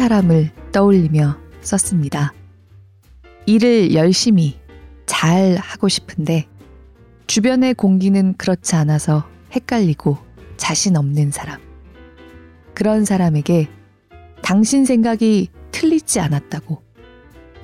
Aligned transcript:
사람을 0.00 0.50
떠올리며 0.72 1.36
썼습니다. 1.60 2.32
일을 3.44 3.92
열심히 3.92 4.58
잘 5.04 5.56
하고 5.56 5.90
싶은데 5.90 6.46
주변의 7.26 7.74
공기는 7.74 8.34
그렇지 8.38 8.76
않아서 8.76 9.28
헷갈리고 9.52 10.16
자신 10.56 10.96
없는 10.96 11.32
사람. 11.32 11.60
그런 12.72 13.04
사람에게 13.04 13.68
당신 14.40 14.86
생각이 14.86 15.50
틀리지 15.70 16.18
않았다고 16.20 16.82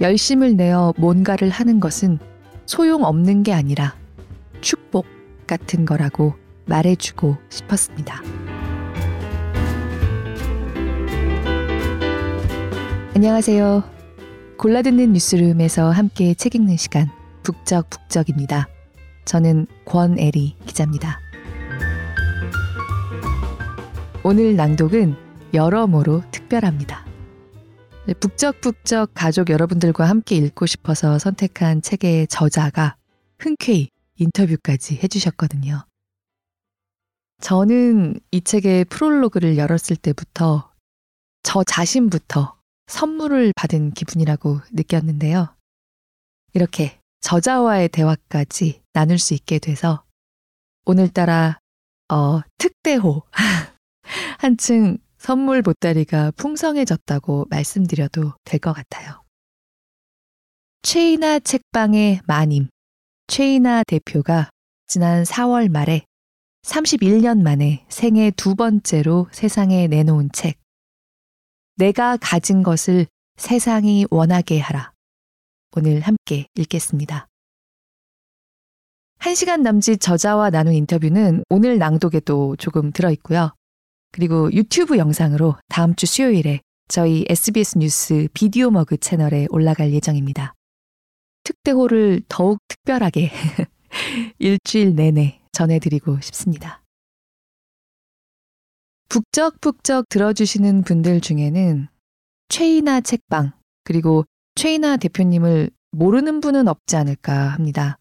열심을 0.02 0.56
내어 0.56 0.92
뭔가를 0.98 1.48
하는 1.48 1.80
것은 1.80 2.18
소용없는 2.66 3.44
게 3.44 3.54
아니라 3.54 3.96
축복 4.60 5.06
같은 5.46 5.86
거라고 5.86 6.34
말해주고 6.66 7.38
싶었습니다. 7.48 8.20
안녕하세요. 13.16 13.82
골라듣는 14.58 15.14
뉴스룸에서 15.14 15.90
함께 15.90 16.34
책 16.34 16.54
읽는 16.54 16.76
시간 16.76 17.08
북적북적입니다. 17.44 18.68
저는 19.24 19.66
권애리 19.86 20.54
기자입니다. 20.66 21.18
오늘 24.22 24.54
낭독은 24.54 25.16
여러모로 25.54 26.24
특별합니다. 26.30 27.06
북적북적 28.20 29.12
가족 29.14 29.48
여러분들과 29.48 30.06
함께 30.06 30.36
읽고 30.36 30.66
싶어서 30.66 31.18
선택한 31.18 31.80
책의 31.80 32.26
저자가 32.26 32.96
흔쾌히 33.38 33.88
인터뷰까지 34.16 35.00
해주셨거든요. 35.02 35.86
저는 37.40 38.20
이 38.30 38.42
책의 38.42 38.84
프롤로그를 38.84 39.56
열었을 39.56 39.96
때부터 39.96 40.70
저 41.42 41.64
자신부터 41.64 42.55
선물을 42.86 43.52
받은 43.56 43.92
기분이라고 43.92 44.60
느꼈는데요. 44.72 45.54
이렇게 46.54 46.98
저자와의 47.20 47.88
대화까지 47.88 48.82
나눌 48.92 49.18
수 49.18 49.34
있게 49.34 49.58
돼서 49.58 50.04
오늘따라 50.84 51.58
어, 52.08 52.40
특대호 52.58 53.22
한층 54.38 54.98
선물 55.18 55.62
보따리가 55.62 56.30
풍성해졌다고 56.32 57.46
말씀드려도 57.50 58.34
될 58.44 58.60
것 58.60 58.72
같아요. 58.72 59.22
최이나 60.82 61.40
책방의 61.40 62.20
마님, 62.26 62.68
최이나 63.26 63.82
대표가 63.82 64.50
지난 64.86 65.24
4월 65.24 65.68
말에 65.68 66.04
31년 66.62 67.42
만에 67.42 67.84
생애 67.88 68.30
두 68.30 68.54
번째로 68.54 69.26
세상에 69.32 69.88
내놓은 69.88 70.30
책, 70.32 70.58
내가 71.76 72.16
가진 72.16 72.62
것을 72.62 73.06
세상이 73.36 74.06
원하게 74.10 74.58
하라. 74.58 74.92
오늘 75.76 76.00
함께 76.00 76.46
읽겠습니다. 76.54 77.28
1시간 79.18 79.60
남짓 79.60 80.00
저자와 80.00 80.50
나눈 80.50 80.72
인터뷰는 80.72 81.44
오늘 81.50 81.78
낭독에도 81.78 82.56
조금 82.56 82.92
들어있고요. 82.92 83.52
그리고 84.12 84.50
유튜브 84.52 84.96
영상으로 84.96 85.56
다음 85.68 85.94
주 85.94 86.06
수요일에 86.06 86.60
저희 86.88 87.26
SBS 87.28 87.78
뉴스 87.78 88.28
비디오 88.32 88.70
머그 88.70 88.96
채널에 88.96 89.46
올라갈 89.50 89.92
예정입니다. 89.92 90.54
특대호를 91.44 92.22
더욱 92.28 92.58
특별하게 92.68 93.30
일주일 94.38 94.94
내내 94.94 95.40
전해드리고 95.52 96.20
싶습니다. 96.20 96.85
북적북적 99.08 100.08
들어주시는 100.08 100.82
분들 100.82 101.20
중에는 101.20 101.88
최이나 102.48 103.00
책방, 103.00 103.52
그리고 103.84 104.24
최이나 104.54 104.96
대표님을 104.96 105.70
모르는 105.92 106.40
분은 106.40 106.68
없지 106.68 106.96
않을까 106.96 107.48
합니다. 107.48 107.98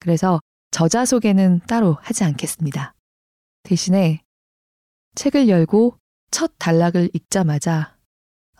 그래서 0.00 0.40
저자 0.70 1.04
소개는 1.04 1.60
따로 1.66 1.96
하지 2.00 2.24
않겠습니다. 2.24 2.94
대신에 3.62 4.22
책을 5.14 5.48
열고 5.48 5.98
첫 6.30 6.52
단락을 6.58 7.10
읽자마자 7.12 7.96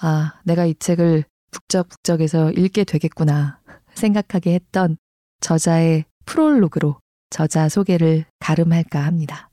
아, 0.01 0.41
내가 0.45 0.65
이 0.65 0.75
책을 0.75 1.25
북적북적해서 1.51 2.53
읽게 2.53 2.85
되겠구나 2.85 3.61
생각하게 3.95 4.55
했던 4.55 4.97
저자의 5.41 6.05
프롤로그로 6.25 7.01
저자 7.31 7.69
소개를 7.69 8.25
가름할까 8.39 9.05
합니다. 9.05 9.48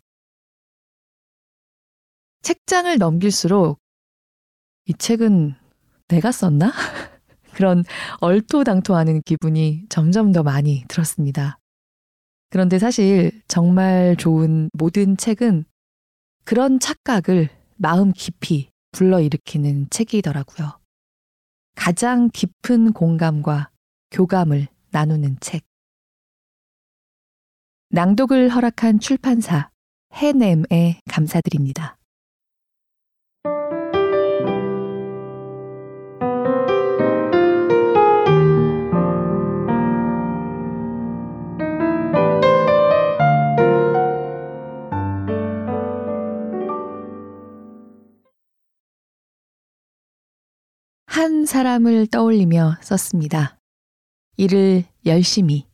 책장을 2.46 2.96
넘길수록 3.00 3.80
이 4.86 4.94
책은 4.94 5.56
내가 6.10 6.32
썼나? 6.32 6.72
그런 7.56 7.84
얼토당토하는 8.20 9.24
기분이 9.26 9.86
점점 9.90 10.32
더 10.32 10.44
많이 10.44 10.86
들었습니다. 10.88 11.58
그런데 12.52 12.78
사실 12.78 13.42
정말 13.48 14.16
좋은 14.16 14.70
모든 14.74 15.18
책은 15.18 15.66
그런 16.44 16.80
착각을 16.80 17.50
마음 17.78 18.12
깊이 18.12 18.70
불러일으키는 18.92 19.88
책이더라고요. 19.90 20.80
가장 21.74 22.30
깊은 22.32 22.94
공감과 22.94 23.72
교감을 24.12 24.68
나누는 24.92 25.38
책. 25.40 25.64
낭독을 27.90 28.50
허락한 28.50 29.00
출판사 29.00 29.72
해냄에 30.14 31.00
감사드립니다. 31.10 31.98
한 51.16 51.46
사람을 51.46 52.08
떠올리며 52.08 52.76
썼습니다. 52.82 53.58
일을 54.36 54.84
열심히 55.06 55.66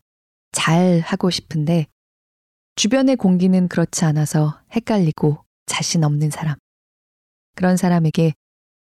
잘 0.51 0.99
하고 0.99 1.31
싶은데 1.31 1.87
주변의 2.75 3.15
공기는 3.15 3.67
그렇지 3.67 4.05
않아서 4.05 4.61
헷갈리고 4.71 5.43
자신 5.65 6.03
없는 6.03 6.29
사람. 6.29 6.57
그런 7.55 7.75
사람에게 7.75 8.33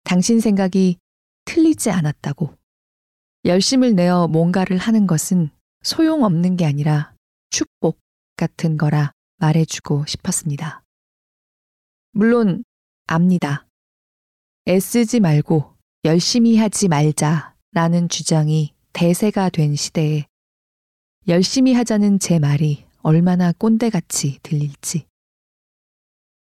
당신 0.03 0.41
생각이 0.41 0.97
틀리지 1.45 1.91
않았다고. 1.91 2.53
열심을 3.45 3.95
내어 3.95 4.27
뭔가를 4.27 4.77
하는 4.77 5.07
것은 5.07 5.51
소용없는 5.83 6.57
게 6.57 6.65
아니라 6.65 7.15
축복 7.51 8.01
같은 8.35 8.75
거라 8.75 9.13
말해주고 9.37 10.07
싶었습니다. 10.07 10.83
물론 12.11 12.65
압니다. 13.07 13.65
애쓰지 14.67 15.21
말고 15.21 15.78
열심히 16.05 16.55
하지 16.55 16.87
말자 16.87 17.55
라는 17.73 18.07
주장이 18.07 18.73
대세가 18.93 19.49
된 19.49 19.75
시대에 19.75 20.25
열심히 21.27 21.73
하자는 21.73 22.19
제 22.19 22.39
말이 22.39 22.85
얼마나 23.01 23.51
꼰대같이 23.51 24.39
들릴지. 24.41 25.05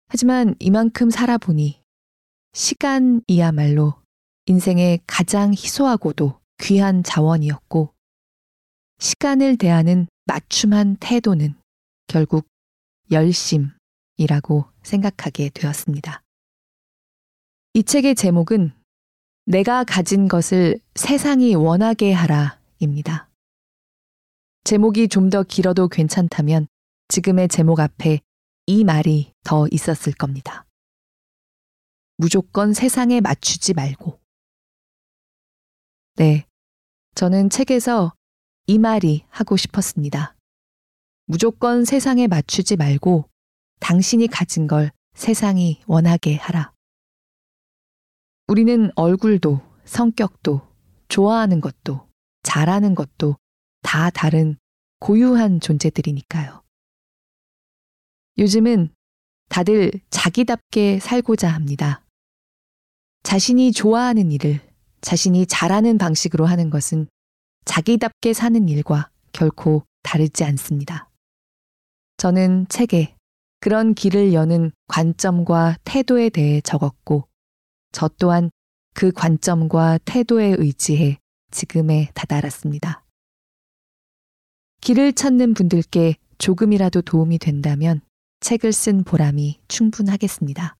하지만 0.09 0.55
이만큼 0.59 1.09
살아보니 1.09 1.81
시간이야말로 2.51 3.93
인생의 4.47 4.99
가장 5.07 5.53
희소하고도 5.53 6.37
귀한 6.61 7.01
자원이었고 7.01 7.93
시간을 8.99 9.55
대하는 9.55 10.07
맞춤한 10.25 10.97
태도는 10.97 11.55
결국 12.07 12.45
열심이라고 13.09 14.65
생각하게 14.83 15.49
되었습니다. 15.53 16.23
이 17.75 17.83
책의 17.83 18.15
제목은 18.15 18.73
내가 19.49 19.83
가진 19.83 20.27
것을 20.27 20.79
세상이 20.93 21.55
원하게 21.55 22.13
하라 22.13 22.59
입니다. 22.77 23.31
제목이 24.63 25.07
좀 25.07 25.31
더 25.31 25.41
길어도 25.41 25.87
괜찮다면 25.87 26.67
지금의 27.07 27.47
제목 27.47 27.79
앞에 27.79 28.19
이 28.67 28.83
말이 28.83 29.33
더 29.43 29.65
있었을 29.71 30.13
겁니다. 30.13 30.67
무조건 32.17 32.73
세상에 32.73 33.21
맞추지 33.21 33.73
말고. 33.73 34.19
네. 36.17 36.45
저는 37.15 37.49
책에서 37.49 38.13
이 38.67 38.77
말이 38.77 39.25
하고 39.29 39.57
싶었습니다. 39.57 40.35
무조건 41.25 41.85
세상에 41.85 42.27
맞추지 42.27 42.75
말고 42.75 43.27
당신이 43.79 44.27
가진 44.27 44.67
걸 44.67 44.91
세상이 45.15 45.81
원하게 45.87 46.35
하라. 46.35 46.71
우리는 48.49 48.89
얼굴도 48.95 49.61
성격도 49.85 50.61
좋아하는 51.07 51.61
것도 51.61 52.07
잘하는 52.41 52.95
것도 52.95 53.35
다 53.83 54.09
다른 54.09 54.57
고유한 54.99 55.59
존재들이니까요. 55.59 56.63
요즘은 58.39 58.89
다들 59.49 59.91
자기답게 60.09 60.99
살고자 60.99 61.47
합니다. 61.47 62.03
자신이 63.21 63.71
좋아하는 63.71 64.31
일을 64.31 64.59
자신이 65.01 65.45
잘하는 65.45 65.99
방식으로 65.99 66.47
하는 66.47 66.71
것은 66.71 67.07
자기답게 67.65 68.33
사는 68.33 68.67
일과 68.67 69.11
결코 69.31 69.83
다르지 70.01 70.43
않습니다. 70.43 71.11
저는 72.17 72.65
책에 72.67 73.15
그런 73.59 73.93
길을 73.93 74.33
여는 74.33 74.71
관점과 74.87 75.77
태도에 75.83 76.29
대해 76.29 76.61
적었고, 76.61 77.28
저 77.91 78.09
또한 78.19 78.51
그 78.93 79.11
관점과 79.11 79.99
태도에 80.05 80.55
의지해 80.57 81.19
지금에 81.51 82.09
다다랐습니다. 82.13 83.03
길을 84.81 85.13
찾는 85.13 85.53
분들께 85.53 86.15
조금이라도 86.37 87.01
도움이 87.01 87.37
된다면 87.39 88.01
책을 88.39 88.71
쓴 88.71 89.03
보람이 89.03 89.59
충분하겠습니다. 89.67 90.75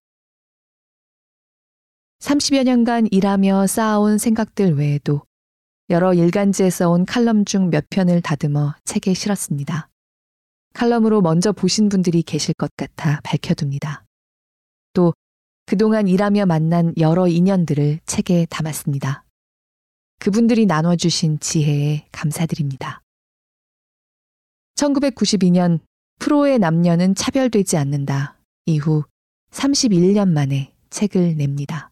30여 2.20 2.64
년간 2.64 3.08
일하며 3.12 3.68
쌓아온 3.68 4.18
생각들 4.18 4.76
외에도 4.78 5.24
여러 5.90 6.14
일간지에 6.14 6.70
써온 6.70 7.06
칼럼 7.06 7.46
중 7.46 7.70
몇 7.70 7.86
편을 7.90 8.22
다듬어 8.22 8.76
책에 8.86 9.14
실었습니다. 9.14 9.90
칼럼으로 10.74 11.22
먼저 11.22 11.52
보신 11.52 11.90
분들이 11.90 12.22
계실 12.22 12.54
것 12.54 12.70
같아 12.78 13.20
밝혀둡니다. 13.24 14.06
또 14.94 15.14
그동안 15.69 16.07
일하며 16.07 16.48
만난 16.48 16.95
여러 16.98 17.27
인연들을 17.27 18.00
책에 18.07 18.48
담았습니다. 18.50 19.24
그분들이 20.18 20.66
나눠주신 20.66 21.39
지혜에 21.39 22.07
감사드립니다. 22.12 23.04
1992년 24.77 25.77
프로의 26.18 26.57
남녀는 26.57 27.13
차별되지 27.13 27.77
않는다. 27.77 28.39
이후 28.66 29.04
31년 29.51 30.30
만에 30.30 30.74
책을 30.89 31.36
냅니다. 31.36 31.92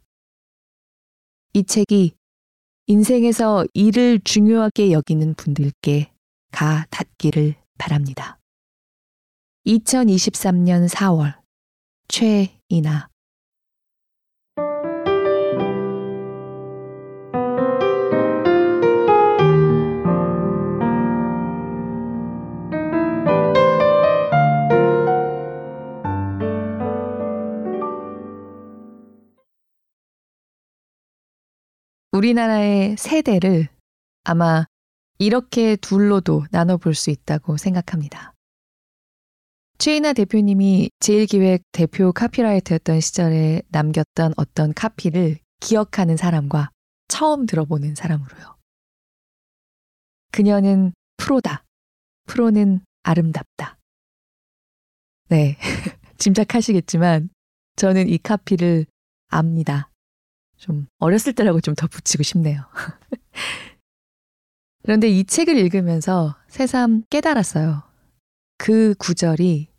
이 1.54 1.64
책이 1.64 2.16
인생에서 2.88 3.64
일을 3.76 4.22
중요하게 4.24 4.92
여기는 4.92 5.36
분들께 5.36 6.12
가 6.52 6.88
닿기를 6.90 7.54
바랍니다. 7.78 8.40
2023년 9.68 10.90
4월 10.90 11.40
최이나 12.08 13.10
우리나라의 32.18 32.98
세대를 32.98 33.68
아마 34.24 34.66
이렇게 35.20 35.76
둘로도 35.76 36.46
나눠볼 36.52 36.96
수 36.96 37.12
있다고 37.12 37.58
생각합니다. 37.58 38.34
최인아 39.78 40.14
대표님이 40.14 40.90
제일기획 41.00 41.62
대표 41.72 42.12
카피라이터였던 42.12 43.00
시절에 43.00 43.62
남겼던 43.70 44.34
어떤 44.36 44.74
카피를 44.74 45.38
기억하는 45.60 46.18
사람과 46.18 46.72
처음 47.08 47.46
들어보는 47.46 47.94
사람으로요. 47.94 48.58
그녀는 50.32 50.94
프로다. 51.18 51.64
프로는 52.26 52.82
아름답다. 53.04 53.78
네. 55.30 55.58
짐작하시겠지만 56.18 57.30
저는 57.76 58.10
이 58.10 58.18
카피를 58.18 58.88
압니다. 59.28 59.92
좀 60.58 60.88
어렸을 61.00 61.34
때라고 61.34 61.62
좀 61.62 61.76
덧붙이고 61.76 62.24
싶네요. 62.24 62.64
그런데 64.84 65.10
이 65.10 65.24
책을 65.24 65.58
읽으면서 65.58 66.36
새삼 66.48 67.04
깨달았어요. 67.10 67.84
그 68.58 68.96
구절이 68.98 69.70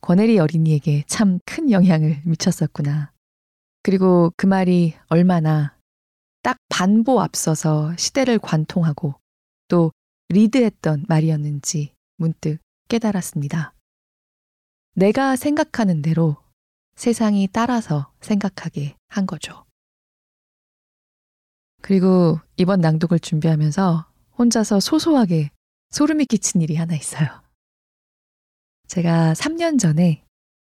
권혜리 0.00 0.38
어린이에게 0.38 1.04
참 1.06 1.38
큰 1.44 1.70
영향을 1.70 2.22
미쳤었구나. 2.24 3.12
그리고 3.82 4.32
그 4.36 4.46
말이 4.46 4.94
얼마나 5.08 5.76
딱 6.42 6.56
반보 6.68 7.20
앞서서 7.20 7.96
시대를 7.96 8.38
관통하고 8.38 9.14
또 9.68 9.92
리드했던 10.28 11.06
말이었는지 11.08 11.92
문득 12.16 12.58
깨달았습니다. 12.88 13.74
내가 14.94 15.36
생각하는 15.36 16.02
대로 16.02 16.36
세상이 16.94 17.48
따라서 17.52 18.12
생각하게 18.20 18.96
한 19.08 19.26
거죠. 19.26 19.65
그리고 21.86 22.40
이번 22.56 22.80
낭독을 22.80 23.20
준비하면서 23.20 24.06
혼자서 24.38 24.80
소소하게 24.80 25.52
소름이 25.90 26.24
끼친 26.26 26.60
일이 26.60 26.74
하나 26.74 26.96
있어요. 26.96 27.28
제가 28.88 29.34
3년 29.34 29.78
전에 29.78 30.24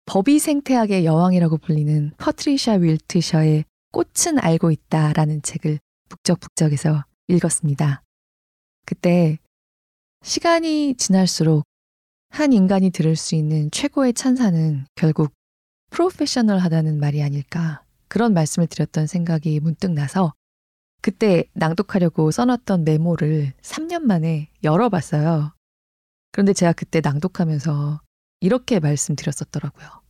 법이 0.06 0.40
생태학의 0.40 1.04
여왕이라고 1.04 1.58
불리는 1.58 2.12
퍼트리샤 2.18 2.78
윌트셔의 2.78 3.66
꽃은 3.92 4.40
알고 4.40 4.72
있다 4.72 5.12
라는 5.12 5.40
책을 5.42 5.78
북적북적해서 6.08 7.04
읽었습니다. 7.28 8.02
그때 8.84 9.38
시간이 10.24 10.96
지날수록 10.96 11.62
한 12.30 12.52
인간이 12.52 12.90
들을 12.90 13.14
수 13.14 13.36
있는 13.36 13.70
최고의 13.70 14.12
찬사는 14.12 14.86
결국 14.96 15.32
프로페셔널하다는 15.90 16.98
말이 16.98 17.22
아닐까 17.22 17.84
그런 18.08 18.34
말씀을 18.34 18.66
드렸던 18.66 19.06
생각이 19.06 19.60
문득 19.60 19.92
나서 19.92 20.32
그때 21.02 21.44
낭독하려고 21.52 22.30
써놨던 22.30 22.84
메모를 22.84 23.52
3년 23.62 24.02
만에 24.02 24.50
열어봤어요. 24.64 25.54
그런데 26.32 26.52
제가 26.52 26.72
그때 26.72 27.00
낭독하면서 27.00 28.00
이렇게 28.40 28.80
말씀드렸었더라고요. 28.80 30.02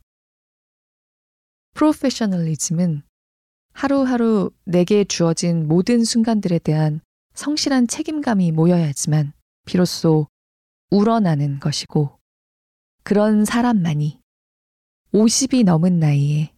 프로페셔널리즘은 1.73 3.03
하루하루 3.73 4.51
내게 4.65 5.03
주어진 5.03 5.67
모든 5.67 6.03
순간들에 6.03 6.57
대한 6.59 7.01
성실한 7.35 7.87
책임감이 7.87 8.51
모여야지만 8.51 9.33
비로소 9.65 10.27
우러나는 10.89 11.59
것이고 11.59 12.17
그런 13.03 13.45
사람만이 13.45 14.19
50이 15.13 15.63
넘은 15.63 15.99
나이에 15.99 16.51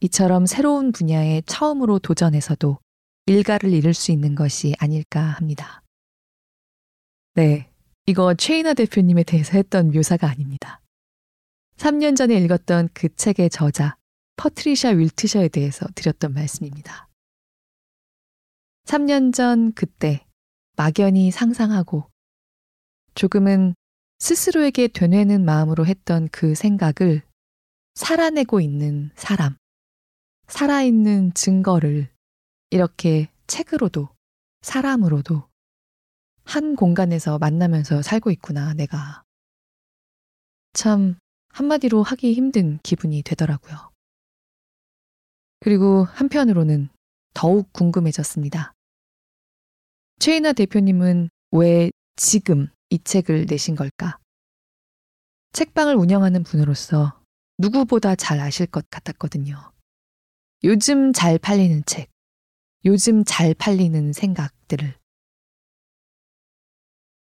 이처럼 0.00 0.46
새로운 0.46 0.92
분야에 0.92 1.42
처음으로 1.46 1.98
도전해서도 1.98 2.78
일가를 3.28 3.74
이룰 3.74 3.92
수 3.92 4.10
있는 4.10 4.34
것이 4.34 4.74
아닐까 4.78 5.20
합니다. 5.20 5.82
네, 7.34 7.70
이거 8.06 8.32
최인아 8.34 8.72
대표님에 8.72 9.22
대해서 9.22 9.52
했던 9.52 9.90
묘사가 9.90 10.30
아닙니다. 10.30 10.80
3년 11.76 12.16
전에 12.16 12.34
읽었던 12.36 12.88
그 12.94 13.14
책의 13.14 13.50
저자 13.50 13.96
퍼트리샤 14.36 14.90
윌트셔에 14.90 15.48
대해서 15.48 15.86
드렸던 15.94 16.32
말씀입니다. 16.32 17.06
3년 18.86 19.34
전 19.34 19.72
그때 19.72 20.24
막연히 20.76 21.30
상상하고 21.30 22.10
조금은 23.14 23.74
스스로에게 24.20 24.88
되뇌는 24.88 25.44
마음으로 25.44 25.84
했던 25.84 26.28
그 26.32 26.54
생각을 26.54 27.22
살아내고 27.94 28.60
있는 28.62 29.10
사람, 29.16 29.56
살아있는 30.46 31.34
증거를 31.34 32.08
이렇게 32.70 33.30
책으로도 33.46 34.08
사람으로도 34.60 35.48
한 36.44 36.76
공간에서 36.76 37.38
만나면서 37.38 38.02
살고 38.02 38.30
있구나, 38.30 38.74
내가. 38.74 39.22
참 40.72 41.18
한마디로 41.50 42.02
하기 42.02 42.34
힘든 42.34 42.78
기분이 42.82 43.22
되더라고요. 43.22 43.90
그리고 45.60 46.04
한편으로는 46.04 46.88
더욱 47.34 47.72
궁금해졌습니다. 47.72 48.74
최인아 50.18 50.52
대표님은 50.52 51.30
왜 51.52 51.90
지금 52.16 52.68
이 52.90 52.98
책을 52.98 53.46
내신 53.48 53.74
걸까? 53.74 54.18
책방을 55.52 55.94
운영하는 55.94 56.42
분으로서 56.42 57.20
누구보다 57.58 58.14
잘 58.14 58.40
아실 58.40 58.66
것 58.66 58.88
같았거든요. 58.90 59.72
요즘 60.64 61.12
잘 61.12 61.38
팔리는 61.38 61.82
책, 61.86 62.08
요즘 62.84 63.24
잘 63.24 63.54
팔리는 63.54 64.12
생각들을. 64.12 64.94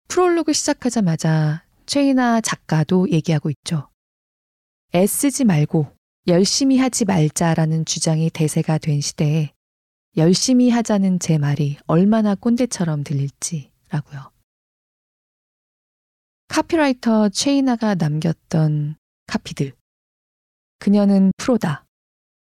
프롤로그 0.09 0.53
시작하자마자 0.53 1.65
최이나 1.87 2.41
작가도 2.41 3.11
얘기하고 3.11 3.51
있죠. 3.51 3.89
애쓰지 4.95 5.45
말고 5.45 5.95
열심히 6.27 6.79
하지 6.79 7.05
말자라는 7.05 7.85
주장이 7.85 8.31
대세가 8.31 8.79
된 8.79 9.01
시대에 9.01 9.53
열심히 10.17 10.71
하자는 10.71 11.19
제 11.19 11.39
말이 11.39 11.79
얼마나 11.87 12.35
꼰대처럼 12.35 13.05
들릴지라고요. 13.05 14.31
카피라이터 16.49 17.29
최이나가 17.31 17.95
남겼던 17.95 18.97
카피들. 19.27 19.73
그녀는 20.79 21.33
프로다. 21.37 21.85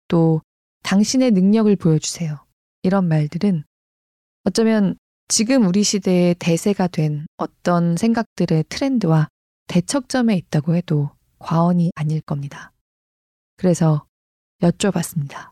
또 0.08 0.42
당신의 0.84 1.32
능력을 1.32 1.74
보여주세요. 1.76 2.46
이런 2.84 3.08
말들은 3.08 3.64
어쩌면 4.46 4.96
지금 5.28 5.66
우리 5.66 5.84
시대의 5.84 6.36
대세가 6.36 6.88
된 6.88 7.26
어떤 7.38 7.96
생각들의 7.96 8.66
트렌드와 8.70 9.28
대척점에 9.68 10.36
있다고 10.36 10.76
해도 10.76 11.12
과언이 11.40 11.92
아닐 11.96 12.22
겁니다. 12.22 12.74
그래서 13.58 14.06
여쭤봤습니다. 14.62 15.52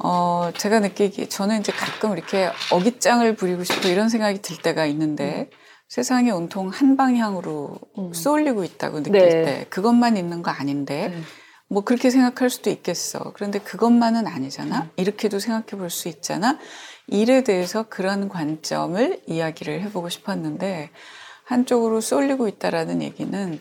어, 0.00 0.52
제가 0.56 0.78
느끼기, 0.80 1.28
저는 1.28 1.60
이제 1.60 1.72
가끔 1.72 2.16
이렇게 2.16 2.50
어깃장을 2.70 3.34
부리고 3.34 3.64
싶고 3.64 3.88
이런 3.88 4.08
생각이 4.08 4.40
들 4.42 4.58
때가 4.58 4.86
있는데, 4.86 5.50
음. 5.52 5.58
세상이 5.88 6.30
온통 6.30 6.68
한 6.68 6.96
방향으로 6.96 7.80
음. 7.98 8.12
쏠리고 8.12 8.62
있다고 8.62 9.02
느낄 9.02 9.12
네. 9.12 9.28
때, 9.44 9.66
그것만 9.70 10.16
있는 10.16 10.42
거 10.42 10.52
아닌데, 10.52 11.08
네. 11.08 11.22
뭐 11.68 11.82
그렇게 11.84 12.10
생각할 12.10 12.50
수도 12.50 12.70
있겠어. 12.70 13.32
그런데 13.34 13.58
그것만은 13.58 14.26
아니잖아. 14.26 14.82
음. 14.82 14.90
이렇게도 14.96 15.38
생각해 15.38 15.66
볼 15.78 15.90
수 15.90 16.08
있잖아. 16.08 16.58
일에 17.06 17.42
대해서 17.42 17.84
그런 17.88 18.28
관점을 18.28 19.22
이야기를 19.26 19.82
해보고 19.82 20.08
싶었는데, 20.08 20.90
한쪽으로 21.44 22.00
쏠리고 22.02 22.48
있다라는 22.48 23.02
얘기는 23.02 23.60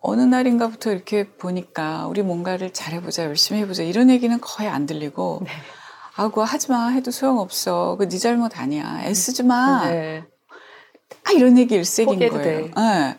어느 0.00 0.20
날인가부터 0.22 0.90
이렇게 0.92 1.28
보니까 1.30 2.06
우리 2.08 2.22
뭔가를 2.22 2.72
잘해보자, 2.72 3.24
열심히 3.24 3.60
해보자 3.60 3.82
이런 3.84 4.10
얘기는 4.10 4.36
거의 4.40 4.68
안 4.68 4.86
들리고 4.86 5.40
네. 5.44 5.50
아, 6.16 6.28
그거 6.28 6.42
하지 6.44 6.70
마 6.72 6.88
해도 6.88 7.10
소용없어. 7.12 7.96
그 7.96 8.08
네 8.08 8.18
잘못 8.18 8.58
아니야. 8.58 9.00
애쓰지 9.04 9.44
마. 9.44 9.88
네. 9.88 10.24
아, 11.24 11.30
이런 11.32 11.56
얘기 11.58 11.74
일색인 11.76 12.18
거예요. 12.18 12.66
네. 12.76 13.18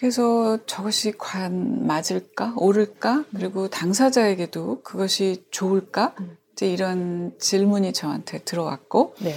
그래서 0.00 0.58
저것이 0.64 1.12
과연 1.18 1.86
맞을까? 1.86 2.54
옳을까? 2.56 3.26
그리고 3.32 3.68
당사자에게도 3.68 4.80
그것이 4.80 5.44
좋을까? 5.50 6.14
음. 6.20 6.38
이제 6.52 6.72
이런 6.72 7.38
질문이 7.38 7.92
저한테 7.92 8.42
들어왔고, 8.42 9.14
네. 9.20 9.34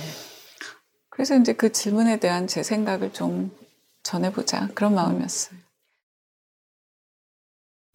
그래서 1.09 1.37
이제 1.37 1.51
그 1.51 1.73
질문에 1.73 2.21
대한 2.21 2.47
제 2.47 2.63
생각을 2.63 3.11
좀 3.11 3.51
전해보자. 4.03 4.69
그런 4.73 4.95
마음이었어요. 4.95 5.59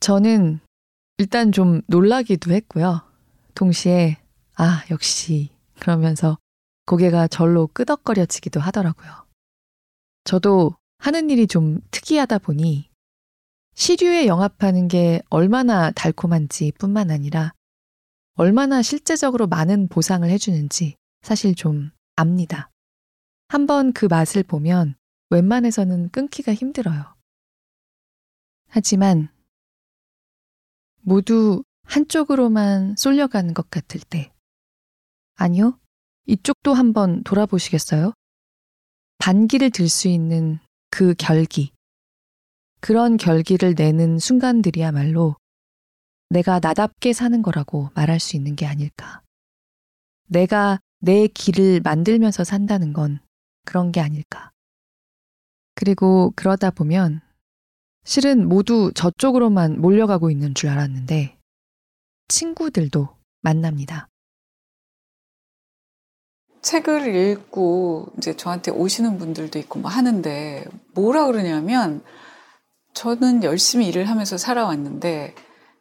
저는 0.01 0.61
일단 1.17 1.53
좀 1.53 1.81
놀라기도 1.87 2.53
했고요. 2.53 3.01
동시에, 3.55 4.19
아, 4.57 4.85
역시, 4.91 5.49
그러면서 5.81 6.37
고개가 6.85 7.29
절로 7.29 7.67
끄덕거려지기도 7.69 8.61
하더라고요. 8.61 9.25
저도 10.25 10.78
하는 10.99 11.31
일이 11.31 11.47
좀 11.47 11.81
특이하다 11.91 12.39
보니 12.39 12.91
시류에 13.75 14.27
영합하는 14.27 14.89
게 14.89 15.23
얼마나 15.31 15.91
달콤한지 15.93 16.73
뿐만 16.79 17.11
아니라 17.11 17.53
얼마나 18.35 18.83
실제적으로 18.83 19.47
많은 19.47 19.89
보상을 19.89 20.29
해주는지 20.29 20.97
사실 21.23 21.55
좀 21.55 21.91
압니다. 22.17 22.71
한번 23.49 23.93
그 23.93 24.07
맛을 24.07 24.43
보면 24.43 24.97
웬만해서는 25.31 26.11
끊기가 26.11 26.53
힘들어요. 26.53 27.15
하지만 28.69 29.29
모두 31.01 31.63
한쪽으로만 31.85 32.97
쏠려가는 32.97 33.55
것 33.55 33.71
같을 33.71 34.01
때, 34.01 34.31
아니요, 35.37 35.79
이쪽도 36.27 36.75
한번 36.75 37.23
돌아보시겠어요? 37.23 38.13
반기를 39.19 39.71
들 39.71 39.89
수 39.89 40.09
있는 40.09 40.59
그 40.91 41.15
결기, 41.15 41.73
그런 42.81 43.17
결기를 43.17 43.75
내는 43.77 44.19
순간들이야말로 44.19 45.37
내가 46.31 46.61
나답게 46.61 47.13
사는 47.13 47.43
거라고 47.43 47.91
말할 47.95 48.21
수 48.21 48.37
있는 48.37 48.55
게 48.55 48.67
아닐까. 48.67 49.23
내가 50.27 50.79
내 51.01 51.27
길을 51.27 51.81
만들면서 51.83 52.45
산다는 52.45 52.93
건 52.93 53.21
그런 53.65 53.93
게 53.93 54.01
아닐까. 54.01 54.51
그리고 55.75 56.33
그러다 56.37 56.71
보면 56.71 57.21
실은 58.05 58.49
모두 58.49 58.91
저쪽으로만 58.95 59.81
몰려가고 59.81 60.31
있는 60.31 60.55
줄 60.55 60.71
알았는데 60.71 61.39
친구들도 62.29 63.09
만납니다. 63.43 64.09
책을 66.69 67.15
읽고 67.17 68.09
이제 68.19 68.37
저한테 68.37 68.71
오시는 68.71 69.17
분들도 69.17 69.59
있고 69.61 69.79
뭐 69.79 69.91
하는데 69.91 70.67
뭐라 70.95 71.25
그러냐면 71.25 72.03
저는 72.93 73.43
열심히 73.43 73.89
일을 73.89 74.05
하면서 74.05 74.37
살아왔는데 74.37 75.35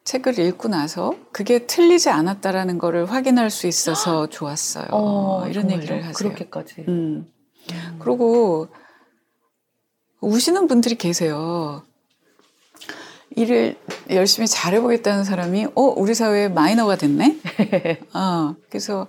책을 0.06 0.40
읽고 0.40 0.70
나서 0.70 1.14
그게 1.34 1.68
틀리지 1.68 2.10
않았다라는 2.10 2.78
거를 2.78 3.12
확인할 3.12 3.50
수 3.50 3.68
있어서 3.68 4.28
좋았어요. 4.28 4.88
어, 4.92 5.46
이런 5.50 5.64
정말요? 5.64 5.76
얘기를 5.76 5.98
하세요. 5.98 6.14
그렇게까지. 6.14 6.86
음. 6.88 7.30
음. 7.74 8.00
그리고 8.00 8.70
우시는 10.22 10.68
분들이 10.68 10.96
계세요. 10.96 11.84
일을 13.36 13.78
열심히 14.10 14.48
잘해보겠다는 14.48 15.26
사람이, 15.26 15.66
어, 15.76 15.82
우리 15.82 16.16
사회에 16.16 16.48
마이너가 16.48 16.96
됐네? 16.96 17.38
어, 18.16 18.56
그래서 18.70 19.06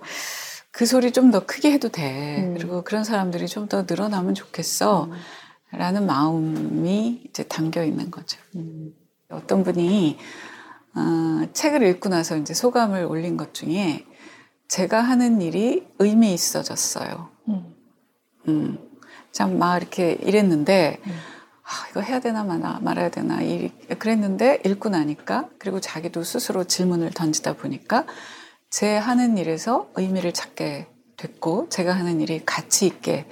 그 0.71 0.85
소리 0.85 1.11
좀 1.11 1.31
더 1.31 1.45
크게 1.45 1.71
해도 1.71 1.89
돼. 1.89 2.41
음. 2.43 2.53
그리고 2.55 2.83
그런 2.83 3.03
사람들이 3.03 3.47
좀 3.47 3.67
더 3.67 3.83
늘어나면 3.87 4.35
좋겠어. 4.35 5.05
음. 5.05 5.11
라는 5.71 6.05
마음이 6.05 7.23
이제 7.29 7.43
담겨 7.43 7.83
있는 7.83 8.09
거죠. 8.11 8.39
음. 8.55 8.93
어떤 9.29 9.63
분이, 9.63 10.17
어, 10.95 11.45
책을 11.53 11.83
읽고 11.83 12.09
나서 12.09 12.35
이제 12.37 12.53
소감을 12.55 13.03
올린 13.05 13.37
것 13.37 13.53
중에 13.53 14.05
제가 14.67 15.01
하는 15.01 15.41
일이 15.41 15.87
의미 15.99 16.33
있어졌어요. 16.33 17.29
음. 17.49 17.75
음. 18.47 18.77
참 19.31 19.57
막 19.59 19.77
이렇게 19.77 20.13
이랬는데, 20.13 20.99
음. 21.05 21.11
아, 21.63 21.87
이거 21.91 22.01
해야 22.01 22.19
되나 22.19 22.43
마나, 22.43 22.79
말아야 22.81 23.09
되나, 23.11 23.41
이, 23.43 23.69
그랬는데 23.99 24.61
읽고 24.65 24.89
나니까, 24.89 25.49
그리고 25.59 25.79
자기도 25.79 26.23
스스로 26.23 26.63
질문을 26.63 27.11
던지다 27.11 27.53
보니까, 27.53 28.05
제 28.69 28.95
하는 28.95 29.37
일에서 29.37 29.89
의미를 29.95 30.31
찾게 30.31 30.87
됐고, 31.17 31.69
제가 31.69 31.93
하는 31.93 32.21
일이 32.21 32.43
가치 32.45 32.85
있게 32.85 33.25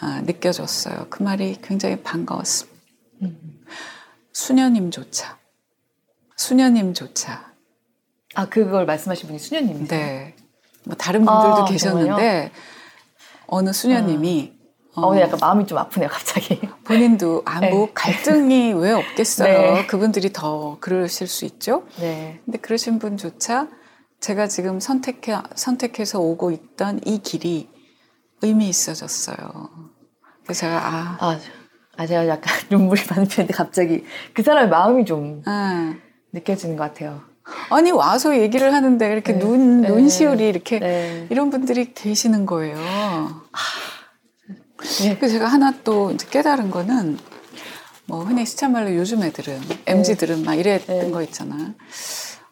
아, 0.00 0.22
느껴졌어요. 0.24 1.06
그 1.10 1.22
말이 1.22 1.56
굉장히 1.62 2.02
반가웠습니다. 2.02 2.80
음. 3.22 3.64
수녀님조차. 4.32 5.38
수녀님조차. 6.36 7.52
아, 8.34 8.48
그걸 8.48 8.86
말씀하신 8.86 9.26
분이 9.28 9.38
수녀님이세요? 9.38 9.86
네. 9.88 10.34
뭐 10.84 10.96
다른 10.96 11.24
분들도 11.24 11.56
아, 11.56 11.64
계셨는데, 11.64 12.06
정말요? 12.10 12.50
어느 13.46 13.72
수녀님이 13.72 14.52
아. 14.94 15.00
어, 15.00 15.20
약간 15.20 15.38
마음이 15.40 15.66
좀 15.66 15.78
아프네요, 15.78 16.08
갑자기. 16.08 16.60
본인도, 16.84 17.42
아, 17.44 17.60
뭐, 17.60 17.86
네. 17.86 17.92
갈등이 17.94 18.74
왜 18.74 18.92
없겠어요. 18.92 19.74
네. 19.74 19.86
그분들이 19.86 20.32
더 20.32 20.76
그러실 20.80 21.26
수 21.26 21.44
있죠. 21.44 21.86
네. 21.98 22.40
근데 22.44 22.58
그러신 22.58 22.98
분조차 23.00 23.68
제가 24.20 24.48
지금 24.48 24.80
선택해, 24.80 25.36
선택해서 25.54 26.20
오고 26.20 26.50
있던 26.50 27.00
이 27.04 27.18
길이 27.18 27.68
의미 28.42 28.68
있어졌어요. 28.68 29.68
그래서 30.44 30.60
제가, 30.60 30.76
아. 30.76 31.16
아, 31.20 31.40
아 31.96 32.06
제가 32.06 32.28
약간 32.28 32.54
눈물이 32.70 33.02
많은 33.10 33.26
편인데 33.26 33.54
갑자기 33.54 34.04
그 34.32 34.42
사람의 34.42 34.70
마음이 34.70 35.04
좀 35.04 35.42
네. 35.42 35.96
느껴지는 36.32 36.76
것 36.76 36.84
같아요. 36.84 37.22
아니 37.70 37.90
와서 37.90 38.38
얘기를 38.38 38.72
하는데 38.72 39.12
이렇게 39.12 39.34
네. 39.34 39.38
눈 39.38 39.82
네. 39.82 39.88
눈시울이 39.88 40.48
이렇게 40.48 40.78
네. 40.78 41.26
이런 41.30 41.50
분들이 41.50 41.92
계시는 41.92 42.46
거예요. 42.46 42.76
네. 45.02 45.16
그래서 45.16 45.34
제가 45.34 45.46
하나 45.46 45.72
또 45.84 46.10
이제 46.10 46.26
깨달은 46.30 46.70
거는 46.70 47.18
뭐 48.06 48.24
흔히 48.24 48.44
시참말로 48.44 48.94
요즘 48.96 49.22
애들은 49.22 49.60
MZ들은 49.86 50.44
막 50.44 50.54
이랬던 50.54 50.98
네. 50.98 51.10
거 51.10 51.22
있잖아. 51.22 51.74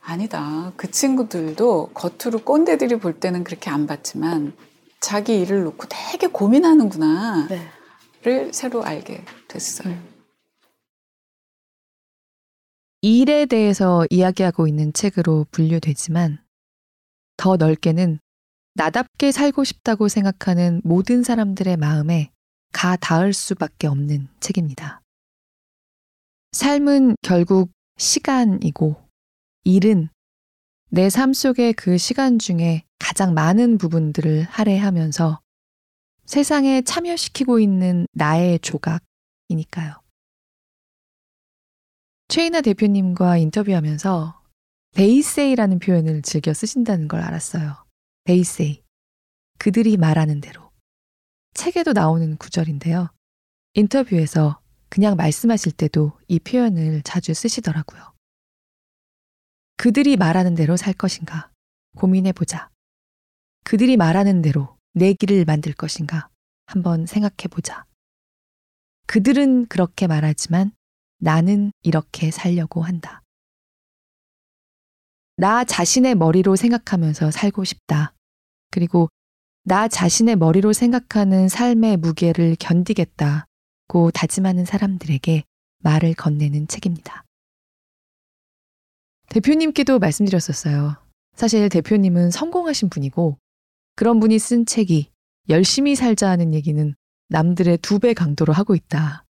아니다. 0.03 0.73
그 0.77 0.91
친구들도 0.91 1.91
겉으로 1.95 2.41
꼰대들이 2.45 2.99
볼 2.99 3.19
때는 3.19 3.45
그렇게 3.45 3.71
안 3.71 3.87
봤지만 3.87 4.55
자기 5.01 5.41
일을 5.41 5.65
놓고 5.65 5.87
되게 5.89 6.27
고민하는구나를 6.27 7.71
네. 8.25 8.53
새로 8.53 8.85
알게 8.85 9.25
됐어요. 9.49 9.95
음. 9.95 10.13
일에 13.01 13.47
대해서 13.47 14.07
이야기하고 14.11 14.69
있는 14.69 14.93
책으로 14.93 15.47
분류되지만 15.51 16.39
더 17.37 17.57
넓게는 17.57 18.21
나답게 18.75 19.33
살고 19.33 19.65
싶다고 19.65 20.09
생각하는 20.09 20.81
모든 20.85 21.23
사람들의 21.25 21.77
마음에 21.77 22.31
가 22.73 22.97
닿을 22.97 23.33
수밖에 23.33 23.89
없는 23.89 24.29
책입니다. 24.39 25.01
삶은 26.53 27.17
결국 27.23 27.71
시간이고 27.99 28.97
일은 29.65 30.09
내 30.91 31.09
삶 31.09 31.33
속의 31.33 31.75
그 31.75 31.97
시간 31.99 32.39
중에 32.39 32.85
가장 32.99 33.33
많은 33.35 33.79
부분들을 33.79 34.43
할애하면서 34.43 35.41
세상에 36.27 36.83
참여시키고 36.83 37.61
있는 37.61 38.07
나의 38.13 38.59
조각이니까요. 38.61 40.03
최인아 42.29 42.63
대표님과 42.63 43.37
인터뷰하면서 43.39 44.43
베이세이라는 44.95 45.79
표현을 45.79 46.23
즐겨 46.23 46.53
쓰신다는 46.53 47.09
걸 47.09 47.21
알았어요. 47.21 47.85
베이세이. 48.25 48.83
그들이 49.59 49.97
말하는 49.97 50.41
대로. 50.41 50.71
책에도 51.55 51.93
나오는 51.93 52.37
구절인데요. 52.37 53.11
인터뷰에서 53.75 54.61
그냥 54.89 55.17
말씀하실 55.17 55.73
때도 55.73 56.13
이 56.29 56.39
표현을 56.39 57.03
자주 57.03 57.33
쓰시더라고요. 57.33 58.12
그들이 59.77 60.17
말하는 60.17 60.55
대로 60.55 60.77
살 60.77 60.93
것인가 60.93 61.51
고민해 61.97 62.33
보자. 62.33 62.71
그들이 63.65 63.97
말하는 63.97 64.43
대로 64.43 64.77
내 64.95 65.13
길을 65.13 65.45
만들 65.45 65.73
것인가 65.73 66.29
한번 66.67 67.07
생각해 67.07 67.49
보자. 67.51 67.85
그들은 69.07 69.67
그렇게 69.67 70.07
말하지만 70.07 70.73
나는 71.19 71.73
이렇게 71.83 72.31
살려고 72.31 72.83
한다. 72.83 73.23
나 75.37 75.65
자신의 75.65 76.15
머리로 76.15 76.57
생각하면서 76.57 77.31
살고 77.31 77.65
싶다. 77.65 78.15
그리고 78.71 79.09
나 79.65 79.89
자신의 79.89 80.37
머리로 80.37 80.73
생각하는 80.73 81.49
삶의 81.49 81.99
무게를 81.99 82.57
견디겠다고 82.59 84.11
다짐하는 84.13 84.65
사람들에게 84.65 85.45
말을 85.79 86.15
건네는 86.15 86.69
책입니다. 86.69 87.25
대표님께도 89.33 89.99
말씀드렸었어요. 89.99 90.97
사실 91.35 91.69
대표님은 91.71 92.31
성공하신 92.31 92.91
분이고 92.91 93.39
그런 93.97 94.21
분이 94.21 94.39
쓴 94.39 94.67
책이 94.67 95.09
열심히 95.49 95.95
살자 95.97 96.29
하는 96.29 96.53
얘기는 96.53 96.95
남들의 97.29 97.79
두 97.79 97.99
배 97.99 98.13
강도로 98.13 98.53
하고 98.53 98.75
있다. 98.75 99.25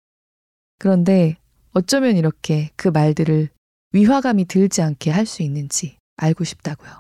그런데 0.78 1.36
어쩌면 1.72 2.16
이렇게 2.16 2.70
그 2.76 2.88
말들을 2.88 3.48
위화감이 3.92 4.46
들지 4.46 4.82
않게 4.82 5.10
할 5.12 5.24
수 5.24 5.42
있는지 5.42 5.96
알고 6.16 6.42
싶다고요. 6.42 6.90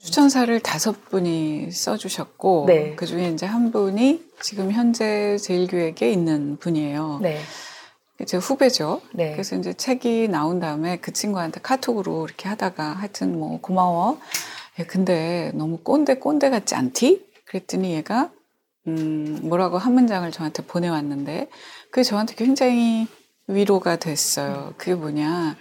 추천사를 0.00 0.58
다섯 0.60 1.04
분이 1.10 1.70
써주셨고 1.70 2.64
네. 2.66 2.96
그 2.96 3.06
중에 3.06 3.28
이제 3.30 3.46
한 3.46 3.70
분이 3.70 4.24
지금 4.40 4.72
현재 4.72 5.36
제일교회에 5.38 6.10
있는 6.10 6.56
분이에요. 6.56 7.20
네. 7.22 7.38
제 8.26 8.36
후배죠. 8.36 9.00
네. 9.12 9.32
그래서 9.32 9.56
이제 9.56 9.72
책이 9.72 10.28
나온 10.28 10.60
다음에 10.60 10.98
그 10.98 11.12
친구한테 11.12 11.60
카톡으로 11.60 12.26
이렇게 12.26 12.48
하다가 12.48 12.92
하여튼 12.92 13.38
뭐 13.38 13.60
고마워. 13.60 14.18
야, 14.78 14.84
근데 14.86 15.52
너무 15.54 15.78
꼰대 15.78 16.16
꼰대 16.18 16.50
같지 16.50 16.74
않디? 16.74 17.26
그랬더니 17.46 17.92
얘가 17.92 18.30
음 18.86 19.40
뭐라고 19.42 19.78
한 19.78 19.94
문장을 19.94 20.30
저한테 20.30 20.64
보내왔는데 20.64 21.48
그게 21.90 22.02
저한테 22.02 22.34
굉장히 22.34 23.06
위로가 23.46 23.96
됐어요. 23.96 24.74
그게 24.76 24.94
뭐냐 24.94 25.56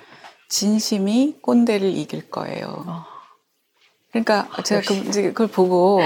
진심이 0.47 1.37
꼰대를 1.41 1.89
이길 1.89 2.29
거예요. 2.29 2.83
어. 2.87 3.05
그러니까 4.11 4.47
제가 4.63 4.81
그, 4.87 4.93
이제 5.07 5.23
그걸 5.29 5.47
보고 5.47 5.99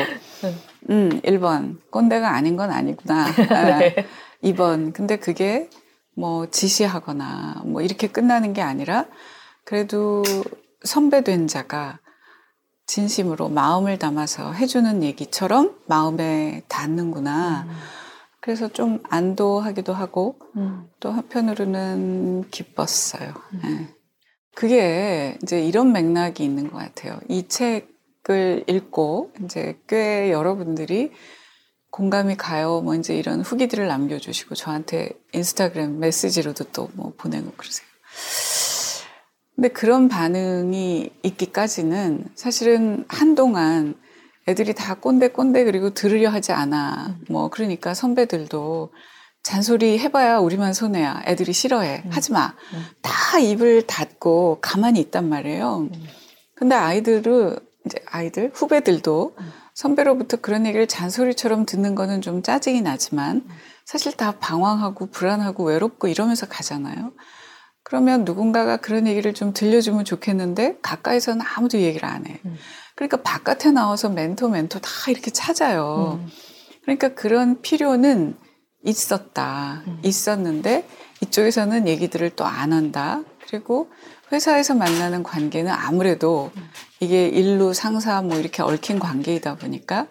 음 0.90 1.22
1번 1.22 1.78
꼰대가 1.90 2.32
아닌 2.32 2.58
건 2.58 2.72
아니구나. 2.72 3.26
네. 3.80 4.06
2번 4.44 4.94
근데 4.94 5.18
그게 5.18 5.70
뭐 6.15 6.50
지시하거나 6.50 7.63
뭐 7.65 7.82
이렇게 7.82 8.08
끝나는 8.08 8.53
게 8.53 8.62
아니라 8.62 9.05
그래도 9.63 10.24
선배된 10.84 11.48
자가 11.48 12.00
진심으로 12.86 13.50
마음을 13.50 13.98
담아서 13.98 14.51
해주는 14.51 15.03
얘기처럼 15.03 15.75
마음에 15.88 16.63
닿는구나. 16.67 17.65
음. 17.67 17.72
그래서 18.41 18.67
좀 18.67 19.01
안도하기도 19.10 19.93
하고 19.93 20.38
음. 20.58 20.89
또 21.00 21.12
한편으로는 21.12 22.49
기뻤어요. 22.52 23.34
음. 23.54 23.62
네. 23.63 23.88
그게 24.54 25.38
이제 25.41 25.62
이런 25.62 25.93
맥락이 25.93 26.43
있는 26.43 26.69
것 26.69 26.78
같아요. 26.78 27.19
이 27.30 27.47
책을 27.47 28.65
읽고 28.67 29.32
이제 29.43 29.80
꽤 29.88 30.32
여러분들이 30.32 31.12
공감이 31.93 32.36
가요. 32.36 32.82
뭐 32.82 32.95
이제 32.95 33.15
이런 33.15 33.41
후기들을 33.41 33.88
남겨주시고 33.88 34.56
저한테 34.56 35.12
인스타그램 35.32 35.99
메시지로도 35.99 36.63
또 36.73 36.89
뭐 36.95 37.13
보내고 37.15 37.51
그러세요. 37.56 37.86
근데 39.56 39.69
그런 39.69 40.10
반응이 40.10 41.12
있기까지는 41.21 42.25
사실은 42.34 43.06
한동안 43.08 43.93
애들이 44.47 44.73
다 44.73 44.95
꼰대 44.95 45.27
꼰대 45.29 45.63
그리고 45.65 45.93
들으려 45.93 46.32
하지 46.32 46.51
않아. 46.51 47.19
뭐 47.29 47.49
그러니까 47.49 47.93
선배들도 47.93 48.91
잔소리 49.43 49.99
해봐야 49.99 50.39
우리만 50.39 50.73
손해야. 50.73 51.21
애들이 51.27 51.53
싫어해. 51.53 52.01
음. 52.08 52.12
하지 52.12 52.32
마. 52.32 52.56
음. 52.73 52.86
다 53.03 53.38
입을 53.38 53.86
닫고 53.86 54.58
가만히 54.62 54.99
있단 54.99 55.29
말이에요. 55.29 55.89
음. 55.93 56.03
근데 56.56 56.73
아이들은 56.73 57.60
이제 57.86 57.99
아이들 58.08 58.49
후배들도 58.51 59.36
음. 59.39 59.51
선배로부터 59.76 60.38
그런 60.38 60.66
얘기를 60.66 60.88
잔소리처럼 60.88 61.66
듣는 61.66 61.96
거는 61.96 62.22
좀 62.22 62.44
짜증이 62.44 62.82
나지만 62.82 63.44
사실 63.86 64.16
다 64.16 64.34
방황하고 64.40 65.08
불안하고 65.08 65.66
외롭고 65.66 66.08
이러면서 66.08 66.48
가잖아요. 66.48 67.12
그러면 67.84 68.24
누군가가 68.24 68.78
그런 68.78 69.08
얘기를 69.08 69.34
좀 69.34 69.52
들려주면 69.54 70.06
좋겠는데 70.06 70.78
가까이서는 70.82 71.46
아무도 71.46 71.80
얘기를 71.80 72.08
안 72.08 72.26
해. 72.26 72.40
음. 72.46 72.56
그러니까 72.96 73.18
바깥에 73.18 73.72
나와서 73.72 74.10
멘토 74.10 74.48
멘토 74.50 74.80
다 74.80 74.90
이렇게 75.10 75.32
찾아요. 75.32 76.20
음. 76.22 76.30
그러니까 76.84 77.10
그런 77.10 77.62
필요는 77.62 78.38
있었다. 78.84 79.84
음. 79.88 80.00
있었는데 80.04 80.88
이쪽에서는 81.22 81.88
얘기들을 81.88 82.32
또 82.32 82.46
안 82.46 82.74
한다. 82.74 83.22
그리고 83.48 83.90
회사에서 84.32 84.76
만나는 84.76 85.24
관계는 85.24 85.72
아무래도 85.72 86.52
음. 86.56 86.70
이게 87.04 87.28
일로 87.28 87.74
상사 87.74 88.22
뭐 88.22 88.38
이렇게 88.38 88.62
얽힌 88.62 89.00
관계이다 89.00 89.56
보니까 89.56 90.08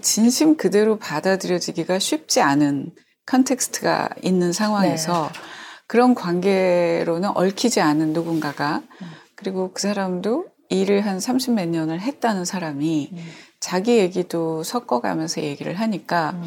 진심 0.00 0.56
그대로 0.56 0.98
받아들여지기가 0.98 1.98
쉽지 1.98 2.40
않은 2.40 2.92
컨텍스트가 3.26 4.08
있는 4.22 4.52
상황에서 4.52 5.30
네. 5.32 5.40
그런 5.86 6.14
관계로는 6.14 7.30
얽히지 7.36 7.80
않은 7.80 8.12
누군가가 8.12 8.82
음. 9.02 9.06
그리고 9.34 9.72
그 9.72 9.82
사람도 9.82 10.46
일을 10.68 11.04
한 11.04 11.18
30 11.18 11.54
몇 11.54 11.68
년을 11.68 12.00
했다는 12.00 12.44
사람이 12.44 13.10
음. 13.12 13.18
자기 13.58 13.98
얘기도 13.98 14.62
섞어가면서 14.62 15.42
얘기를 15.42 15.74
하니까 15.74 16.30
음. 16.34 16.44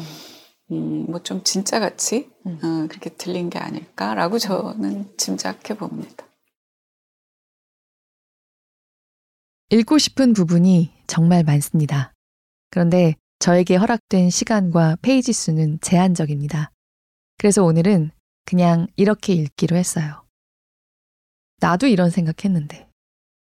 음, 0.72 1.06
뭐 1.08 1.20
좀 1.20 1.42
진짜 1.44 1.78
같이 1.78 2.30
음. 2.46 2.58
어, 2.62 2.88
그렇게 2.88 3.10
들린 3.10 3.50
게 3.50 3.58
아닐까라고 3.58 4.38
저는 4.38 5.12
짐작해 5.16 5.74
봅니다. 5.74 6.26
읽고 9.70 9.98
싶은 9.98 10.34
부분이 10.34 10.92
정말 11.06 11.42
많습니다. 11.42 12.12
그런데 12.70 13.14
저에게 13.38 13.76
허락된 13.76 14.28
시간과 14.28 14.96
페이지 15.00 15.32
수는 15.32 15.78
제한적입니다. 15.80 16.70
그래서 17.38 17.64
오늘은 17.64 18.10
그냥 18.44 18.86
이렇게 18.96 19.32
읽기로 19.32 19.76
했어요. 19.76 20.24
나도 21.60 21.86
이런 21.86 22.10
생각했는데. 22.10 22.88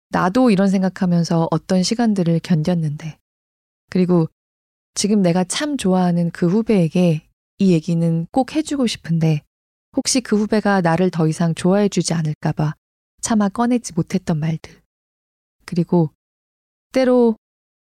나도 0.10 0.52
이런 0.52 0.70
생각하면서 0.70 1.48
어떤 1.50 1.82
시간들을 1.82 2.39
견뎠는데. 2.39 3.18
그리고 3.89 4.28
지금 4.94 5.22
내가 5.22 5.44
참 5.44 5.76
좋아하는 5.76 6.30
그 6.30 6.48
후배에게 6.48 7.28
이 7.58 7.74
얘기는 7.74 8.28
꼭 8.32 8.56
해주고 8.56 8.86
싶은데 8.86 9.41
혹시 9.98 10.22
그 10.22 10.38
후배가 10.38 10.82
나를 10.82 11.10
더 11.10 11.28
이상 11.28 11.56
좋아해주지 11.56 12.13
않을까봐 12.13 12.76
차마 13.22 13.50
꺼내지 13.50 13.94
못했던 13.94 14.39
말들. 14.39 14.85
그리고 15.65 16.12
때로 16.91 17.36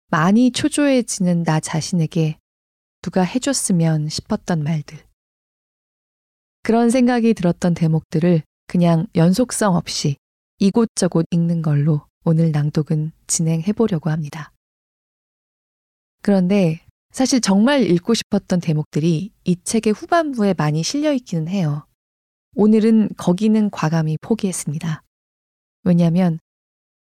많이 0.08 0.50
초조해지는 0.50 1.44
나 1.44 1.60
자신에게 1.60 2.38
누가 3.02 3.22
해줬으면 3.22 4.08
싶었던 4.08 4.62
말들. 4.62 4.98
그런 6.62 6.90
생각이 6.90 7.34
들었던 7.34 7.74
대목들을 7.74 8.42
그냥 8.66 9.06
연속성 9.14 9.74
없이 9.76 10.16
이곳저곳 10.58 11.24
읽는 11.30 11.62
걸로 11.62 12.06
오늘 12.24 12.52
낭독은 12.52 13.12
진행해 13.26 13.72
보려고 13.72 14.10
합니다. 14.10 14.52
그런데 16.22 16.84
사실 17.12 17.40
정말 17.40 17.82
읽고 17.82 18.14
싶었던 18.14 18.60
대목들이 18.60 19.32
이 19.44 19.56
책의 19.64 19.94
후반부에 19.94 20.54
많이 20.56 20.82
실려 20.82 21.12
있기는 21.12 21.48
해요. 21.48 21.86
오늘은 22.54 23.10
거기는 23.16 23.70
과감히 23.70 24.18
포기했습니다. 24.20 25.02
왜냐하면 25.84 26.38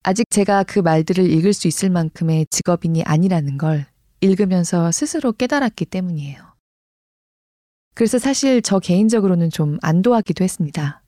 아직 0.03 0.25
제가 0.29 0.63
그 0.63 0.79
말들을 0.79 1.29
읽을 1.29 1.53
수 1.53 1.67
있을 1.67 1.89
만큼의 1.89 2.47
직업인이 2.49 3.03
아니라는 3.03 3.57
걸 3.57 3.85
읽으면서 4.21 4.91
스스로 4.91 5.31
깨달았기 5.31 5.85
때문이에요. 5.85 6.51
그래서 7.93 8.19
사실 8.19 8.61
저 8.61 8.79
개인적으로는 8.79 9.49
좀 9.49 9.77
안도하기도 9.81 10.43
했습니다. 10.43 11.03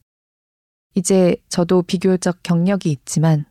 이제 0.96 1.36
저도 1.50 1.82
비교적 1.82 2.44
경력이 2.44 2.92
있지만 2.92 3.46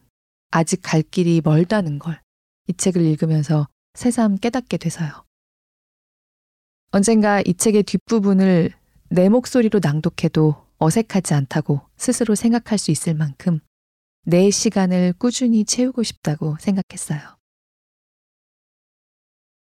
아직 0.51 0.81
갈 0.83 1.03
길이 1.03 1.41
멀다는 1.43 1.99
걸 1.99 2.23
이 2.69 2.75
책을 2.75 3.03
읽으면서 3.03 3.69
새삼 3.95 4.39
깨닫게 4.39 4.77
돼서요. 4.77 5.25
언젠가 6.93 7.43
이 7.45 7.55
책의 7.55 7.83
뒷부분을 7.85 8.73
내 9.09 9.29
목소리로 9.29 9.81
낭독해도 9.83 10.67
어색하지 10.79 11.35
않다고 11.35 11.81
스스로 11.97 12.35
생각할 12.35 12.79
수 12.79 12.91
있을 12.91 13.15
만큼 13.15 13.61
내 14.25 14.51
시간을 14.51 15.15
꾸준히 15.19 15.65
채우고 15.65 16.03
싶다고 16.05 16.57
생각했어요. 16.61 17.21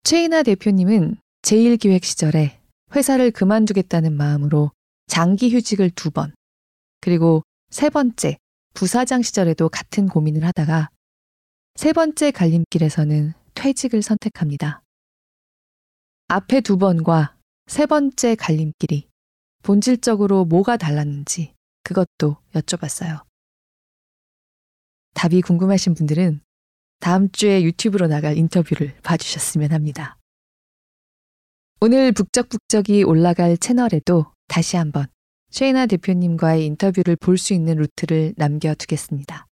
최인아 0.03 0.43
대표님은 0.43 1.15
제1기획 1.41 2.03
시절에 2.03 2.59
회사를 2.93 3.31
그만두겠다는 3.31 4.13
마음으로 4.13 4.71
장기 5.07 5.53
휴직을 5.53 5.91
두 5.91 6.11
번, 6.11 6.33
그리고 6.99 7.43
세 7.69 7.89
번째 7.89 8.37
부사장 8.73 9.21
시절에도 9.21 9.69
같은 9.69 10.07
고민을 10.07 10.43
하다가 10.43 10.89
세 11.75 11.93
번째 11.93 12.31
갈림길에서는 12.31 13.33
퇴직을 13.55 14.01
선택합니다. 14.01 14.81
앞에 16.27 16.61
두 16.61 16.77
번과 16.77 17.35
세 17.67 17.85
번째 17.85 18.35
갈림길이 18.35 19.07
본질적으로 19.63 20.45
뭐가 20.45 20.77
달랐는지 20.77 21.53
그것도 21.83 22.37
여쭤봤어요. 22.53 23.30
답이 25.13 25.41
궁금하신 25.41 25.93
분들은 25.93 26.41
다음 27.00 27.32
주에 27.32 27.63
유튜브로 27.63 28.08
나갈 28.08 28.38
인터뷰를 28.38 28.95
봐주셨으면 29.02 29.71
합니다. 29.71 30.17
오늘 31.80 32.12
북적북적이 32.12 33.04
올라갈 33.04 33.58
채널에도 33.58 34.32
다시 34.47 34.78
한번 34.78 35.08
최인아 35.49 35.88
대표님과의 35.88 36.65
인터뷰를 36.65 37.15
볼 37.15 37.38
수 37.38 37.54
있는 37.54 37.78
루트를 37.78 38.34
남겨두겠습니다. 38.38 39.47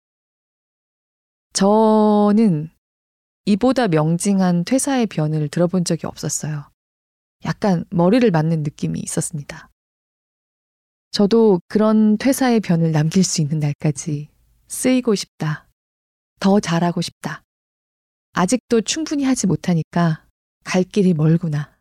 저는 1.54 2.70
이보다 3.46 3.88
명징한 3.88 4.66
퇴사의 4.66 5.08
변을 5.08 5.48
들어본 5.48 5.86
적이 5.86 6.08
없었어요. 6.08 6.70
약간 7.46 7.86
머리를 7.90 8.30
맞는 8.30 8.64
느낌이 8.64 9.00
있었습니다. 9.00 9.70
저도 11.12 11.62
그런 11.68 12.18
퇴사의 12.18 12.60
변을 12.60 12.92
남길 12.92 13.24
수 13.24 13.42
있는 13.42 13.60
날까지 13.60 14.30
쓰이고 14.68 15.16
싶다. 15.16 15.68
더 16.40 16.60
잘하고 16.60 17.02
싶다. 17.02 17.44
아직도 18.34 18.82
충분히 18.82 19.24
하지 19.24 19.48
못하니까 19.48 20.28
갈 20.64 20.84
길이 20.84 21.14
멀구나. 21.14 21.78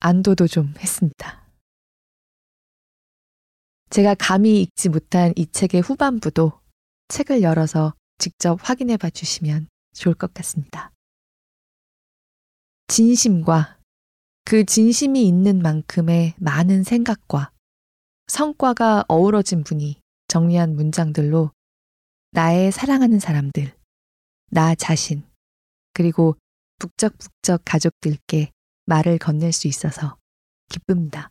안도도 0.00 0.48
좀 0.48 0.74
했습니다. 0.78 1.46
제가 3.90 4.14
감히 4.14 4.62
읽지 4.62 4.88
못한 4.88 5.32
이 5.36 5.46
책의 5.46 5.82
후반부도 5.82 6.60
책을 7.08 7.42
열어서 7.42 7.94
직접 8.18 8.58
확인해 8.62 8.96
봐 8.96 9.10
주시면 9.10 9.68
좋을 9.94 10.14
것 10.14 10.32
같습니다. 10.32 10.92
진심과 12.88 13.78
그 14.44 14.64
진심이 14.64 15.26
있는 15.26 15.60
만큼의 15.60 16.34
많은 16.38 16.82
생각과 16.82 17.52
성과가 18.26 19.04
어우러진 19.08 19.64
분이 19.64 20.00
정리한 20.28 20.74
문장들로 20.76 21.50
나의 22.32 22.70
사랑하는 22.70 23.18
사람들, 23.18 23.72
나 24.50 24.76
자신, 24.76 25.24
그리고 25.92 26.36
북적북적 26.78 27.62
가족들께 27.64 28.52
말을 28.86 29.18
건넬 29.18 29.52
수 29.52 29.66
있어서 29.66 30.16
기쁩니다. 30.68 31.30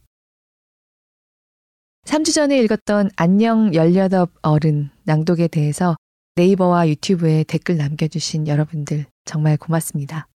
3주 2.04 2.34
전에 2.34 2.60
읽었던 2.60 3.12
안녕 3.16 3.74
18 3.74 4.28
어른 4.42 4.90
낭독에 5.04 5.48
대해서 5.48 5.96
네이버와 6.36 6.90
유튜브에 6.90 7.44
댓글 7.44 7.78
남겨주신 7.78 8.48
여러분들 8.48 9.06
정말 9.24 9.56
고맙습니다. 9.56 10.28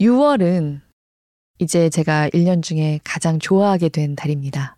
6월은 0.00 0.80
이제 1.58 1.88
제가 1.88 2.30
1년 2.30 2.62
중에 2.62 2.98
가장 3.04 3.38
좋아하게 3.38 3.90
된 3.90 4.16
달입니다. 4.16 4.76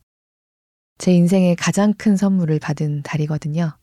제 0.98 1.12
인생의 1.12 1.56
가장 1.56 1.94
큰 1.94 2.16
선물을 2.16 2.58
받은 2.58 3.02
달이거든요. 3.02 3.77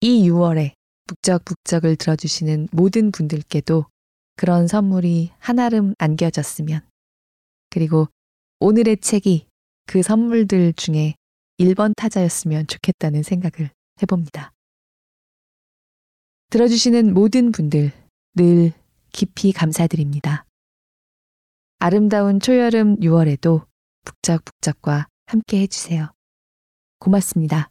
이 0.00 0.28
6월에 0.30 0.72
북적북적을 1.06 1.96
들어주시는 1.96 2.68
모든 2.72 3.12
분들께도 3.12 3.84
그런 4.36 4.66
선물이 4.66 5.30
한아름 5.38 5.94
안겨졌으면, 5.98 6.80
그리고 7.68 8.08
오늘의 8.60 8.98
책이 8.98 9.46
그 9.86 10.02
선물들 10.02 10.72
중에 10.72 11.14
1번 11.58 11.92
타자였으면 11.96 12.66
좋겠다는 12.66 13.22
생각을 13.22 13.70
해봅니다. 14.00 14.52
들어주시는 16.50 17.12
모든 17.12 17.52
분들 17.52 17.92
늘 18.34 18.72
깊이 19.12 19.52
감사드립니다. 19.52 20.46
아름다운 21.78 22.40
초여름 22.40 23.00
6월에도 23.00 23.66
북적북적과 24.04 25.08
함께 25.26 25.60
해주세요. 25.60 26.10
고맙습니다. 26.98 27.69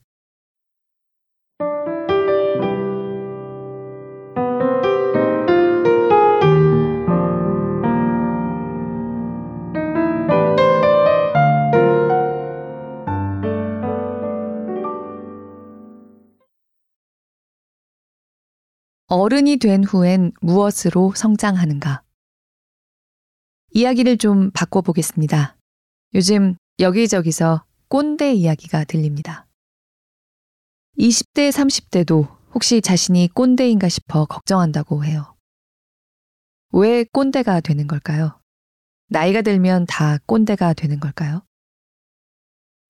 어른이 19.11 19.57
된 19.57 19.83
후엔 19.83 20.33
무엇으로 20.39 21.13
성장하는가? 21.15 22.03
이야기를 23.71 24.17
좀 24.19 24.51
바꿔보겠습니다. 24.51 25.57
요즘 26.13 26.55
여기저기서 26.79 27.65
꼰대 27.87 28.33
이야기가 28.33 28.83
들립니다. 28.83 29.47
20대, 30.99 31.49
30대도 31.49 32.37
혹시 32.53 32.81
자신이 32.81 33.29
꼰대인가 33.33 33.89
싶어 33.89 34.25
걱정한다고 34.25 35.03
해요. 35.03 35.35
왜 36.71 37.03
꼰대가 37.03 37.61
되는 37.61 37.87
걸까요? 37.87 38.39
나이가 39.07 39.41
들면 39.41 39.87
다 39.87 40.19
꼰대가 40.27 40.73
되는 40.73 40.99
걸까요? 40.99 41.41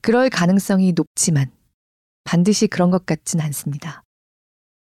그럴 0.01 0.29
가능성이 0.29 0.91
높지만 0.91 1.49
반드시 2.25 2.67
그런 2.67 2.91
것 2.91 3.05
같진 3.05 3.39
않습니다. 3.39 4.03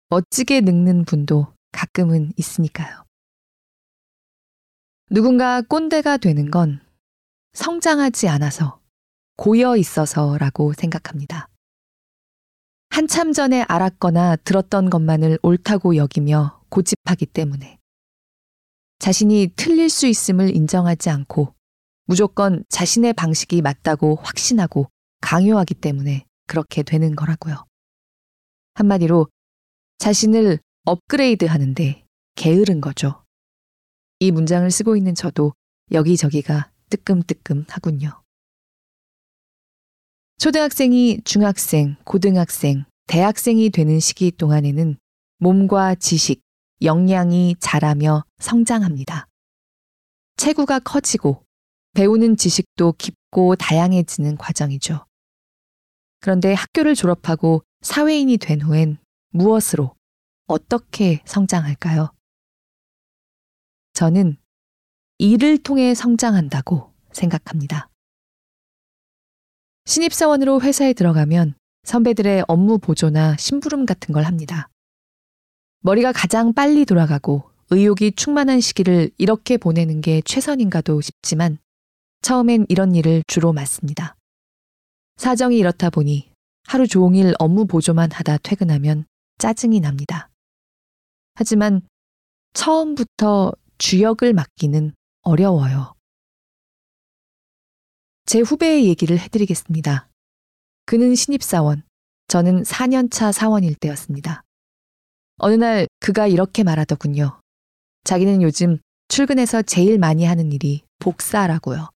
멋지게 0.08 0.60
늙는 0.60 1.04
분도 1.04 1.52
가끔은 1.72 2.32
있으니까요. 2.36 3.04
누군가 5.10 5.62
꼰대가 5.62 6.16
되는 6.16 6.50
건 6.50 6.80
성장하지 7.54 8.28
않아서 8.28 8.80
고여 9.36 9.76
있어서라고 9.76 10.72
생각합니다. 10.74 11.48
한참 12.90 13.32
전에 13.32 13.62
알았거나 13.62 14.36
들었던 14.36 14.90
것만을 14.90 15.38
옳다고 15.42 15.96
여기며 15.96 16.62
고집하기 16.70 17.26
때문에 17.26 17.78
자신이 18.98 19.52
틀릴 19.56 19.90
수 19.90 20.06
있음을 20.06 20.54
인정하지 20.54 21.10
않고 21.10 21.54
무조건 22.06 22.64
자신의 22.68 23.12
방식이 23.14 23.60
맞다고 23.60 24.16
확신하고 24.22 24.88
강요하기 25.20 25.74
때문에 25.74 26.24
그렇게 26.46 26.82
되는 26.82 27.16
거라고요. 27.16 27.64
한마디로 28.74 29.26
자신을 29.98 30.58
업그레이드 30.84 31.44
하는데 31.46 32.04
게으른 32.34 32.80
거죠. 32.80 33.24
이 34.20 34.30
문장을 34.30 34.70
쓰고 34.70 34.96
있는 34.96 35.14
저도 35.14 35.52
여기저기가 35.92 36.70
뜨끔뜨끔 36.90 37.64
하군요. 37.68 38.22
초등학생이 40.38 41.22
중학생, 41.24 41.96
고등학생, 42.04 42.84
대학생이 43.06 43.70
되는 43.70 43.98
시기 44.00 44.30
동안에는 44.30 44.96
몸과 45.38 45.94
지식, 45.94 46.42
역량이 46.82 47.56
자라며 47.58 48.24
성장합니다. 48.38 49.26
체구가 50.36 50.80
커지고 50.80 51.42
배우는 51.94 52.36
지식도 52.36 52.94
깊고 52.98 53.56
다양해지는 53.56 54.36
과정이죠. 54.36 55.06
그런데 56.20 56.52
학교를 56.52 56.94
졸업하고 56.94 57.62
사회인이 57.80 58.36
된 58.36 58.60
후엔 58.60 58.98
무엇으로, 59.36 59.94
어떻게 60.46 61.22
성장할까요? 61.26 62.12
저는 63.92 64.36
일을 65.18 65.58
통해 65.58 65.94
성장한다고 65.94 66.92
생각합니다. 67.12 67.90
신입사원으로 69.84 70.60
회사에 70.62 70.92
들어가면 70.92 71.54
선배들의 71.84 72.44
업무 72.48 72.78
보조나 72.78 73.36
심부름 73.36 73.86
같은 73.86 74.12
걸 74.12 74.24
합니다. 74.24 74.68
머리가 75.80 76.12
가장 76.12 76.52
빨리 76.52 76.84
돌아가고 76.84 77.50
의욕이 77.70 78.12
충만한 78.16 78.60
시기를 78.60 79.10
이렇게 79.18 79.56
보내는 79.56 80.00
게 80.00 80.22
최선인가도 80.24 81.00
싶지만 81.00 81.58
처음엔 82.22 82.66
이런 82.68 82.94
일을 82.94 83.22
주로 83.26 83.52
맡습니다. 83.52 84.16
사정이 85.16 85.58
이렇다 85.58 85.90
보니 85.90 86.32
하루 86.66 86.86
종일 86.86 87.34
업무 87.38 87.66
보조만 87.66 88.10
하다 88.12 88.38
퇴근하면 88.38 89.04
짜증이 89.38 89.80
납니다. 89.80 90.30
하지만 91.34 91.82
처음부터 92.54 93.52
주역을 93.78 94.32
맡기는 94.32 94.94
어려워요. 95.22 95.94
제 98.24 98.40
후배의 98.40 98.86
얘기를 98.86 99.18
해드리겠습니다. 99.18 100.08
그는 100.86 101.14
신입사원, 101.14 101.82
저는 102.28 102.62
4년차 102.62 103.32
사원일 103.32 103.74
때였습니다. 103.74 104.42
어느 105.38 105.54
날 105.54 105.86
그가 106.00 106.26
이렇게 106.26 106.64
말하더군요. 106.64 107.40
자기는 108.04 108.42
요즘 108.42 108.78
출근해서 109.08 109.62
제일 109.62 109.98
많이 109.98 110.24
하는 110.24 110.50
일이 110.52 110.82
복사라고요. 110.98 111.90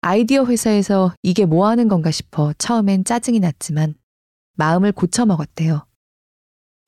아이디어 0.00 0.46
회사에서 0.46 1.14
이게 1.22 1.44
뭐 1.44 1.68
하는 1.68 1.88
건가 1.88 2.10
싶어 2.10 2.54
처음엔 2.54 3.04
짜증이 3.04 3.40
났지만 3.40 3.94
마음을 4.56 4.92
고쳐먹었대요. 4.92 5.86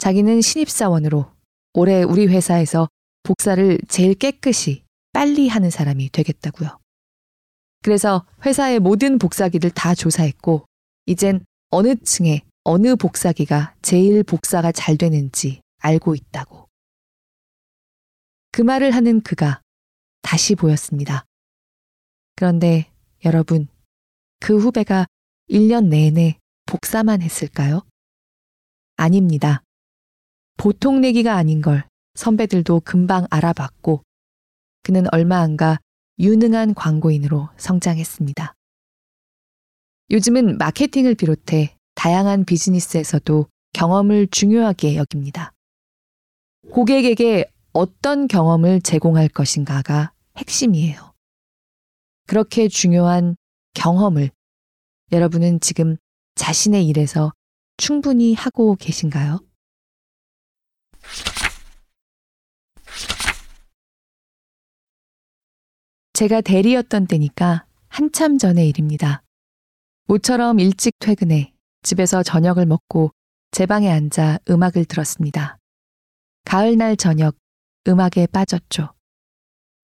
자기는 0.02 0.40
신입사원으로 0.40 1.30
올해 1.74 2.02
우리 2.02 2.26
회사에서 2.26 2.88
복사를 3.22 3.78
제일 3.86 4.14
깨끗이 4.14 4.82
빨리 5.12 5.46
하는 5.46 5.70
사람이 5.70 6.10
되겠다고요. 6.10 6.76
그래서 7.84 8.26
회사의 8.44 8.80
모든 8.80 9.16
복사기를 9.20 9.70
다 9.70 9.94
조사했고, 9.94 10.66
이젠 11.06 11.44
어느 11.70 11.94
층에 11.94 12.40
어느 12.64 12.96
복사기가 12.96 13.76
제일 13.80 14.24
복사가 14.24 14.72
잘 14.72 14.96
되는지 14.96 15.60
알고 15.78 16.16
있다고. 16.16 16.68
그 18.50 18.60
말을 18.60 18.90
하는 18.90 19.20
그가 19.20 19.60
다시 20.22 20.56
보였습니다. 20.56 21.26
그런데 22.34 22.90
여러분, 23.24 23.68
그 24.40 24.58
후배가 24.58 25.06
1년 25.48 25.90
내내 25.90 26.40
복사만 26.66 27.22
했을까요? 27.22 27.82
아닙니다. 28.96 29.62
보통 30.56 31.00
내기가 31.00 31.34
아닌 31.34 31.60
걸 31.60 31.84
선배들도 32.14 32.80
금방 32.84 33.26
알아봤고, 33.30 34.02
그는 34.82 35.06
얼마 35.12 35.38
안 35.38 35.56
가 35.56 35.78
유능한 36.18 36.74
광고인으로 36.74 37.48
성장했습니다. 37.56 38.54
요즘은 40.10 40.58
마케팅을 40.58 41.14
비롯해 41.14 41.76
다양한 41.94 42.44
비즈니스에서도 42.44 43.46
경험을 43.72 44.26
중요하게 44.28 44.96
여깁니다. 44.96 45.52
고객에게 46.70 47.46
어떤 47.72 48.28
경험을 48.28 48.82
제공할 48.82 49.28
것인가가 49.28 50.12
핵심이에요. 50.36 51.12
그렇게 52.26 52.68
중요한 52.68 53.36
경험을 53.74 54.30
여러분은 55.12 55.60
지금 55.60 55.96
자신의 56.34 56.86
일에서 56.86 57.32
충분히 57.78 58.34
하고 58.34 58.76
계신가요? 58.76 59.40
제가 66.14 66.42
대리였던 66.42 67.06
때니까 67.06 67.66
한참 67.88 68.36
전의 68.36 68.68
일입니다. 68.68 69.22
모처럼 70.06 70.60
일찍 70.60 70.98
퇴근해 70.98 71.54
집에서 71.82 72.22
저녁을 72.22 72.66
먹고 72.66 73.12
제 73.50 73.64
방에 73.66 73.90
앉아 73.90 74.40
음악을 74.48 74.84
들었습니다. 74.84 75.58
가을날 76.44 76.96
저녁 76.96 77.36
음악에 77.88 78.26
빠졌죠. 78.26 78.92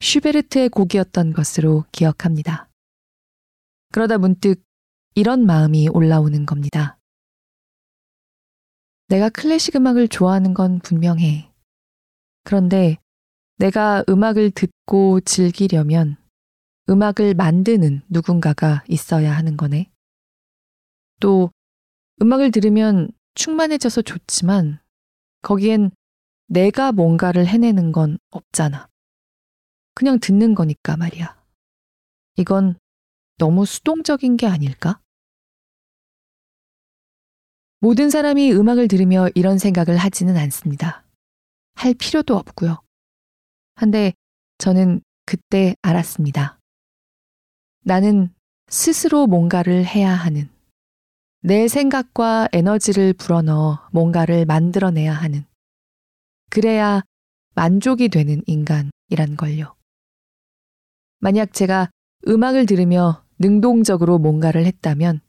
슈베르트의 0.01 0.69
곡이었던 0.69 1.33
것으로 1.33 1.85
기억합니다. 1.93 2.69
그러다 3.93 4.19
문득 4.19 4.63
이런 5.15 5.47
마음이 5.47 5.89
올라오는 5.89 6.45
겁니다. 6.45 6.99
내가 9.09 9.31
클래식 9.31 9.77
음악을 9.77 10.09
좋아하는 10.09 10.53
건 10.53 10.79
분명해. 10.81 11.51
그런데 12.45 12.99
내가 13.59 14.05
음악을 14.09 14.53
듣고 14.53 15.21
즐기려면 15.21 16.17
음악을 16.89 17.35
만드는 17.35 18.03
누군가가 18.09 18.85
있어야 18.89 19.37
하는 19.37 19.57
거네. 19.57 19.91
또 21.19 21.51
음악을 22.23 22.53
들으면 22.53 23.11
충만해져서 23.35 24.03
좋지만 24.03 24.81
거기엔 25.43 25.91
내가 26.47 26.93
뭔가를 26.93 27.47
해내는 27.47 27.91
건 27.91 28.19
없잖아. 28.31 28.89
그냥 29.95 30.21
듣는 30.21 30.55
거니까 30.55 30.97
말이야. 30.97 31.37
이건 32.37 32.79
너무 33.39 33.67
수동적인 33.67 34.37
게 34.37 34.47
아닐까? 34.47 35.01
모든 37.81 38.09
사람이 38.09 38.53
음악을 38.53 38.87
들으며 38.87 39.29
이런 39.35 39.59
생각을 39.59 39.97
하지는 39.97 40.37
않습니다. 40.37 41.05
할 41.75 41.95
필요도 41.95 42.37
없고요. 42.37 42.88
한데 43.79 44.13
저는 44.59 45.01
그때 45.25 45.77
알았습니다. 45.83 46.59
나는 47.85 48.35
스스로 48.67 49.29
뭔가를 49.29 49.87
해야 49.87 50.13
하는, 50.13 50.51
내 51.43 51.69
생각과 51.69 52.49
에너지를 52.53 53.13
불어넣어 53.13 53.89
뭔가를 53.93 54.47
만들어내야 54.47 55.13
하는, 55.13 55.45
그래야 56.51 57.03
만족이 57.55 58.09
되는 58.09 58.43
인간이란 58.47 59.37
걸요. 59.37 59.77
만약 61.21 61.53
제가 61.53 61.89
음악을 62.27 62.67
들으며 62.67 63.25
능동적으로 63.39 64.19
뭔가를 64.19 64.67
했다면 64.67 65.21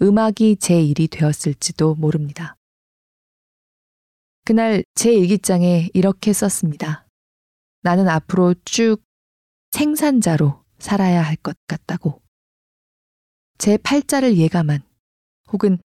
음악이 0.00 0.56
제 0.56 0.82
일이 0.82 1.08
되었을지도 1.08 1.96
모릅니다. 1.96 2.56
그날 4.46 4.82
제 4.94 5.12
일기장에 5.12 5.90
이렇게 5.92 6.32
썼습니다. 6.32 7.07
나는 7.82 8.08
앞으로 8.08 8.54
쭉 8.64 8.98
생산자로 9.72 10.64
살아야 10.78 11.22
할 11.22 11.36
것 11.36 11.56
같다고. 11.66 12.20
제 13.58 13.76
팔자를 13.76 14.36
예감한 14.36 14.82
혹은 15.52 15.78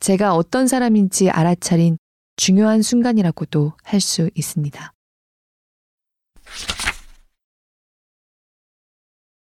제가 0.00 0.34
어떤 0.34 0.66
사람인지 0.66 1.30
알아차린 1.30 1.98
중요한 2.36 2.82
순간이라고도 2.82 3.72
할 3.82 4.00
수 4.00 4.30
있습니다. 4.34 4.92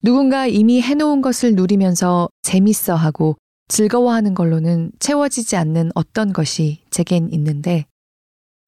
누군가 0.03 0.47
이미 0.47 0.81
해놓은 0.81 1.21
것을 1.21 1.55
누리면서 1.55 2.29
재밌어 2.43 2.95
하고 2.95 3.37
즐거워하는 3.69 4.35
걸로는 4.35 4.93
채워지지 5.01 5.57
않는 5.57 5.91
어떤 5.95 6.33
것이 6.33 6.85
제겐 6.91 7.29
있는데 7.33 7.87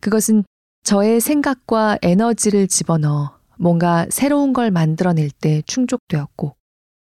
그것은 0.00 0.44
저의 0.82 1.20
생각과 1.20 1.98
에너지를 2.02 2.68
집어넣어 2.68 3.38
뭔가 3.58 4.06
새로운 4.10 4.52
걸 4.52 4.70
만들어낼 4.70 5.30
때 5.30 5.62
충족되었고 5.66 6.56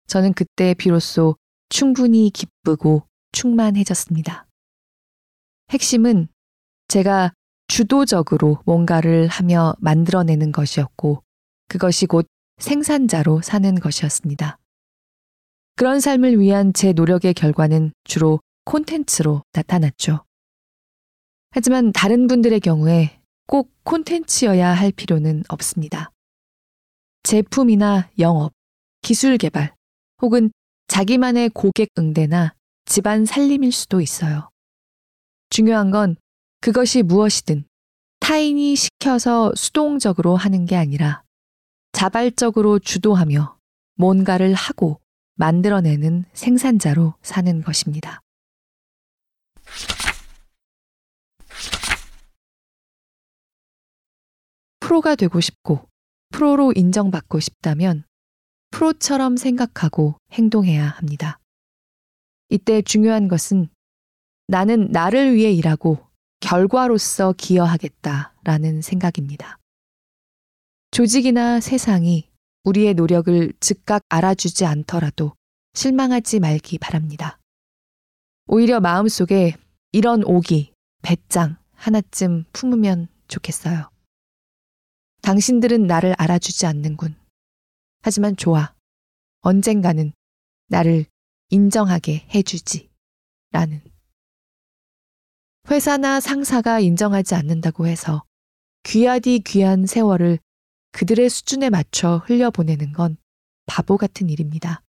저는 0.06 0.32
그때 0.32 0.74
비로소 0.74 1.36
충분히 1.68 2.30
기쁘고 2.30 3.06
충만해졌습니다. 3.32 4.46
핵심은 5.70 6.28
제가 6.88 7.32
주도적으로 7.68 8.60
뭔가를 8.64 9.26
하며 9.26 9.74
만들어내는 9.80 10.52
것이었고 10.52 11.22
그것이 11.68 12.06
곧 12.06 12.26
생산자로 12.58 13.42
사는 13.42 13.74
것이었습니다. 13.74 14.58
그런 15.74 16.00
삶을 16.00 16.38
위한 16.38 16.72
제 16.72 16.92
노력의 16.92 17.34
결과는 17.34 17.92
주로 18.04 18.40
콘텐츠로 18.64 19.42
나타났죠. 19.52 20.24
하지만 21.50 21.92
다른 21.92 22.26
분들의 22.28 22.60
경우에 22.60 23.20
꼭 23.46 23.70
콘텐츠여야 23.84 24.72
할 24.72 24.90
필요는 24.92 25.44
없습니다. 25.48 26.10
제품이나 27.22 28.08
영업, 28.18 28.52
기술 29.02 29.38
개발, 29.38 29.74
혹은 30.20 30.50
자기만의 30.88 31.50
고객 31.50 31.88
응대나 31.98 32.54
집안 32.84 33.24
살림일 33.24 33.72
수도 33.72 34.00
있어요. 34.00 34.50
중요한 35.50 35.90
건 35.90 36.16
그것이 36.60 37.02
무엇이든 37.02 37.64
타인이 38.20 38.74
시켜서 38.74 39.52
수동적으로 39.54 40.36
하는 40.36 40.66
게 40.66 40.76
아니라 40.76 41.22
자발적으로 41.92 42.78
주도하며 42.78 43.56
뭔가를 43.96 44.54
하고 44.54 45.00
만들어내는 45.36 46.24
생산자로 46.32 47.14
사는 47.22 47.62
것입니다. 47.62 48.20
프로가 54.86 55.16
되고 55.16 55.40
싶고 55.40 55.88
프로로 56.30 56.72
인정받고 56.72 57.40
싶다면 57.40 58.04
프로처럼 58.70 59.36
생각하고 59.36 60.14
행동해야 60.30 60.86
합니다. 60.90 61.40
이때 62.50 62.82
중요한 62.82 63.26
것은 63.26 63.68
나는 64.46 64.92
나를 64.92 65.34
위해 65.34 65.50
일하고 65.50 65.98
결과로서 66.38 67.34
기여하겠다라는 67.36 68.80
생각입니다. 68.80 69.58
조직이나 70.92 71.58
세상이 71.58 72.30
우리의 72.62 72.94
노력을 72.94 73.52
즉각 73.58 74.02
알아주지 74.08 74.66
않더라도 74.66 75.32
실망하지 75.74 76.38
말기 76.38 76.78
바랍니다. 76.78 77.40
오히려 78.46 78.78
마음속에 78.78 79.56
이런 79.90 80.22
오기, 80.22 80.72
배짱 81.02 81.56
하나쯤 81.74 82.44
품으면 82.52 83.08
좋겠어요. 83.26 83.95
당신들은 85.26 85.88
나를 85.88 86.14
알아주지 86.18 86.66
않는군. 86.66 87.16
하지만 88.00 88.36
좋아. 88.36 88.72
언젠가는 89.40 90.12
나를 90.68 91.06
인정하게 91.50 92.28
해주지. 92.32 92.88
라는. 93.50 93.82
회사나 95.68 96.20
상사가 96.20 96.78
인정하지 96.78 97.34
않는다고 97.34 97.88
해서 97.88 98.22
귀하디 98.84 99.40
귀한 99.40 99.84
세월을 99.84 100.38
그들의 100.92 101.28
수준에 101.28 101.70
맞춰 101.70 102.22
흘려보내는 102.24 102.92
건 102.92 103.16
바보 103.66 103.96
같은 103.96 104.30
일입니다. 104.30 104.84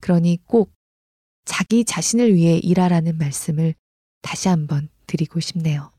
그러니 0.00 0.38
꼭 0.46 0.72
자기 1.44 1.84
자신을 1.84 2.34
위해 2.34 2.56
일하라는 2.56 3.18
말씀을 3.18 3.74
다시 4.22 4.48
한번 4.48 4.88
드리고 5.06 5.40
싶네요. 5.40 5.91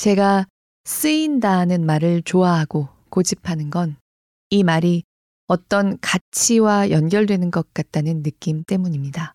제가 0.00 0.46
쓰인다는 0.84 1.84
말을 1.84 2.22
좋아하고 2.22 2.88
고집하는 3.10 3.68
건 3.68 4.00
이 4.48 4.64
말이 4.64 5.04
어떤 5.46 5.98
가치와 6.00 6.88
연결되는 6.90 7.50
것 7.50 7.74
같다는 7.74 8.22
느낌 8.22 8.64
때문입니다. 8.64 9.34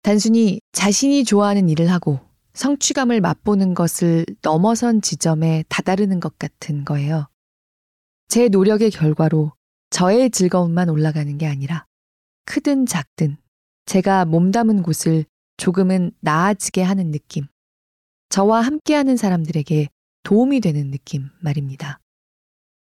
단순히 0.00 0.62
자신이 0.72 1.24
좋아하는 1.24 1.68
일을 1.68 1.90
하고 1.92 2.18
성취감을 2.54 3.20
맛보는 3.20 3.74
것을 3.74 4.24
넘어선 4.40 5.02
지점에 5.02 5.64
다다르는 5.68 6.18
것 6.18 6.38
같은 6.38 6.86
거예요. 6.86 7.28
제 8.28 8.48
노력의 8.48 8.90
결과로 8.90 9.52
저의 9.90 10.30
즐거움만 10.30 10.88
올라가는 10.88 11.36
게 11.36 11.46
아니라 11.46 11.84
크든 12.46 12.86
작든 12.86 13.36
제가 13.84 14.24
몸담은 14.24 14.82
곳을 14.82 15.26
조금은 15.58 16.12
나아지게 16.20 16.82
하는 16.82 17.10
느낌. 17.10 17.46
저와 18.28 18.60
함께하는 18.60 19.16
사람들에게 19.16 19.88
도움이 20.22 20.60
되는 20.60 20.90
느낌 20.90 21.30
말입니다. 21.40 21.98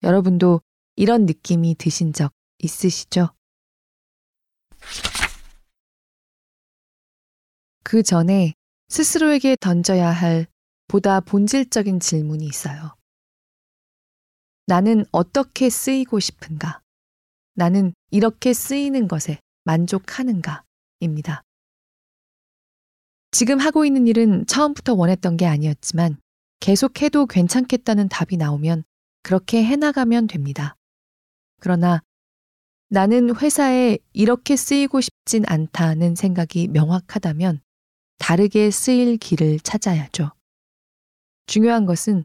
여러분도 0.04 0.62
이런 0.96 1.26
느낌이 1.26 1.76
드신 1.76 2.14
적 2.14 2.32
있으시죠? 2.60 3.30
그 7.84 8.02
전에 8.02 8.54
스스로에게 8.88 9.58
던져야 9.60 10.10
할 10.10 10.48
보다 10.88 11.20
본질적인 11.20 12.00
질문이 12.00 12.46
있어요. 12.46 12.96
나는 14.68 15.06
어떻게 15.12 15.70
쓰이고 15.70 16.20
싶은가? 16.20 16.82
나는 17.54 17.94
이렇게 18.12 18.54
쓰이는 18.54 19.08
것에 19.08 19.40
만족하는가? 19.64 20.64
입니다. 21.00 21.44
지금 23.38 23.60
하고 23.60 23.84
있는 23.84 24.08
일은 24.08 24.46
처음부터 24.46 24.94
원했던 24.94 25.36
게 25.36 25.46
아니었지만 25.46 26.16
계속해도 26.62 27.26
괜찮겠다는 27.26 28.08
답이 28.08 28.38
나오면 28.38 28.86
그렇게 29.24 29.62
해나가면 29.62 30.28
됩니다. 30.28 30.78
그러나 31.60 32.02
나는 32.88 33.36
회사에 33.36 33.98
이렇게 34.14 34.56
쓰이고 34.56 35.02
싶진 35.02 35.44
않다는 35.48 36.16
생각이 36.16 36.70
명확하다면 36.70 37.60
다르게 38.20 38.72
쓰일 38.72 39.18
길을 39.18 39.60
찾아야죠. 39.60 40.32
중요한 41.46 41.86
것은 41.86 42.24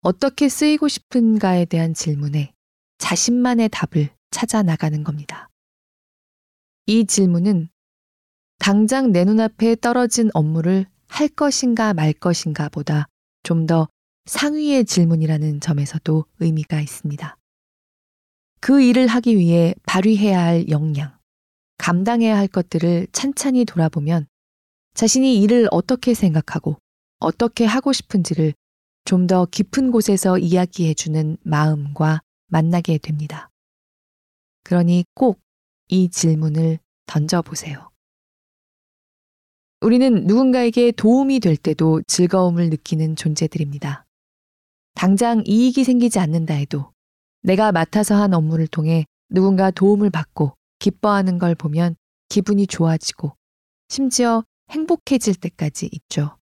어떻게 0.00 0.48
쓰이고 0.48 0.88
싶은가에 0.88 1.66
대한 1.66 1.94
질문에 1.94 2.52
자신만의 2.98 3.68
답을 3.68 4.10
찾아 4.32 4.64
나가는 4.64 5.04
겁니다. 5.04 5.48
이 6.86 7.04
질문은 7.06 7.68
당장 8.60 9.10
내 9.10 9.24
눈앞에 9.24 9.74
떨어진 9.76 10.30
업무를 10.34 10.86
할 11.08 11.28
것인가 11.28 11.94
말 11.94 12.12
것인가 12.12 12.68
보다 12.68 13.06
좀 13.42 13.66
더 13.66 13.88
상위의 14.26 14.84
질문이라는 14.84 15.60
점에서도 15.60 16.24
의미가 16.40 16.80
있습니다. 16.80 17.36
그 18.60 18.80
일을 18.82 19.08
하기 19.08 19.36
위해 19.36 19.74
발휘해야 19.86 20.40
할 20.40 20.68
역량, 20.68 21.18
감당해야 21.78 22.36
할 22.36 22.46
것들을 22.46 23.08
찬찬히 23.12 23.64
돌아보면 23.64 24.26
자신이 24.94 25.40
일을 25.42 25.68
어떻게 25.72 26.14
생각하고 26.14 26.76
어떻게 27.18 27.64
하고 27.64 27.92
싶은지를 27.92 28.54
좀 29.04 29.26
더 29.26 29.46
깊은 29.46 29.90
곳에서 29.90 30.38
이야기해주는 30.38 31.38
마음과 31.42 32.20
만나게 32.48 32.98
됩니다. 32.98 33.50
그러니 34.64 35.04
꼭 35.14 35.40
이 35.92 36.08
질문을 36.08 36.78
던져보세요. 37.06 37.89
우리는 39.82 40.26
누군가에게 40.26 40.92
도움이 40.92 41.40
될 41.40 41.56
때도 41.56 42.02
즐거움을 42.06 42.68
느끼는 42.68 43.16
존재들입니다. 43.16 44.04
당장 44.94 45.42
이익이 45.46 45.84
생기지 45.84 46.18
않는다 46.18 46.52
해도 46.52 46.92
내가 47.42 47.72
맡아서 47.72 48.14
한 48.14 48.34
업무를 48.34 48.66
통해 48.66 49.06
누군가 49.30 49.70
도움을 49.70 50.10
받고 50.10 50.54
기뻐하는 50.80 51.38
걸 51.38 51.54
보면 51.54 51.96
기분이 52.28 52.66
좋아지고 52.66 53.34
심지어 53.88 54.44
행복해질 54.70 55.36
때까지 55.36 55.88
있죠. 55.92 56.36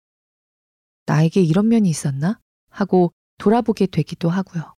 나에게 1.07 1.43
이런 1.43 1.69
면이 1.69 1.89
있었나? 1.89 2.39
하고 2.71 3.13
돌아보게 3.39 3.87
되기도 3.87 4.31
하고요. 4.31 4.75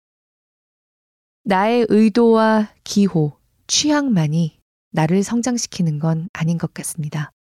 나의 1.44 1.86
의도와 1.90 2.74
기호, 2.86 3.38
취향만이 3.68 4.58
나를 4.92 5.24
성장시키는 5.24 6.00
건 6.00 6.30
아닌 6.32 6.58
것 6.58 6.74
같습니다. 6.74 7.35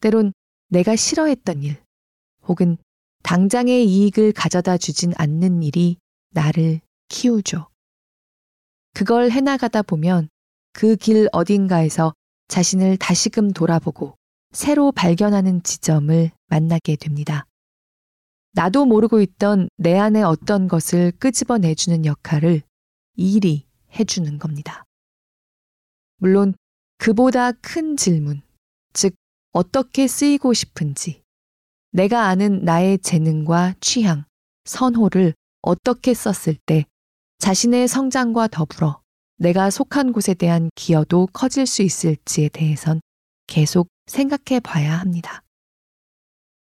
때론 0.00 0.32
내가 0.68 0.96
싫어했던 0.96 1.62
일 1.62 1.82
혹은 2.46 2.76
당장의 3.22 3.86
이익을 3.86 4.32
가져다 4.32 4.78
주진 4.78 5.12
않는 5.16 5.62
일이 5.62 5.96
나를 6.30 6.80
키우죠. 7.08 7.68
그걸 8.94 9.30
해나가다 9.30 9.82
보면 9.82 10.28
그 10.72 10.96
길 10.96 11.28
어딘가에서 11.32 12.14
자신을 12.48 12.96
다시금 12.98 13.52
돌아보고 13.52 14.16
새로 14.52 14.92
발견하는 14.92 15.62
지점을 15.62 16.30
만나게 16.48 16.96
됩니다. 16.96 17.46
나도 18.52 18.84
모르고 18.86 19.20
있던 19.20 19.68
내 19.76 19.98
안의 19.98 20.22
어떤 20.22 20.68
것을 20.68 21.12
끄집어내주는 21.18 22.04
역할을 22.06 22.62
일이 23.16 23.66
해주는 23.98 24.38
겁니다. 24.38 24.84
물론 26.18 26.54
그보다 26.98 27.52
큰 27.52 27.96
질문, 27.96 28.42
즉 28.92 29.14
어떻게 29.56 30.06
쓰이고 30.06 30.52
싶은지, 30.52 31.22
내가 31.90 32.26
아는 32.26 32.62
나의 32.66 32.98
재능과 32.98 33.76
취향, 33.80 34.26
선호를 34.66 35.32
어떻게 35.62 36.12
썼을 36.12 36.58
때 36.66 36.84
자신의 37.38 37.88
성장과 37.88 38.48
더불어 38.48 39.00
내가 39.38 39.70
속한 39.70 40.12
곳에 40.12 40.34
대한 40.34 40.68
기여도 40.74 41.28
커질 41.32 41.64
수 41.64 41.80
있을지에 41.80 42.50
대해선 42.50 43.00
계속 43.46 43.88
생각해 44.04 44.60
봐야 44.60 44.98
합니다. 44.98 45.40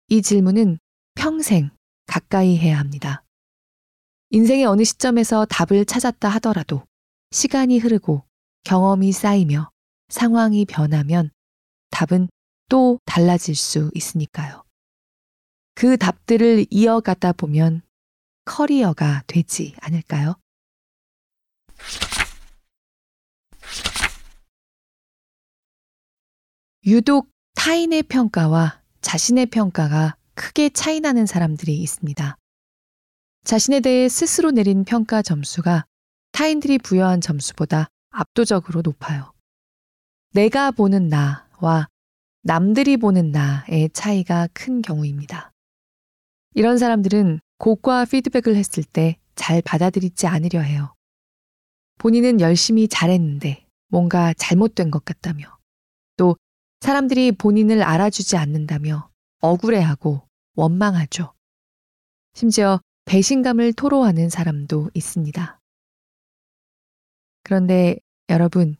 이 0.08 0.20
질문은 0.20 0.76
평생 1.14 1.70
가까이 2.04 2.58
해야 2.58 2.78
합니다. 2.78 3.24
인생의 4.28 4.66
어느 4.66 4.84
시점에서 4.84 5.46
답을 5.46 5.86
찾았다 5.86 6.28
하더라도 6.28 6.82
시간이 7.30 7.78
흐르고 7.78 8.26
경험이 8.64 9.12
쌓이며 9.12 9.70
상황이 10.10 10.66
변하면 10.66 11.30
답은 11.88 12.28
또 12.68 12.98
달라질 13.04 13.54
수 13.54 13.90
있으니까요. 13.94 14.64
그 15.74 15.96
답들을 15.96 16.66
이어가다 16.70 17.32
보면 17.32 17.82
커리어가 18.44 19.24
되지 19.26 19.74
않을까요? 19.80 20.36
유독 26.86 27.28
타인의 27.54 28.04
평가와 28.04 28.80
자신의 29.00 29.46
평가가 29.46 30.16
크게 30.34 30.68
차이나는 30.68 31.26
사람들이 31.26 31.76
있습니다. 31.76 32.36
자신에 33.44 33.80
대해 33.80 34.08
스스로 34.08 34.50
내린 34.50 34.84
평가 34.84 35.22
점수가 35.22 35.84
타인들이 36.32 36.78
부여한 36.78 37.20
점수보다 37.20 37.88
압도적으로 38.10 38.82
높아요. 38.82 39.32
내가 40.32 40.70
보는 40.70 41.08
나와 41.08 41.88
남들이 42.46 42.96
보는 42.96 43.32
나의 43.32 43.90
차이가 43.92 44.48
큰 44.52 44.80
경우입니다. 44.80 45.52
이런 46.54 46.78
사람들은 46.78 47.40
고과 47.58 48.04
피드백을 48.04 48.56
했을 48.56 48.82
때 48.84 49.18
잘 49.36 49.62
받아들이지 49.62 50.26
않으려 50.26 50.60
해요. 50.60 50.94
본인은 51.98 52.40
열심히 52.40 52.88
잘했는데 52.88 53.66
뭔가 53.88 54.34
잘못된 54.34 54.90
것 54.90 55.04
같다며 55.04 55.56
또 56.16 56.36
사람들이 56.80 57.32
본인을 57.32 57.82
알아주지 57.82 58.36
않는다며 58.36 59.08
억울해하고 59.40 60.26
원망하죠. 60.56 61.32
심지어 62.34 62.80
배신감을 63.04 63.74
토로하는 63.74 64.28
사람도 64.28 64.90
있습니다. 64.94 65.60
그런데 67.44 67.96
여러분, 68.28 68.76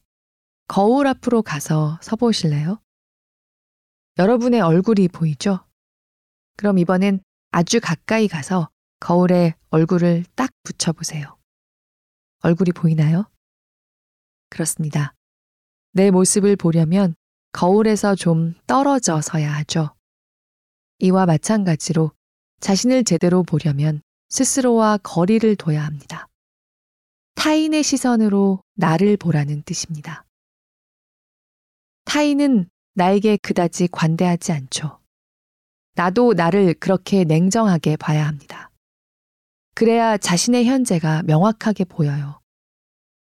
거울 0.67 1.07
앞으로 1.07 1.43
가서 1.43 1.99
서보실래요? 2.03 2.81
여러분의 4.19 4.61
얼굴이 4.63 5.09
보이죠? 5.09 5.67
그럼 6.57 6.79
이번엔 6.79 7.21
아주 7.51 7.81
가까이 7.81 8.29
가서 8.29 8.71
거울에 8.99 9.55
얼굴을 9.69 10.25
딱 10.35 10.51
붙여보세요. 10.63 11.37
얼굴이 12.41 12.73
보이나요? 12.73 13.31
그렇습니다. 14.49 15.13
내 15.93 16.11
모습을 16.11 16.57
보려면 16.57 17.15
거울에서 17.53 18.15
좀 18.15 18.55
떨어져 18.67 19.21
서야 19.21 19.53
하죠. 19.57 19.95
이와 20.99 21.27
마찬가지로 21.27 22.13
자신을 22.61 23.05
제대로 23.05 23.43
보려면 23.43 24.01
스스로와 24.31 24.99
거리를 24.99 25.57
둬야 25.57 25.85
합니다. 25.85 26.27
타인의 27.35 27.83
시선으로 27.83 28.63
나를 28.75 29.19
보라는 29.19 29.63
뜻입니다. 29.63 30.25
타인은 32.05 32.71
나에게 32.97 33.37
그다지 33.37 33.89
관대하지 33.89 34.53
않죠. 34.53 34.99
나도 35.97 36.33
나를 36.33 36.73
그렇게 36.75 37.25
냉정하게 37.25 37.97
봐야 37.97 38.27
합니다. 38.27 38.71
그래야 39.75 40.17
자신의 40.17 40.65
현재가 40.65 41.25
명확하게 41.25 41.85
보여요. 41.85 42.41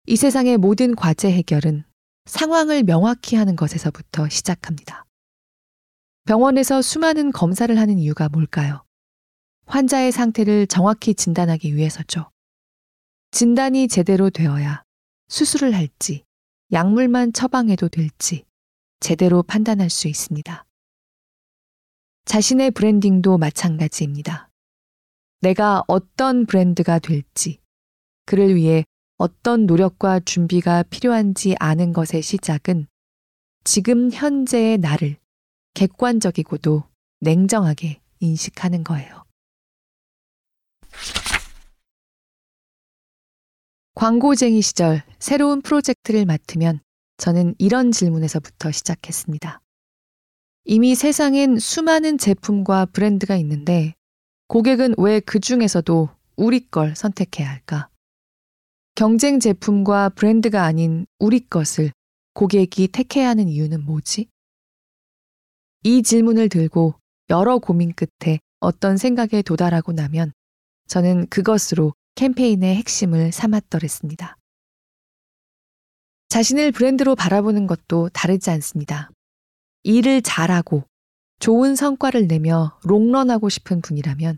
이 0.07 0.16
세상의 0.16 0.57
모든 0.57 0.95
과제 0.95 1.30
해결은 1.30 1.84
상황을 2.26 2.84
명확히 2.84 3.36
하는 3.36 3.57
것에서부터 3.57 4.30
시작합니다. 4.30 5.05
병원에서 6.24 6.82
수많은 6.82 7.34
검사를 7.34 7.78
하는 7.78 7.99
이유가 7.99 8.30
뭘까요? 8.30 8.86
환자의 9.66 10.14
상태를 10.14 10.68
정확히 10.68 11.14
진단하기 11.14 11.76
위해서죠. 11.76 12.32
진단이 13.32 13.89
제대로 13.89 14.30
되어야 14.30 14.84
수술을 15.28 15.76
할지, 15.76 16.24
약물만 16.72 17.34
처방해도 17.34 17.89
될지 17.89 18.45
제대로 19.00 19.43
판단할 19.43 19.89
수 19.89 20.08
있습니다. 20.08 20.66
자신의 22.26 22.72
브랜딩도 22.72 23.38
마찬가지입니다. 23.38 24.50
내가 25.41 25.84
어떤 25.88 26.45
브랜드가 26.45 27.00
될지, 27.00 27.60
그를 28.26 28.56
위해 28.56 28.84
어떤 29.18 29.66
노력과 29.66 30.20
준비가 30.22 30.84
필요한지 30.84 31.56
아는 31.60 31.93
것의 31.93 32.22
시작은 32.22 32.88
지금 33.64 34.12
현재의 34.12 34.78
나를 34.78 35.18
객관적이고도 35.74 36.84
냉정하게 37.22 38.02
인식하는 38.20 38.84
거예요. 38.84 39.24
광고쟁이 43.95 44.62
시절 44.62 45.04
새로운 45.20 45.62
프로젝트를 45.62 46.26
맡으면 46.26 46.80
저는 47.20 47.54
이런 47.60 47.92
질문에서부터 47.92 48.72
시작했습니다. 48.72 49.62
이미 50.64 50.96
세상엔 50.96 51.60
수많은 51.60 52.18
제품과 52.18 52.88
브랜드가 52.88 53.36
있는데 53.38 53.94
고객은 54.48 54.96
왜 54.98 55.20
그 55.20 55.40
중에서도 55.40 56.10
우리 56.38 56.62
걸 56.70 56.96
선택해야 56.96 57.50
할까? 57.50 57.90
경쟁 58.96 59.40
제품과 59.40 60.10
브랜드가 60.10 60.64
아닌 60.64 61.06
우리 61.20 61.42
것을 61.42 61.92
고객이 62.34 62.88
택해야 62.88 63.30
하는 63.30 63.50
이유는 63.50 63.84
뭐지? 63.84 64.28
이 65.84 66.04
질문을 66.04 66.48
들고 66.48 66.96
여러 67.30 67.60
고민 67.60 67.94
끝에 67.94 68.40
어떤 68.62 68.96
생각에 68.96 69.42
도달하고 69.42 69.92
나면 69.92 70.32
저는 70.88 71.28
그것으로 71.28 71.94
캠페인의 72.16 72.76
핵심을 72.78 73.32
삼았더랬습니다. 73.34 74.38
자신을 76.30 76.72
브랜드로 76.72 77.16
바라보는 77.16 77.66
것도 77.66 78.10
다르지 78.10 78.52
않습니다. 78.52 79.10
일을 79.84 80.22
잘하고 80.22 80.84
좋은 81.40 81.76
성과를 81.76 82.28
내며 82.28 82.80
롱런하고 82.84 83.50
싶은 83.50 83.82
분이라면 83.82 84.38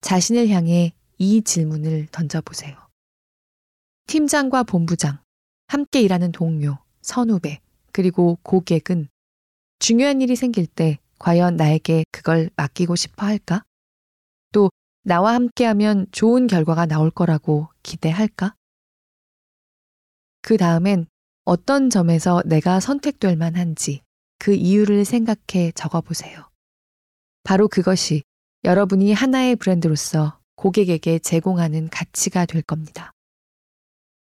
자신을 0.00 0.48
향해 0.48 0.92
이 1.18 1.42
질문을 1.42 2.06
던져보세요. 2.12 2.76
팀장과 4.06 4.62
본부장, 4.62 5.18
함께 5.66 6.02
일하는 6.02 6.30
동료, 6.30 6.78
선후배, 7.02 7.60
그리고 7.92 8.38
고객은 8.42 9.08
중요한 9.80 10.20
일이 10.20 10.36
생길 10.36 10.66
때 10.66 10.98
과연 11.18 11.56
나에게 11.56 12.04
그걸 12.12 12.50
맡기고 12.54 12.94
싶어 12.94 13.26
할까? 13.26 13.64
또 14.52 14.70
나와 15.02 15.34
함께하면 15.34 16.06
좋은 16.12 16.46
결과가 16.46 16.86
나올 16.86 17.10
거라고 17.10 17.68
기대할까? 17.82 18.54
그 20.42 20.56
다음엔 20.56 21.06
어떤 21.44 21.90
점에서 21.90 22.42
내가 22.46 22.80
선택될 22.80 23.36
만한지 23.36 24.00
그 24.38 24.54
이유를 24.54 25.04
생각해 25.04 25.72
적어보세요. 25.74 26.48
바로 27.42 27.68
그것이 27.68 28.22
여러분이 28.64 29.12
하나의 29.12 29.56
브랜드로서 29.56 30.38
고객에게 30.56 31.18
제공하는 31.18 31.90
가치가 31.90 32.46
될 32.46 32.62
겁니다. 32.62 33.12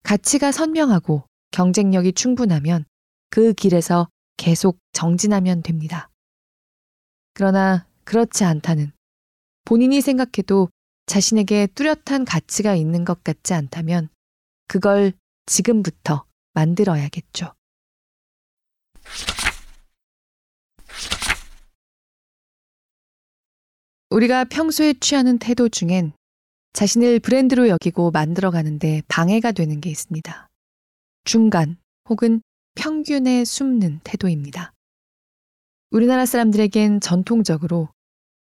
가치가 0.03 0.51
선명하고 0.51 1.23
경쟁력이 1.51 2.11
충분하면 2.13 2.83
그 3.29 3.53
길에서 3.53 4.09
계속 4.35 4.77
정진하면 4.91 5.63
됩니다. 5.63 6.09
그러나 7.33 7.87
그렇지 8.03 8.43
않다는 8.43 8.91
본인이 9.63 10.01
생각해도 10.01 10.69
자신에게 11.05 11.67
뚜렷한 11.67 12.25
가치가 12.25 12.75
있는 12.75 13.05
것 13.05 13.23
같지 13.23 13.53
않다면 13.53 14.09
그걸 14.67 15.13
지금부터 15.45 16.25
만들어야겠죠. 16.55 17.53
우리가 24.09 24.45
평소에 24.45 24.93
취하는 24.99 25.37
태도 25.37 25.69
중엔 25.69 26.13
자신을 26.73 27.19
브랜드로 27.19 27.69
여기고 27.69 28.11
만들어가는데 28.11 29.03
방해가 29.07 29.51
되는 29.51 29.79
게 29.81 29.89
있습니다. 29.89 30.49
중간 31.23 31.77
혹은 32.09 32.41
평균에 32.75 33.45
숨는 33.45 33.99
태도입니다. 34.03 34.73
우리나라 35.91 36.25
사람들에겐 36.25 36.99
전통적으로 36.99 37.89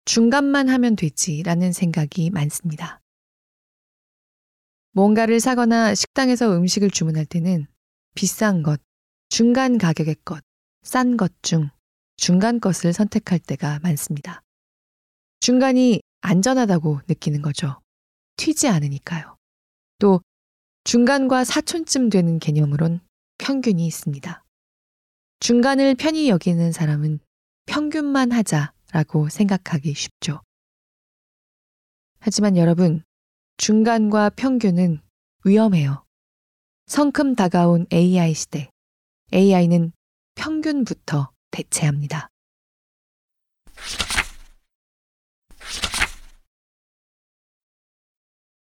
중간만 0.05 0.69
하면 0.69 0.97
되지라는 0.97 1.73
생각이 1.73 2.31
많습니다. 2.31 3.01
뭔가를 4.93 5.41
사거나 5.41 5.95
식당에서 5.95 6.57
음식을 6.57 6.91
주문할 6.91 7.27
때는 7.27 7.67
비싼 8.17 8.65
것, 8.65 8.81
중간 9.29 9.79
가격의 9.79 10.17
것, 10.25 10.43
싼 10.83 11.17
것 11.17 11.33
중 11.43 11.71
중간 12.17 12.61
것을 12.61 12.93
선택할 12.95 13.39
때가 13.39 13.79
많습니다. 13.81 14.43
중간이 15.41 16.01
안전하다고 16.23 17.03
느끼는 17.09 17.43
거죠. 17.43 17.79
튀지 18.37 18.69
않으니까요. 18.69 19.37
또 19.99 20.23
중간과 20.85 21.45
사촌쯤 21.45 22.09
되는 22.09 22.39
개념으론 22.39 23.01
평균이 23.39 23.87
있습니다. 23.87 24.43
중간을 25.41 25.95
편히 25.97 26.31
여기는 26.31 26.73
사람은 26.73 27.21
평균만 27.67 28.33
하자 28.33 28.73
라고 28.93 29.29
생각하기 29.29 29.93
쉽죠. 29.93 30.41
하지만 32.19 32.57
여러분, 32.57 33.05
중간과 33.59 34.31
평균은 34.31 35.03
위험해요. 35.45 36.06
성큼 36.87 37.35
다가온 37.35 37.87
AI 37.93 38.33
시대, 38.35 38.71
AI는 39.35 39.93
평균부터 40.37 41.33
대체합니다. 41.51 42.29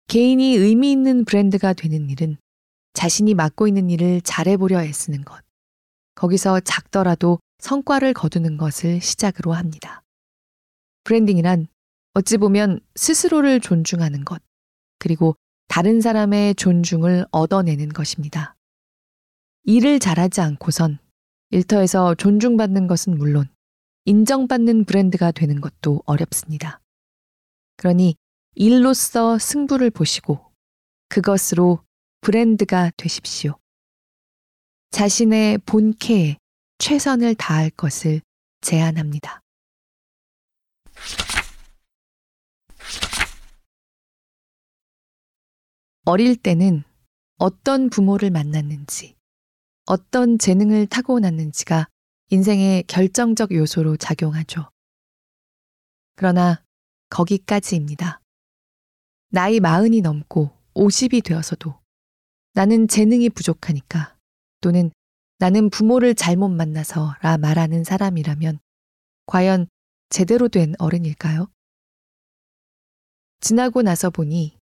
개인이 0.08 0.56
의미 0.58 0.92
있는 0.92 1.24
브랜드가 1.24 1.72
되는 1.72 2.10
일은 2.10 2.36
자신이 2.92 3.34
맡고 3.34 3.70
있는 3.70 3.90
일을 3.90 4.20
잘해보려 4.22 4.84
애쓰는 4.84 5.24
것. 5.24 5.42
거기서 6.16 6.60
작더라도 6.60 7.40
성과를 7.60 8.14
거두는 8.14 8.58
것을 8.58 9.00
시작으로 9.00 9.54
합니다. 9.54 10.04
브랜딩이란 11.06 11.68
어찌 12.16 12.38
보면 12.38 12.82
스스로를 12.96 13.62
존중하는 13.62 14.26
것, 14.26 14.42
그리고 15.00 15.38
다른 15.72 16.02
사람의 16.02 16.56
존중을 16.56 17.28
얻어내는 17.32 17.94
것입니다. 17.94 18.58
일을 19.64 20.00
잘하지 20.00 20.42
않고선 20.42 21.00
일터에서 21.52 22.14
존중받는 22.16 22.88
것은 22.88 23.18
물론 23.18 23.48
인정받는 24.04 24.84
브랜드가 24.84 25.32
되는 25.32 25.62
것도 25.62 26.04
어렵습니다. 26.06 26.82
그러니 27.78 28.16
일로서 28.56 29.38
승부를 29.40 29.92
보시고 29.92 30.52
그것으로 31.08 31.82
브랜드가 32.20 32.92
되십시오. 32.98 33.58
자신의 34.90 35.60
본캐에 35.60 36.36
최선을 36.80 37.36
다할 37.36 37.70
것을 37.70 38.20
제안합니다. 38.60 39.42
어릴 46.04 46.36
때는 46.36 46.84
어떤 47.38 47.90
부모를 47.90 48.32
만났는지, 48.32 49.16
어떤 49.86 50.40
재능을 50.40 50.88
타고났는지가 50.88 51.88
인생의 52.30 52.84
결정적 52.84 53.52
요소로 53.52 53.98
작용하죠. 53.98 54.72
그러나 56.16 56.64
거기까지입니다. 57.10 58.22
나이 59.30 59.60
마흔이 59.60 60.02
넘고 60.02 60.52
50이 60.74 61.24
되어서도 61.24 61.80
나는 62.54 62.88
재능이 62.88 63.30
부족하니까 63.30 64.18
또는 64.62 64.92
나는 65.38 65.70
부모를 65.70 66.16
잘못 66.16 66.50
만나서 66.50 67.16
라 67.22 67.38
말하는 67.38 67.84
사람이라면 67.84 68.60
과연 69.26 69.68
제대로 70.10 70.48
된 70.48 70.74
어른일까요? 70.80 71.48
지나고 73.40 73.82
나서 73.82 74.10
보니 74.10 74.61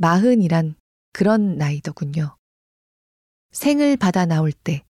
마흔이란 0.00 0.76
그런 1.12 1.56
나이더군요. 1.56 2.36
생을 3.50 3.96
받아 3.96 4.26
나올 4.26 4.52
때 4.52 4.84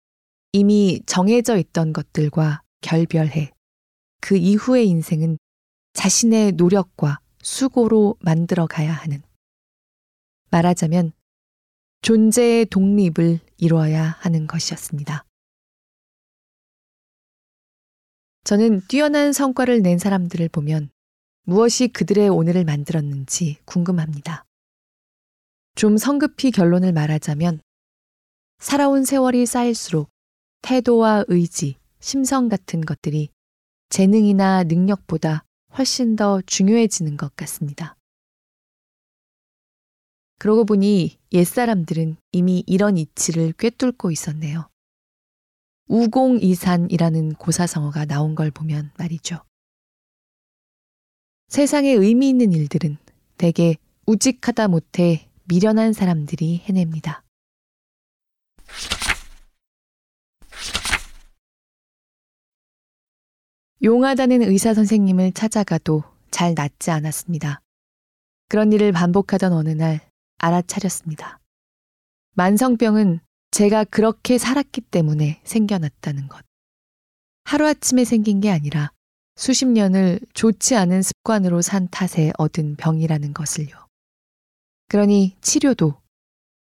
이미 0.52 1.00
정해져 1.07 1.57
있던 1.57 1.92
것들과 1.92 2.62
결별해 2.80 3.52
그 4.20 4.36
이후의 4.36 4.88
인생은 4.88 5.38
자신의 5.92 6.52
노력과 6.52 7.20
수고로 7.40 8.16
만들어 8.20 8.66
가야 8.66 8.92
하는 8.92 9.22
말하자면 10.50 11.12
존재의 12.02 12.66
독립을 12.66 13.38
이루어야 13.59 14.16
하는 14.18 14.46
것이었습니다. 14.48 15.24
저는 18.42 18.80
뛰어난 18.88 19.32
성과를 19.32 19.82
낸 19.82 19.98
사람들을 19.98 20.48
보면 20.48 20.90
무엇이 21.44 21.88
그들의 21.88 22.28
오늘을 22.28 22.64
만들었는지 22.64 23.59
궁금합니다. 23.64 24.45
좀 25.77 25.99
성급히 25.99 26.53
결론을 26.53 26.93
말하자면 26.93 27.61
살아온 28.59 29.05
세월이 29.05 29.45
쌓일수록 29.45 30.09
태도와 30.62 31.27
의지, 31.29 31.77
심성 32.01 32.49
같은 32.49 32.81
것들이 32.81 33.29
재능이나 33.91 34.64
능력보다 34.64 35.45
훨씬 35.77 36.16
더 36.16 36.41
중요해지는 36.47 37.18
것 37.18 37.37
같습니다. 37.37 37.95
그러고 40.39 40.64
보니 40.64 41.18
옛사람들은 41.35 42.16
이미 42.33 42.64
이런 42.66 42.97
이치를 42.97 43.53
꿰뚫고 43.53 44.11
있었네요. 44.11 44.70
우공이산이라는 45.89 47.35
고사성어가 47.35 48.07
나온 48.07 48.35
걸 48.35 48.51
보면 48.51 48.93
말이죠. 48.97 49.45
세상에 51.49 51.91
의미 51.91 52.31
있는 52.31 52.53
일들은 52.55 52.97
대개 53.37 53.77
우직하다 54.07 54.68
못해 54.68 55.26
미련한 55.49 55.92
사람들이 55.92 56.59
해냅니다. 56.64 57.22
용하다는 63.82 64.42
의사 64.42 64.74
선생님을 64.74 65.32
찾아가도 65.32 66.03
잘 66.30 66.55
낫지 66.55 66.90
않았습니다. 66.90 67.61
그런 68.49 68.72
일을 68.72 68.92
반복하던 68.92 69.53
어느 69.53 69.68
날 69.70 70.01
알아차렸습니다. 70.38 71.40
만성병은 72.34 73.20
제가 73.51 73.84
그렇게 73.84 74.38
살았기 74.38 74.80
때문에 74.82 75.40
생겨났다는 75.44 76.28
것. 76.28 76.44
하루아침에 77.44 78.05
생긴 78.05 78.40
게 78.40 78.51
아니라 78.51 78.90
수십 79.36 79.66
년을 79.66 80.20
좋지 80.34 80.74
않은 80.74 81.03
습관으로 81.03 81.62
산 81.62 81.88
탓에 81.88 82.32
얻은 82.38 82.76
병이라는 82.76 83.34
것을요. 83.34 83.86
그러니 84.89 85.37
치료도 85.41 85.95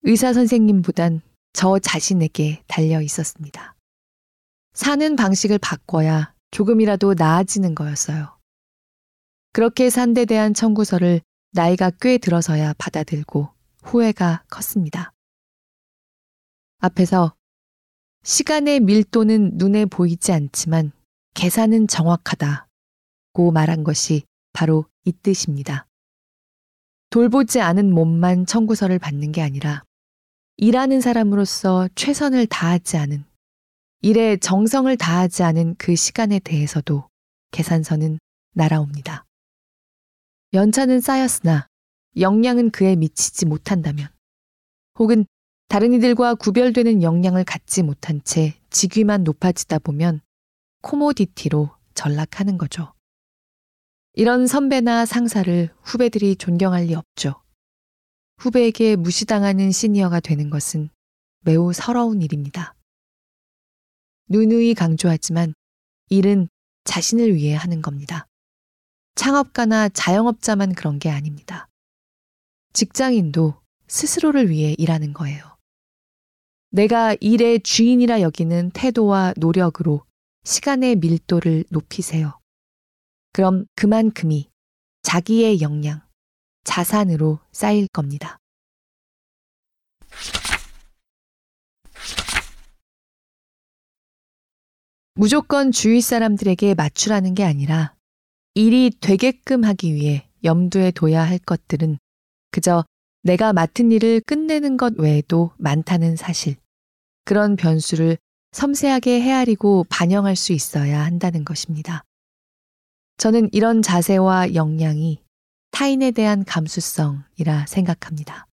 의사 0.04 0.34
선생님보단 0.34 1.22
저 1.54 1.80
자신에게 1.80 2.64
달려 2.68 3.02
있었습니다. 3.02 3.76
사는 4.74 5.16
방식을 5.16 5.58
바꿔야 5.60 6.34
조금이라도 6.52 7.14
나아지는 7.18 7.76
거였어요. 7.76 8.38
그렇게 9.54 9.90
산데 9.90 10.26
대한 10.26 10.54
청구서를 10.54 11.22
나이가 11.52 11.90
꽤 12.02 12.18
들어서야 12.18 12.74
받아들고 12.78 13.50
후회가 13.84 14.44
컸습니다. 14.50 15.14
앞에서 16.80 17.36
시간의 18.24 18.82
밀도는 18.82 19.52
눈에 19.54 19.86
보이지 19.86 20.34
않지만 20.34 20.92
계산은 21.36 21.88
정확하다고 21.88 23.52
말한 23.54 23.84
것이 23.84 24.24
바로 24.52 24.86
이 25.06 25.12
뜻입니다. 25.14 25.88
돌보지 27.10 27.62
않은 27.62 27.94
몸만 27.94 28.46
청구서를 28.46 29.00
받는 29.00 29.32
게 29.32 29.42
아니라 29.42 29.84
일하는 30.58 31.02
사람으로서 31.02 31.90
최선을 31.96 32.48
다하지 32.48 32.98
않은 32.98 33.26
일에 34.02 34.38
정성을 34.38 34.96
다하지 34.98 35.44
않은 35.44 35.76
그 35.78 35.96
시간에 35.96 36.40
대해서도 36.40 37.08
계산서는 37.52 38.20
날아옵니다. 38.54 39.26
연차는 40.54 41.02
쌓였으나 41.02 41.68
역량은 42.18 42.72
그에 42.72 42.96
미치지 42.96 43.46
못한다면 43.46 44.08
혹은 44.98 45.26
다른 45.68 45.94
이들과 45.94 46.36
구별되는 46.36 47.04
역량을 47.04 47.44
갖지 47.44 47.84
못한 47.84 48.22
채 48.24 48.54
직위만 48.70 49.24
높아지다 49.24 49.80
보면 49.80 50.22
코모디티로 50.82 51.72
전락하는 51.96 52.58
거죠. 52.58 52.95
이런 54.18 54.48
선배나 54.48 55.06
상사를 55.06 55.70
후배들이 55.82 56.38
존경할 56.38 56.86
리 56.86 56.96
없죠. 56.96 57.36
후배에게 58.38 58.96
무시당하는 58.96 59.74
시니어가 59.74 60.22
되는 60.22 60.50
것은 60.50 60.90
매우 61.42 61.74
서러운 61.74 62.22
일입니다. 62.22 62.76
누누이 64.30 64.74
강조하지만 64.74 65.54
일은 66.10 66.48
자신을 66.86 67.36
위해 67.36 67.56
하는 67.56 67.82
겁니다. 67.82 68.26
창업가나 69.16 69.90
자영업자만 69.90 70.76
그런 70.76 70.98
게 70.98 71.10
아닙니다. 71.10 71.68
직장인도 72.72 73.56
스스로를 73.88 74.50
위해 74.50 74.76
일하는 74.78 75.12
거예요. 75.12 75.58
내가 76.70 77.18
일의 77.20 77.60
주인이라 77.60 78.22
여기는 78.22 78.72
태도와 78.72 79.34
노력으로 79.36 80.06
시간의 80.46 80.96
밀도를 80.98 81.66
높이세요. 81.70 82.40
그럼 83.36 83.66
그만큼이 83.76 84.50
자기의 85.02 85.60
역량, 85.60 86.00
자산으로 86.64 87.40
쌓일 87.52 87.90
겁니다. 87.90 88.40
무조건 95.16 95.74
주위 95.74 96.00
사람들에게 96.00 96.76
맞추라는 96.76 97.34
게 97.36 97.44
아니라 97.44 97.94
일이 98.54 98.90
되게끔 99.02 99.66
하기 99.66 99.94
위해 99.94 100.30
염두에 100.46 100.92
둬야 100.92 101.22
할 101.22 101.38
것들은 101.38 101.98
그저 102.52 102.86
내가 103.22 103.52
맡은 103.52 103.92
일을 103.92 104.22
끝내는 104.22 104.78
것 104.78 104.94
외에도 104.98 105.52
많다는 105.58 106.16
사실. 106.16 106.56
그런 107.26 107.58
변수를 107.58 108.18
섬세하게 108.54 109.20
헤아리고 109.20 109.88
반영할 109.90 110.38
수 110.38 110.54
있어야 110.54 111.04
한다는 111.04 111.44
것입니다. 111.44 112.06
저는 113.18 113.50
이런 113.54 113.82
자세와 113.82 114.54
역량이 114.54 115.24
타인에 115.72 116.12
대한 116.12 116.44
감수성이라 116.44 117.66
생각합니다. 117.68 118.48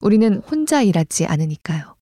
우리는 0.00 0.38
혼자 0.38 0.82
일하지 0.82 1.26
않으니까요. 1.26 1.96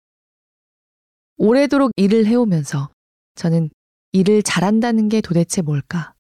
오래도록 1.37 1.93
일을 1.97 2.27
해오면서 2.27 2.91
저는 3.35 3.71
일을 4.13 4.43
잘한다는 4.43 5.09
게 5.09 5.21
도대체 5.21 5.63
뭘까? 5.63 6.15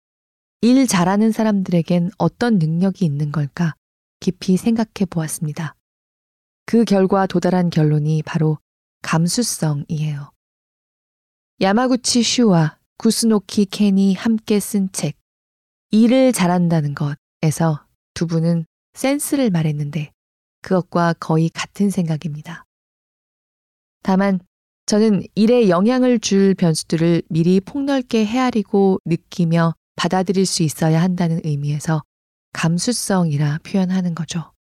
일 0.60 0.86
잘하는 0.86 1.32
사람들에겐 1.32 2.10
어떤 2.18 2.58
능력이 2.58 3.04
있는 3.04 3.32
걸까? 3.32 3.74
깊이 4.20 4.56
생각해 4.56 5.06
보았습니다. 5.10 5.74
그 6.64 6.84
결과 6.84 7.26
도달한 7.26 7.70
결론이 7.70 8.22
바로 8.22 8.58
감수성이에요. 9.02 10.30
야마구치 11.60 12.22
슈와 12.22 12.78
구스노키 12.96 13.66
켄이 13.66 14.14
함께 14.14 14.60
쓴 14.60 14.90
책, 14.92 15.16
일을 15.92 16.32
잘한다는 16.32 16.94
것에서 16.94 17.86
두 18.14 18.26
분은 18.26 18.64
센스를 18.94 19.50
말했는데 19.50 20.10
그것과 20.62 21.14
거의 21.20 21.50
같은 21.50 21.90
생각입니다. 21.90 22.64
다만 24.02 24.40
저는 24.86 25.22
일에 25.34 25.68
영향을 25.68 26.18
줄 26.18 26.54
변수들을 26.54 27.22
미리 27.28 27.60
폭넓게 27.60 28.24
헤아리고 28.24 29.00
느끼며 29.04 29.74
받아들일 29.96 30.46
수 30.46 30.62
있어야 30.62 31.02
한다는 31.02 31.40
의미에서 31.44 32.02
감수성이라 32.54 33.58
표현하는 33.62 34.14
거죠. 34.14 34.50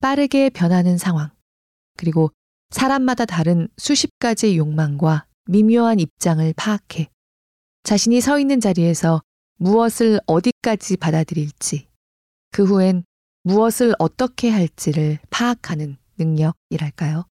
빠르게 0.00 0.50
변하는 0.50 0.98
상황, 0.98 1.30
그리고 1.96 2.30
사람마다 2.68 3.24
다른 3.24 3.68
수십 3.78 4.10
가지 4.18 4.58
욕망과 4.58 5.26
미묘한 5.46 5.98
입장을 5.98 6.52
파악해 6.56 7.08
자신이 7.84 8.20
서 8.20 8.38
있는 8.38 8.60
자리에서 8.60 9.22
무엇을 9.56 10.20
어디까지 10.26 10.96
받아들일지, 10.96 11.88
그 12.50 12.64
후엔 12.64 13.04
무엇을 13.42 13.94
어떻게 13.98 14.50
할지를 14.50 15.18
파악하는 15.30 15.96
능력이랄까요? 16.18 17.24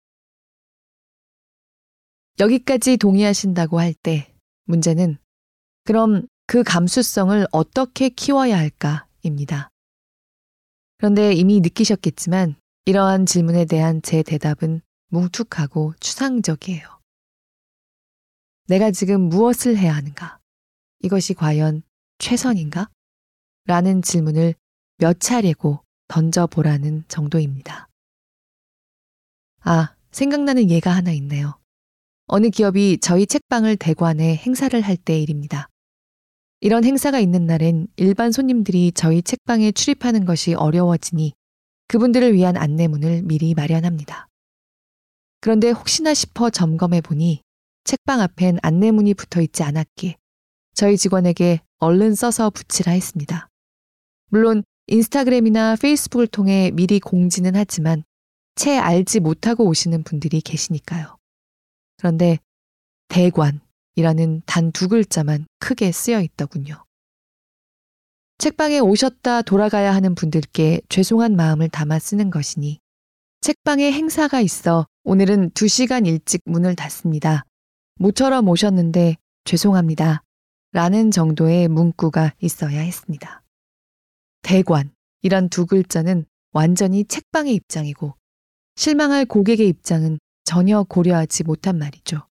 여기까지 2.40 2.96
동의하신다고 2.96 3.78
할 3.80 3.94
때 3.94 4.34
문제는 4.64 5.18
그럼 5.84 6.26
그 6.46 6.62
감수성을 6.62 7.46
어떻게 7.52 8.08
키워야 8.08 8.56
할까입니다. 8.56 9.70
그런데 10.98 11.32
이미 11.32 11.60
느끼셨겠지만 11.60 12.56
이러한 12.84 13.26
질문에 13.26 13.64
대한 13.64 14.00
제 14.02 14.22
대답은 14.22 14.80
뭉툭하고 15.08 15.94
추상적이에요. 16.00 17.00
내가 18.66 18.90
지금 18.90 19.22
무엇을 19.22 19.76
해야 19.76 19.94
하는가? 19.94 20.38
이것이 21.00 21.34
과연 21.34 21.82
최선인가? 22.22 22.88
라는 23.66 24.00
질문을 24.00 24.54
몇 24.98 25.18
차례고 25.18 25.80
던져보라는 26.06 27.02
정도입니다. 27.08 27.88
아, 29.62 29.96
생각나는 30.12 30.70
예가 30.70 30.92
하나 30.92 31.10
있네요. 31.14 31.58
어느 32.26 32.48
기업이 32.50 32.98
저희 33.00 33.26
책방을 33.26 33.76
대관해 33.76 34.36
행사를 34.36 34.80
할 34.80 34.96
때 34.96 35.18
일입니다. 35.18 35.66
이런 36.60 36.84
행사가 36.84 37.18
있는 37.18 37.46
날엔 37.46 37.88
일반 37.96 38.30
손님들이 38.30 38.92
저희 38.92 39.20
책방에 39.20 39.72
출입하는 39.72 40.24
것이 40.24 40.54
어려워지니 40.54 41.32
그분들을 41.88 42.34
위한 42.34 42.56
안내문을 42.56 43.22
미리 43.22 43.52
마련합니다. 43.54 44.28
그런데 45.40 45.70
혹시나 45.70 46.14
싶어 46.14 46.50
점검해 46.50 47.00
보니 47.00 47.42
책방 47.82 48.20
앞엔 48.20 48.60
안내문이 48.62 49.14
붙어 49.14 49.40
있지 49.40 49.64
않았기에 49.64 50.21
저희 50.74 50.96
직원에게 50.96 51.60
얼른 51.78 52.14
써서 52.14 52.50
붙이라 52.50 52.92
했습니다. 52.92 53.48
물론 54.28 54.62
인스타그램이나 54.86 55.76
페이스북을 55.76 56.26
통해 56.26 56.70
미리 56.72 56.98
공지는 57.00 57.54
하지만 57.54 58.02
채 58.54 58.76
알지 58.78 59.20
못하고 59.20 59.66
오시는 59.66 60.02
분들이 60.02 60.40
계시니까요. 60.40 61.16
그런데 61.98 62.38
대관이라는 63.08 64.42
단 64.46 64.72
두 64.72 64.88
글자만 64.88 65.46
크게 65.58 65.92
쓰여 65.92 66.20
있더군요. 66.20 66.84
책방에 68.38 68.80
오셨다 68.80 69.42
돌아가야 69.42 69.94
하는 69.94 70.14
분들께 70.14 70.80
죄송한 70.88 71.36
마음을 71.36 71.68
담아 71.68 71.98
쓰는 71.98 72.30
것이니 72.30 72.80
책방에 73.40 73.92
행사가 73.92 74.40
있어 74.40 74.86
오늘은 75.04 75.50
2시간 75.50 76.06
일찍 76.06 76.40
문을 76.46 76.74
닫습니다. 76.74 77.44
모처럼 77.96 78.48
오셨는데 78.48 79.16
죄송합니다. 79.44 80.22
라는 80.72 81.10
정도의 81.10 81.68
문구가 81.68 82.34
있어야 82.40 82.80
했습니다. 82.80 83.42
대관이란 84.42 85.50
두 85.50 85.66
글자는 85.66 86.24
완전히 86.52 87.04
책방의 87.04 87.54
입장이고 87.54 88.14
실망할 88.76 89.26
고객의 89.26 89.68
입장은 89.68 90.18
전혀 90.44 90.82
고려하지 90.82 91.44
못한 91.44 91.78
말이죠. 91.78 92.26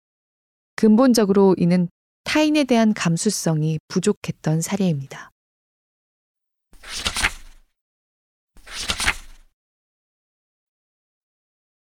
근본적으로 0.76 1.56
이는 1.58 1.90
타인에 2.24 2.64
대한 2.66 2.94
감수성이 2.94 3.80
부족했던 3.88 4.62
사례입니다. 4.62 5.32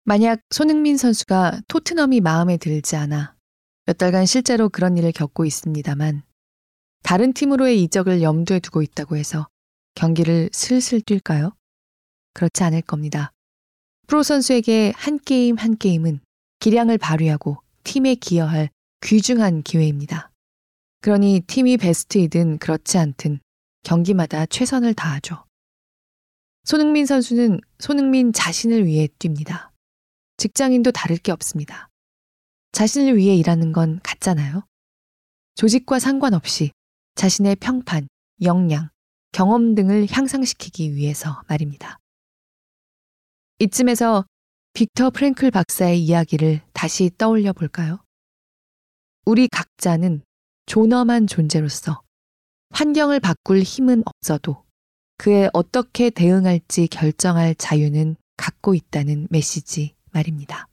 만약 0.04 0.40
손흥민 0.50 0.96
선수가 0.96 1.62
토트넘이 1.66 2.20
마음에 2.20 2.58
들지 2.58 2.94
않아 2.94 3.34
몇 3.86 3.98
달간 3.98 4.26
실제로 4.26 4.68
그런 4.68 4.96
일을 4.96 5.12
겪고 5.12 5.44
있습니다만 5.44 6.22
다른 7.04 7.34
팀으로의 7.34 7.82
이적을 7.82 8.22
염두에 8.22 8.60
두고 8.60 8.80
있다고 8.80 9.18
해서 9.18 9.46
경기를 9.94 10.48
슬슬 10.52 11.00
뛸까요? 11.00 11.54
그렇지 12.32 12.64
않을 12.64 12.80
겁니다. 12.80 13.30
프로 14.06 14.22
선수에게 14.22 14.94
한 14.96 15.18
게임 15.18 15.56
한 15.56 15.76
게임은 15.76 16.20
기량을 16.60 16.96
발휘하고 16.96 17.58
팀에 17.84 18.14
기여할 18.14 18.70
귀중한 19.02 19.62
기회입니다. 19.62 20.30
그러니 21.02 21.42
팀이 21.46 21.76
베스트이든 21.76 22.56
그렇지 22.56 22.96
않든 22.96 23.38
경기마다 23.82 24.46
최선을 24.46 24.94
다하죠. 24.94 25.44
손흥민 26.64 27.04
선수는 27.04 27.60
손흥민 27.80 28.32
자신을 28.32 28.86
위해 28.86 29.08
뜁니다. 29.18 29.68
직장인도 30.38 30.90
다를 30.92 31.18
게 31.18 31.32
없습니다. 31.32 31.90
자신을 32.72 33.18
위해 33.18 33.36
일하는 33.36 33.72
건 33.72 34.00
같잖아요. 34.02 34.64
조직과 35.56 35.98
상관없이 35.98 36.72
자신의 37.14 37.56
평판, 37.56 38.08
역량, 38.42 38.90
경험 39.32 39.74
등을 39.74 40.06
향상시키기 40.10 40.94
위해서 40.94 41.42
말입니다. 41.48 41.98
이쯤에서 43.58 44.24
빅터 44.74 45.10
프랭클 45.10 45.50
박사의 45.50 46.02
이야기를 46.02 46.60
다시 46.72 47.10
떠올려 47.16 47.52
볼까요? 47.52 48.02
우리 49.24 49.48
각자는 49.48 50.22
존엄한 50.66 51.26
존재로서 51.26 52.02
환경을 52.70 53.20
바꿀 53.20 53.62
힘은 53.62 54.02
없어도 54.04 54.64
그에 55.16 55.48
어떻게 55.52 56.10
대응할지 56.10 56.88
결정할 56.88 57.54
자유는 57.54 58.16
갖고 58.36 58.74
있다는 58.74 59.28
메시지 59.30 59.94
말입니다. 60.12 60.68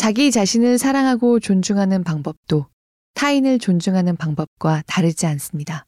자기 0.00 0.30
자신을 0.30 0.78
사랑하고 0.78 1.40
존중하는 1.40 2.04
방법도 2.04 2.64
타인을 3.12 3.58
존중하는 3.58 4.16
방법과 4.16 4.82
다르지 4.86 5.26
않습니다. 5.26 5.84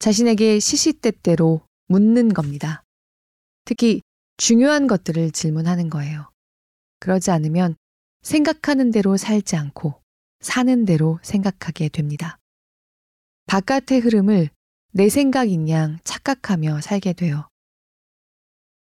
자신에게 0.00 0.58
시시때때로 0.58 1.60
묻는 1.86 2.34
겁니다. 2.34 2.82
특히 3.64 4.02
중요한 4.38 4.88
것들을 4.88 5.30
질문하는 5.30 5.88
거예요. 5.88 6.28
그러지 6.98 7.30
않으면 7.30 7.76
생각하는 8.22 8.90
대로 8.90 9.16
살지 9.16 9.54
않고 9.54 10.02
사는 10.40 10.84
대로 10.84 11.20
생각하게 11.22 11.90
됩니다. 11.90 12.40
바깥의 13.46 14.00
흐름을 14.00 14.50
내 14.90 15.08
생각인 15.08 15.68
양 15.68 16.00
착각하며 16.02 16.80
살게 16.80 17.12
돼요. 17.12 17.48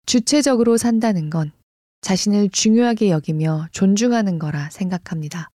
주체적으로 0.07 0.79
산다는 0.79 1.29
건 1.29 1.53
자신을 2.01 2.51
중요하게 2.51 3.11
여기며 3.11 3.69
존중하는 3.73 4.39
거라 4.39 4.71
생각합니다. 4.71 5.51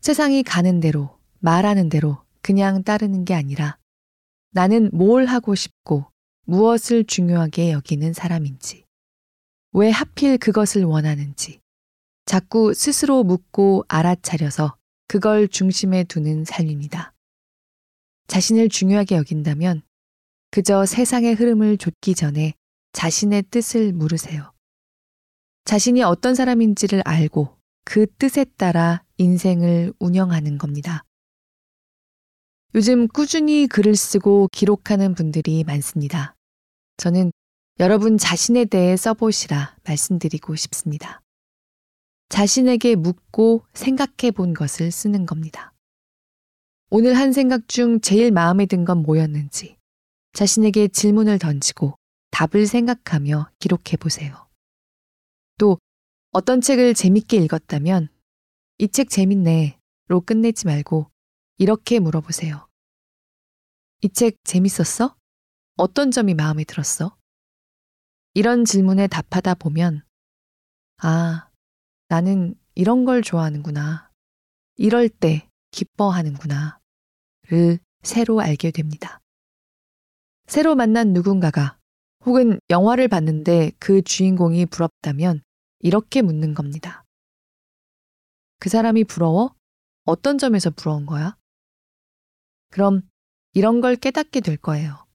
세상이 0.00 0.42
가는 0.42 0.80
대로, 0.80 1.18
말하는 1.40 1.88
대로 1.88 2.22
그냥 2.42 2.82
따르는 2.82 3.24
게 3.24 3.34
아니라 3.34 3.78
나는 4.50 4.90
뭘 4.92 5.26
하고 5.26 5.54
싶고 5.54 6.06
무엇을 6.46 7.04
중요하게 7.04 7.72
여기는 7.72 8.12
사람인지, 8.12 8.84
왜 9.72 9.90
하필 9.90 10.38
그것을 10.38 10.84
원하는지, 10.84 11.60
자꾸 12.24 12.74
스스로 12.74 13.22
묻고 13.22 13.84
알아차려서 13.88 14.76
그걸 15.06 15.48
중심에 15.48 16.04
두는 16.04 16.44
삶입니다. 16.44 17.14
자신을 18.28 18.68
중요하게 18.68 19.16
여긴다면 19.16 19.82
그저 20.50 20.86
세상의 20.86 21.34
흐름을 21.34 21.76
좇기 21.78 22.14
전에 22.14 22.54
자신의 22.92 23.44
뜻을 23.50 23.92
물으세요. 23.92 24.52
자신이 25.68 26.02
어떤 26.02 26.34
사람인지를 26.34 27.02
알고 27.04 27.54
그 27.84 28.06
뜻에 28.06 28.44
따라 28.56 29.04
인생을 29.18 29.92
운영하는 29.98 30.56
겁니다. 30.56 31.04
요즘 32.74 33.06
꾸준히 33.06 33.66
글을 33.66 33.94
쓰고 33.94 34.48
기록하는 34.50 35.14
분들이 35.14 35.64
많습니다. 35.64 36.34
저는 36.96 37.32
여러분 37.80 38.16
자신에 38.16 38.64
대해 38.64 38.96
써보시라 38.96 39.76
말씀드리고 39.86 40.56
싶습니다. 40.56 41.20
자신에게 42.30 42.94
묻고 42.94 43.66
생각해 43.74 44.30
본 44.34 44.54
것을 44.54 44.90
쓰는 44.90 45.26
겁니다. 45.26 45.74
오늘 46.88 47.12
한 47.12 47.34
생각 47.34 47.68
중 47.68 48.00
제일 48.00 48.30
마음에 48.30 48.64
든 48.64 48.86
건 48.86 49.02
뭐였는지 49.02 49.76
자신에게 50.32 50.88
질문을 50.88 51.38
던지고 51.38 51.94
답을 52.30 52.66
생각하며 52.66 53.50
기록해 53.58 53.98
보세요. 54.00 54.47
또 55.58 55.78
어떤 56.32 56.60
책을 56.60 56.94
재밌게 56.94 57.36
읽었다면 57.38 58.08
이 58.78 58.88
책 58.88 59.10
재밌네로 59.10 60.20
끝내지 60.24 60.66
말고 60.66 61.10
이렇게 61.58 61.98
물어보세요. 61.98 62.66
이 64.02 64.08
책 64.10 64.36
재밌었어? 64.44 65.16
어떤 65.76 66.10
점이 66.10 66.34
마음에 66.34 66.64
들었어? 66.64 67.16
이런 68.34 68.64
질문에 68.64 69.08
답하다 69.08 69.54
보면, 69.54 70.02
아, 70.98 71.50
나는 72.08 72.54
이런 72.74 73.04
걸 73.04 73.22
좋아하는구나. 73.22 74.10
이럴 74.76 75.08
때 75.08 75.48
기뻐하는구나. 75.72 76.78
를 77.48 77.78
새로 78.02 78.40
알게 78.40 78.70
됩니다. 78.70 79.20
새로 80.46 80.74
만난 80.76 81.12
누군가가 81.12 81.78
혹은 82.24 82.60
영화를 82.70 83.08
봤는데 83.08 83.72
그 83.78 84.02
주인공이 84.02 84.66
부럽다면 84.66 85.42
이렇게 85.80 86.22
묻는 86.22 86.54
겁니다. 86.54 87.04
그 88.60 88.68
사람이 88.68 89.04
부러워? 89.04 89.54
어떤 90.04 90.38
점에서 90.38 90.70
부러운 90.70 91.06
거야? 91.06 91.36
그럼 92.70 93.02
이런 93.52 93.80
걸 93.80 93.96
깨닫게 93.96 94.40
될 94.40 94.56
거예요. 94.56 95.06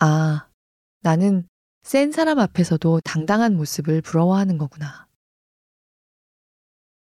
아, 0.00 0.48
나는 1.00 1.46
센 1.82 2.12
사람 2.12 2.38
앞에서도 2.38 3.00
당당한 3.04 3.56
모습을 3.56 4.00
부러워하는 4.00 4.58
거구나. 4.58 5.06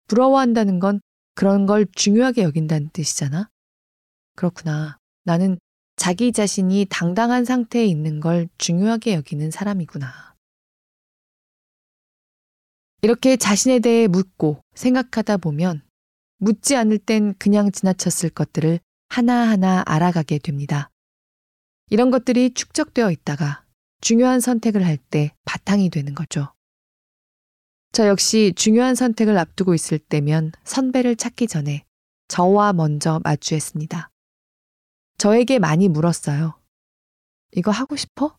부러워한다는 0.09 0.81
건 0.81 1.01
그런 1.35 1.67
걸 1.67 1.87
중요하게 1.93 2.43
여긴다는 2.43 2.91
뜻이잖아. 2.91 3.51
그렇구나. 4.37 4.99
나는 5.25 5.59
자기 5.97 6.33
자신이 6.33 6.87
당당한 6.91 7.45
상태에 7.45 7.85
있는 7.85 8.21
걸 8.21 8.49
중요하게 8.59 9.15
여기는 9.15 9.51
사람이구나. 9.51 10.34
이렇게 13.05 13.37
자신에 13.37 13.81
대해 13.81 14.09
묻고 14.09 14.63
생각하다 14.75 15.37
보면 15.37 15.83
묻지 16.39 16.75
않을 16.75 16.97
땐 16.97 17.35
그냥 17.39 17.71
지나쳤을 17.71 18.31
것들을 18.31 18.81
하나하나 19.11 19.83
알아가게 19.85 20.39
됩니다. 20.39 20.89
이런 21.91 22.11
것들이 22.11 22.55
축적되어 22.55 23.11
있다가 23.11 23.63
중요한 24.01 24.41
선택을 24.41 24.87
할 24.87 24.97
때 24.97 25.35
바탕이 25.45 25.91
되는 25.91 26.15
거죠. 26.15 26.55
저 27.93 28.09
역시 28.09 28.55
중요한 28.57 28.95
선택을 28.95 29.37
앞두고 29.37 29.75
있을 29.75 29.99
때면 29.99 30.53
선배를 30.65 31.17
찾기 31.17 31.47
전에 31.47 31.85
저와 32.29 32.73
먼저 32.73 33.21
마주했습니다. 33.23 34.09
저에게 35.19 35.59
많이 35.59 35.91
물었어요. 35.91 36.59
이거 37.53 37.71
하고 37.71 37.97
싶어? 37.97 38.39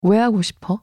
왜 0.00 0.16
하고 0.16 0.40
싶어? 0.40 0.82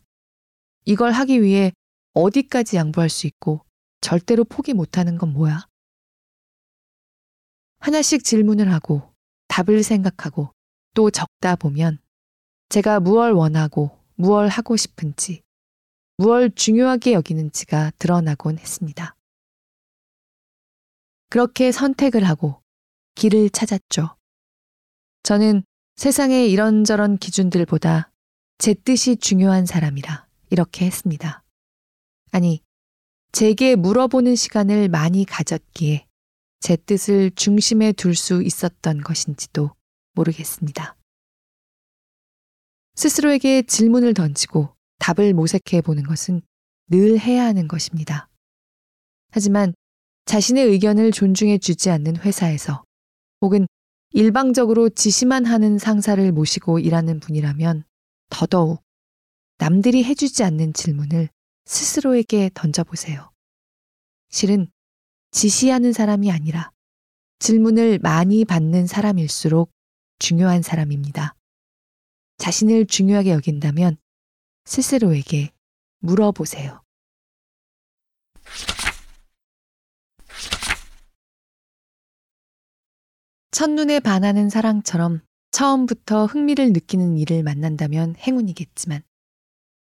이걸 0.86 1.12
하기 1.12 1.41
위해 1.41 1.72
어디까지 2.14 2.78
양보할 2.78 3.10
수 3.10 3.28
있고 3.28 3.66
절대로 4.01 4.43
포기 4.43 4.74
못하는 4.74 5.18
건 5.18 5.34
뭐야? 5.34 5.68
하나씩 7.80 8.24
질문을 8.24 8.72
하고 8.74 9.14
답을 9.47 9.84
생각하고 9.84 10.53
또 10.93 11.12
적다 11.12 11.55
보면 11.55 11.99
제가 12.70 12.99
무얼 12.99 13.32
원하고 13.32 13.97
무얼 14.16 14.47
하고 14.47 14.76
싶은지, 14.76 15.41
무얼 16.18 16.51
중요하게 16.51 17.14
여기는지가 17.14 17.93
드러나곤 17.97 18.57
했습니다. 18.60 19.16
그렇게 21.30 21.72
선택을 21.72 22.26
하고 22.26 22.62
길을 23.16 23.49
찾았죠. 23.49 24.18
저는 25.24 25.64
세상의 25.95 26.51
이런저런 26.51 27.18
기준들보다 27.18 28.12
제 28.57 28.74
뜻이 28.74 29.16
중요한 29.16 29.66
사람이라 29.66 30.28
이렇게 30.49 30.86
했습니다. 30.86 31.43
아니, 32.32 32.61
제게 33.32 33.75
물어보는 33.75 34.36
시간을 34.36 34.89
많이 34.89 35.25
가졌기에 35.25 36.05
제 36.59 36.75
뜻을 36.75 37.32
중심에 37.32 37.91
둘 37.93 38.15
수 38.15 38.43
있었던 38.43 39.01
것인지도 39.01 39.71
모르겠습니다. 40.13 40.95
스스로에게 42.95 43.61
질문을 43.61 44.13
던지고 44.13 44.75
답을 44.99 45.34
모색해 45.34 45.82
보는 45.82 46.03
것은 46.03 46.41
늘 46.88 47.17
해야 47.19 47.45
하는 47.45 47.67
것입니다. 47.67 48.30
하지만 49.32 49.73
자신의 50.25 50.65
의견을 50.65 51.11
존중해 51.11 51.59
주지 51.59 51.89
않는 51.89 52.17
회사에서 52.17 52.84
혹은 53.41 53.67
일방적으로 54.11 54.89
지시만 54.89 55.45
하는 55.45 55.77
상사를 55.77 56.32
모시고 56.32 56.80
일하는 56.80 57.19
분이라면 57.19 57.84
더더욱 58.30 58.82
남들이 59.59 60.03
해주지 60.03 60.43
않는 60.43 60.73
질문을 60.73 61.30
스스로에게 61.70 62.49
던져보세요. 62.55 63.32
실은 64.30 64.72
지시하는 65.30 65.93
사람이 65.93 66.32
아니라 66.32 66.72
질문을 67.38 67.99
많이 67.99 68.43
받는 68.43 68.88
사람일수록 68.88 69.72
중요한 70.17 70.63
사람입니다. 70.63 71.36
자신을 72.39 72.88
중요하게 72.88 73.34
여긴다면 73.34 73.97
스스로에게 74.65 75.51
물어보세요. 75.99 76.82
첫눈에 83.51 83.99
반하는 83.99 84.49
사랑처럼 84.49 85.22
처음부터 85.51 86.26
흥미를 86.26 86.74
느끼는 86.74 87.20
일을 87.20 87.43
만난다면 87.43 88.15
행운이겠지만 88.15 89.03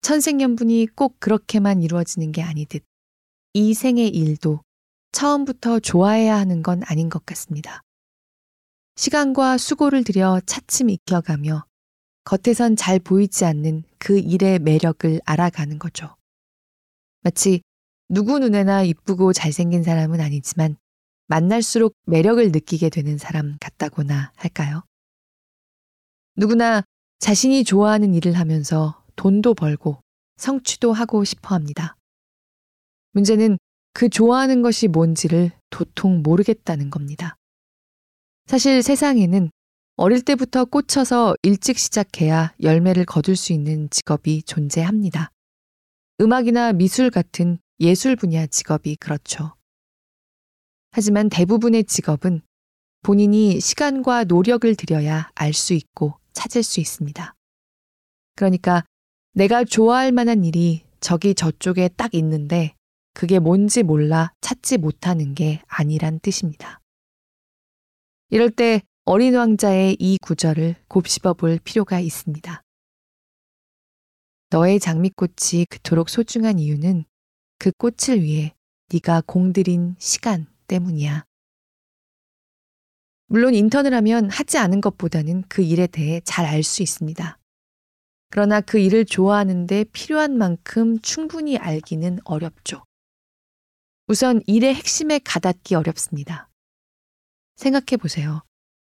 천생연분이 0.03 0.87
꼭 0.95 1.21
그렇게만 1.21 1.83
이루어지는 1.83 2.33
게 2.33 2.43
아니듯 2.43 2.83
이 3.53 3.75
생의 3.75 4.09
일도 4.09 4.61
처음부터 5.13 5.81
좋아해야 5.81 6.37
하는 6.37 6.63
건 6.63 6.83
아닌 6.87 7.09
것 7.09 7.27
같습니다. 7.27 7.83
시간과 8.97 9.59
수고를 9.59 10.05
들여 10.05 10.41
차츰 10.47 10.91
익혀가며 10.91 11.65
겉에선 12.25 12.77
잘 12.77 12.99
보이지 12.99 13.45
않는 13.45 13.83
그 13.99 14.19
일의 14.19 14.59
매력을 14.59 15.21
알아가는 15.25 15.79
거죠. 15.79 16.17
마치 17.23 17.63
누구 18.09 18.39
눈에나 18.39 18.83
이쁘고 18.83 19.33
잘생긴 19.33 19.83
사람은 19.83 20.21
아니지만 20.21 20.77
만날수록 21.27 21.95
매력을 22.07 22.51
느끼게 22.51 22.89
되는 22.91 23.19
사람 23.19 23.57
같다고나 23.61 24.33
할까요? 24.37 24.83
누구나 26.37 26.83
자신이 27.21 27.65
좋아하는 27.65 28.15
일을 28.15 28.35
하면서 28.35 29.00
돈도 29.21 29.53
벌고 29.53 30.03
성취도 30.39 30.95
하고 30.95 31.25
싶어 31.25 31.55
합니다. 31.55 31.95
문제는 33.13 33.59
그 33.93 34.09
좋아하는 34.09 34.63
것이 34.63 34.89
뭔지를 34.89 35.51
도통 35.69 36.23
모르겠다는 36.23 36.89
겁니다. 36.89 37.37
사실 38.47 38.83
세상에는 38.83 39.51
어릴 39.97 40.23
때부터 40.23 40.65
꽂혀서 40.65 41.35
일찍 41.43 41.79
시작해야 41.79 42.55
열매를 42.63 43.05
거둘 43.05 43.37
수 43.37 43.53
있는 43.53 43.91
직업이 43.91 44.43
존재합니다. 44.45 45.31
음악이나 46.23 46.73
미술 46.73 47.11
같은 47.11 47.59
예술 47.79 48.17
분야 48.17 48.47
직업이 48.47 48.97
그렇죠. 48.97 49.55
하지만 50.93 51.29
대부분의 51.29 51.85
직업은 51.85 52.41
본인이 53.03 53.61
시간과 53.61 54.25
노력을 54.25 54.75
들여야 54.75 55.31
알 55.35 55.53
수 55.53 55.75
있고 55.75 56.19
찾을 56.33 56.63
수 56.63 56.81
있습니다. 56.81 57.35
그러니까 58.35 58.85
내가 59.33 59.65
좋아할 59.65 60.11
만한 60.13 60.45
일이 60.45 60.85
저기 61.01 61.35
저쪽에 61.35 61.89
딱 61.97 62.15
있는데 62.15 62.75
그게 63.15 63.39
뭔지 63.39 63.83
몰라 63.83 64.33
찾지 64.41 64.79
못하는 64.79 65.35
게 65.35 65.63
아니란 65.67 66.21
뜻입니다. 66.21 66.81
이럴 68.31 68.51
때 68.51 68.83
어린 69.05 69.35
왕자의 69.35 69.97
이 69.99 70.19
구절을 70.21 70.77
곱씹어 70.89 71.35
볼 71.35 71.59
필요가 71.63 72.01
있습니다. 72.01 72.63
너의 74.51 74.81
장미꽃이 74.81 75.67
그토록 75.71 76.11
소중한 76.11 76.59
이유는 76.59 77.05
그 77.59 77.71
꽃을 77.73 78.23
위해 78.23 78.55
네가 78.93 79.23
공들인 79.27 79.95
시간 79.99 80.47
때문이야. 80.67 81.25
물론 83.27 83.55
인턴을 83.55 83.95
하면 83.95 84.29
하지 84.29 84.59
않은 84.59 84.81
것보다는 84.81 85.45
그 85.49 85.63
일에 85.63 85.87
대해 85.87 86.21
잘 86.25 86.47
알 86.47 86.65
수 86.65 86.83
있습니다. 86.83 87.40
그러나 88.31 88.61
그 88.61 88.79
일을 88.79 89.05
좋아하는데 89.05 89.85
필요한 89.93 90.39
만큼 90.39 91.01
충분히 91.01 91.59
알기는 91.59 92.21
어렵죠. 92.25 92.85
우선 94.07 94.41
일의 94.47 94.75
핵심에 94.75 95.19
가닿기 95.19 95.75
어렵습니다. 95.75 96.49
생각해 97.57 97.97
보세요. 98.01 98.43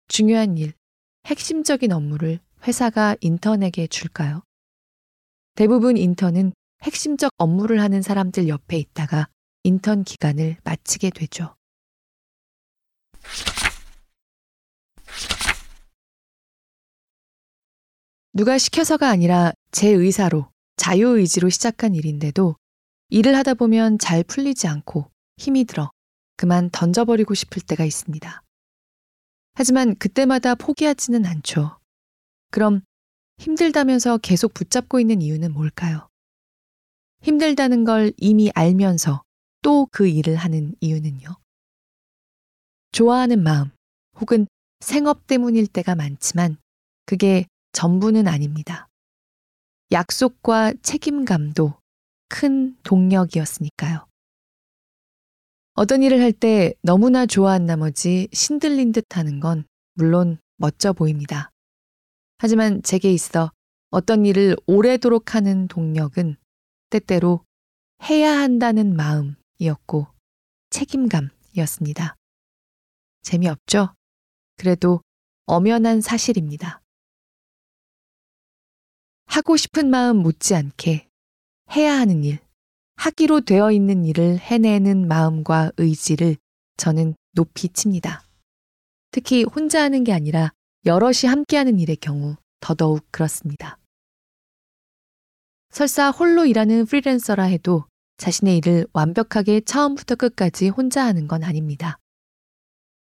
중요한 0.08 0.58
일, 0.58 0.74
핵심적인 1.26 1.92
업무를 1.92 2.40
회사가 2.66 3.16
인턴에게 3.22 3.88
줄까요? 3.88 4.42
대부분 5.56 5.98
인턴은 5.98 6.54
핵심적 6.84 7.32
업무를 7.38 7.82
하는 7.82 8.02
사람들 8.02 8.48
옆에 8.48 8.78
있다가 8.78 9.28
인턴 9.64 10.04
기간을 10.04 10.58
마치게 10.64 11.10
되죠. 11.10 11.56
누가 18.38 18.58
시켜서가 18.58 19.10
아니라 19.10 19.54
제 19.72 19.88
의사로 19.88 20.52
자유의지로 20.76 21.50
시작한 21.50 21.96
일인데도 21.96 22.58
일을 23.08 23.34
하다 23.34 23.54
보면 23.54 23.98
잘 23.98 24.26
풀리지 24.26 24.68
않고 24.68 25.10
힘이 25.38 25.64
들어 25.64 25.90
그만 26.36 26.70
던져버리고 26.70 27.34
싶을 27.34 27.62
때가 27.62 27.86
있습니다. 27.86 28.42
하지만 29.54 29.96
그때마다 29.96 30.54
포기하지는 30.56 31.26
않죠. 31.26 31.80
그럼 32.52 32.82
힘들다면서 33.38 34.18
계속 34.18 34.54
붙잡고 34.54 35.00
있는 35.00 35.22
이유는 35.22 35.54
뭘까요? 35.54 36.10
힘들다는 37.22 37.86
걸 37.86 38.12
이미 38.18 38.52
알면서 38.54 39.24
또 39.62 39.88
그 39.90 40.08
일을 40.10 40.36
하는 40.36 40.76
이유는요? 40.82 41.38
좋아하는 42.92 43.42
마음 43.42 43.72
혹은 44.20 44.46
생업 44.82 45.26
때문일 45.26 45.68
때가 45.68 45.96
많지만 45.96 46.58
그게 47.06 47.46
전부는 47.76 48.26
아닙니다. 48.28 48.88
약속과 49.92 50.74
책임감도 50.82 51.74
큰 52.30 52.78
동력이었으니까요. 52.84 54.08
어떤 55.74 56.02
일을 56.02 56.22
할 56.22 56.32
때 56.32 56.74
너무나 56.82 57.26
좋아한 57.26 57.66
나머지 57.66 58.30
신들린 58.32 58.94
듯 58.94 59.18
하는 59.18 59.42
건 59.42 59.66
물론 59.94 60.38
멋져 60.56 60.94
보입니다. 60.94 61.52
하지만 62.38 62.82
제게 62.82 63.12
있어 63.12 63.52
어떤 63.90 64.26
일을 64.26 64.56
오래도록 64.68 65.36
하는 65.36 65.68
동력은 65.68 66.38
때때로 66.90 67.44
해야 68.04 68.40
한다는 68.40 68.96
마음이었고 68.96 70.08
책임감이었습니다. 70.70 72.16
재미없죠? 73.22 73.94
그래도 74.56 75.02
엄연한 75.46 76.00
사실입니다. 76.00 76.82
하고 79.26 79.58
싶은 79.58 79.90
마음 79.90 80.18
못지않게 80.18 81.08
해야 81.76 81.98
하는 81.98 82.24
일, 82.24 82.40
하기로 82.96 83.42
되어 83.42 83.72
있는 83.72 84.06
일을 84.06 84.38
해내는 84.40 85.08
마음과 85.08 85.72
의지를 85.78 86.38
저는 86.78 87.16
높이 87.34 87.70
칩니다. 87.70 88.24
특히 89.12 89.44
혼자 89.44 89.84
하는 89.84 90.04
게 90.04 90.14
아니라 90.14 90.52
여럿이 90.86 91.28
함께하는 91.28 91.80
일의 91.80 91.96
경우 91.98 92.36
더더욱 92.60 93.06
그렇습니다. 93.12 93.78
설사 95.72 96.10
홀로 96.10 96.46
일하는 96.46 96.86
프리랜서라 96.86 97.44
해도 97.44 97.86
자신의 98.18 98.58
일을 98.58 98.88
완벽하게 98.94 99.62
처음부터 99.62 100.16
끝까지 100.16 100.70
혼자 100.70 101.06
하는 101.06 101.28
건 101.28 101.44
아닙니다. 101.44 102.00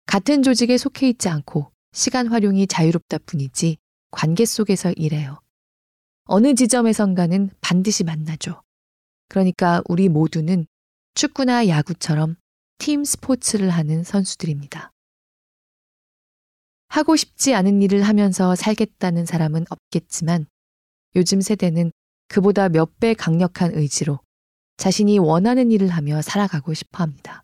같은 0.07 0.41
조직에 0.41 0.77
속해 0.77 1.09
있지 1.09 1.29
않고 1.29 1.71
시간 1.91 2.27
활용이 2.27 2.65
자유롭다 2.65 3.19
뿐이지 3.25 3.77
관계 4.09 4.45
속에서 4.45 4.91
일해요. 4.93 5.39
어느 6.27 6.53
지점에선가는 6.55 7.51
반드시 7.61 8.03
만나죠. 8.03 8.61
그러니까 9.29 9.81
우리 9.87 10.09
모두는 10.09 10.67
축구나 11.15 11.67
야구처럼 11.67 12.35
팀 12.77 13.03
스포츠를 13.03 13.69
하는 13.69 14.03
선수들입니다. 14.03 14.91
하고 16.89 17.15
싶지 17.15 17.53
않은 17.55 17.81
일을 17.81 18.03
하면서 18.03 18.55
살겠다는 18.55 19.25
사람은 19.25 19.65
없겠지만 19.69 20.47
요즘 21.15 21.41
세대는 21.41 21.91
그보다 22.27 22.69
몇 22.69 22.91
배 22.99 23.13
강력한 23.13 23.71
의지로 23.73 24.19
자신이 24.77 25.17
원하는 25.19 25.71
일을 25.71 25.87
하며 25.89 26.21
살아가고 26.21 26.73
싶어 26.73 27.03
합니다. 27.03 27.43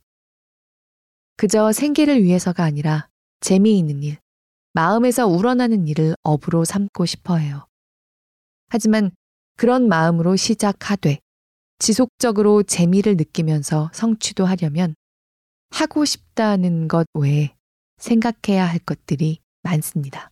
그저 1.37 1.71
생계를 1.71 2.21
위해서가 2.21 2.63
아니라 2.63 3.07
재미있는 3.39 4.03
일, 4.03 4.17
마음에서 4.73 5.27
우러나는 5.27 5.87
일을 5.87 6.15
업으로 6.23 6.65
삼고 6.65 7.05
싶어 7.05 7.37
해요. 7.37 7.65
하지만 8.73 9.11
그런 9.55 9.87
마음으로 9.87 10.35
시작하되 10.35 11.19
지속적으로 11.77 12.63
재미를 12.63 13.15
느끼면서 13.17 13.91
성취도 13.93 14.45
하려면 14.47 14.95
하고 15.69 16.05
싶다는 16.05 16.87
것 16.87 17.05
외에 17.13 17.53
생각해야 17.97 18.65
할 18.65 18.79
것들이 18.79 19.41
많습니다. 19.61 20.31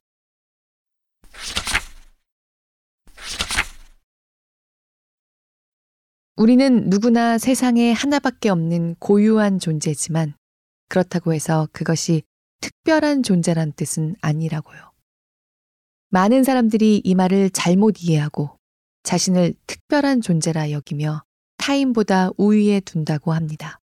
우리는 6.36 6.90
누구나 6.90 7.38
세상에 7.38 7.92
하나밖에 7.92 8.50
없는 8.50 8.96
고유한 8.96 9.60
존재지만 9.60 10.34
그렇다고 10.90 11.36
해서 11.36 11.68
그것이 11.74 12.24
특별한 12.60 13.22
존재란 13.22 13.74
뜻은 13.74 14.16
아니라고요. 14.20 14.91
많은 16.14 16.44
사람들이 16.44 17.02
이 17.06 17.16
말을 17.16 17.50
잘못 17.52 18.04
이해하고 18.04 18.58
자신을 19.04 19.54
특별한 19.66 20.20
존재라 20.20 20.72
여기며 20.72 21.24
타인보다 21.56 22.32
우위에 22.36 22.82
둔다고 22.82 23.32
합니다. 23.32 23.80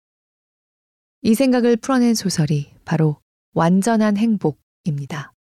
이 1.22 1.37
생각을 1.37 1.77
풀어낸 1.77 2.14
소설이 2.14 2.74
바로 2.85 3.20
완전한 3.55 4.16
행복입니다. 4.16 5.33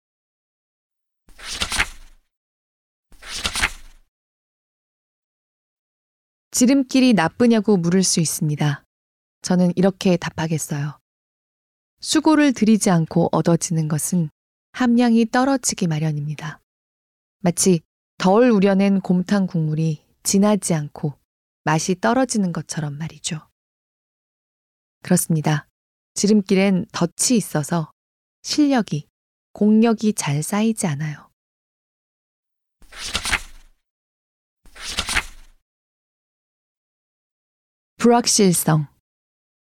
지름길이 6.51 7.15
나쁘냐고 7.15 7.79
물을 7.79 8.03
수 8.03 8.21
있습니다. 8.21 8.85
저는 9.41 9.73
이렇게 9.75 10.19
답하겠어요. 10.19 10.99
수고를 12.01 12.53
들이지 12.53 12.91
않고 12.91 13.31
얻어지는 13.33 13.89
것은 13.89 14.29
함량이 14.73 15.31
떨어지기 15.31 15.87
마련입니다. 15.87 16.61
마치 17.45 17.83
덜 18.17 18.51
우려낸 18.51 19.03
곰탕 19.03 19.47
국물이 19.47 20.03
진하지 20.23 20.73
않고 20.73 21.13
맛이 21.65 21.95
떨어지는 22.01 22.55
것처럼 22.55 22.97
말이죠. 22.97 23.39
그렇습니다. 25.03 25.69
지름길엔 26.15 26.87
덫이 26.93 27.37
있어서 27.37 27.93
실력이, 28.45 29.09
공력이 29.53 30.15
잘 30.15 30.43
쌓이지 30.43 30.87
않아요. 30.87 31.31
불확실성. 37.99 38.87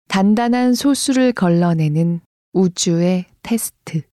단단한 0.09 0.74
소수를 0.74 1.32
걸러내는 1.32 2.19
우주의 2.51 3.28
테스트. 3.41 4.11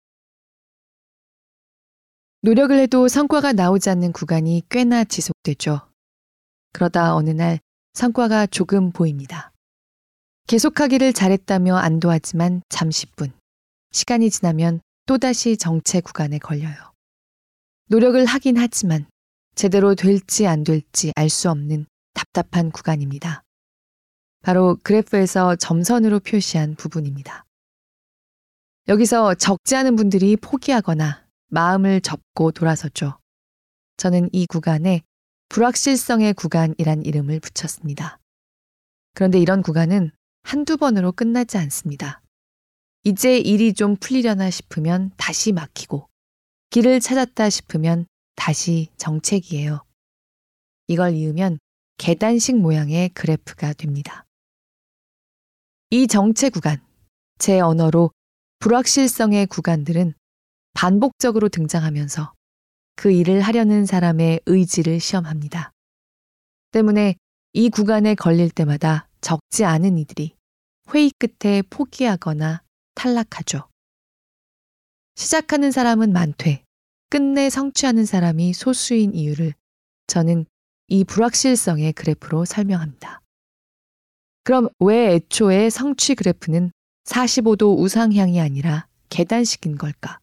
노력을 2.44 2.76
해도 2.76 3.06
성과가 3.06 3.52
나오지 3.52 3.88
않는 3.90 4.10
구간이 4.10 4.64
꽤나 4.68 5.04
지속되죠. 5.04 5.80
그러다 6.72 7.14
어느 7.14 7.30
날 7.30 7.60
성과가 7.94 8.46
조금 8.46 8.90
보입니다. 8.90 9.52
계속하기를 10.48 11.12
잘했다며 11.12 11.76
안도하지만 11.76 12.62
잠시 12.68 13.06
뿐. 13.06 13.32
시간이 13.92 14.28
지나면 14.30 14.80
또다시 15.06 15.56
정체 15.56 16.00
구간에 16.00 16.38
걸려요. 16.38 16.74
노력을 17.86 18.24
하긴 18.24 18.56
하지만 18.58 19.06
제대로 19.54 19.94
될지 19.94 20.48
안 20.48 20.64
될지 20.64 21.12
알 21.14 21.28
수 21.28 21.48
없는 21.48 21.86
답답한 22.12 22.72
구간입니다. 22.72 23.44
바로 24.42 24.76
그래프에서 24.82 25.54
점선으로 25.54 26.18
표시한 26.18 26.74
부분입니다. 26.74 27.44
여기서 28.88 29.34
적지 29.34 29.76
않은 29.76 29.94
분들이 29.94 30.36
포기하거나 30.36 31.22
마음을 31.52 32.00
접고 32.00 32.50
돌아서죠. 32.50 33.18
저는 33.98 34.30
이 34.32 34.46
구간에 34.46 35.02
불확실성의 35.50 36.32
구간이란 36.32 37.02
이름을 37.04 37.40
붙였습니다. 37.40 38.18
그런데 39.14 39.38
이런 39.38 39.60
구간은 39.60 40.12
한두 40.44 40.78
번으로 40.78 41.12
끝나지 41.12 41.58
않습니다. 41.58 42.22
이제 43.04 43.36
일이 43.36 43.74
좀 43.74 43.96
풀리려나 43.96 44.48
싶으면 44.48 45.10
다시 45.18 45.52
막히고 45.52 46.08
길을 46.70 47.00
찾았다 47.00 47.50
싶으면 47.50 48.06
다시 48.34 48.88
정책이에요. 48.96 49.84
이걸 50.86 51.12
이으면 51.12 51.58
계단식 51.98 52.56
모양의 52.56 53.10
그래프가 53.10 53.74
됩니다. 53.74 54.24
이 55.90 56.06
정체 56.06 56.48
구간, 56.48 56.82
제 57.38 57.60
언어로 57.60 58.10
불확실성의 58.60 59.48
구간들은 59.48 60.14
반복적으로 60.74 61.48
등장하면서 61.48 62.32
그 62.96 63.10
일을 63.10 63.40
하려는 63.40 63.86
사람의 63.86 64.40
의지를 64.46 65.00
시험합니다. 65.00 65.72
때문에 66.72 67.16
이 67.52 67.68
구간에 67.68 68.14
걸릴 68.14 68.50
때마다 68.50 69.08
적지 69.20 69.64
않은 69.64 69.98
이들이 69.98 70.34
회의 70.92 71.10
끝에 71.18 71.62
포기하거나 71.62 72.62
탈락하죠. 72.94 73.68
시작하는 75.14 75.70
사람은 75.70 76.12
많되 76.12 76.64
끝내 77.10 77.50
성취하는 77.50 78.06
사람이 78.06 78.54
소수인 78.54 79.14
이유를 79.14 79.52
저는 80.06 80.46
이 80.88 81.04
불확실성의 81.04 81.92
그래프로 81.92 82.44
설명합니다. 82.44 83.20
그럼 84.44 84.68
왜 84.80 85.14
애초에 85.14 85.70
성취 85.70 86.14
그래프는 86.14 86.72
45도 87.04 87.78
우상향이 87.78 88.40
아니라 88.40 88.86
계단식인 89.08 89.76
걸까? 89.76 90.18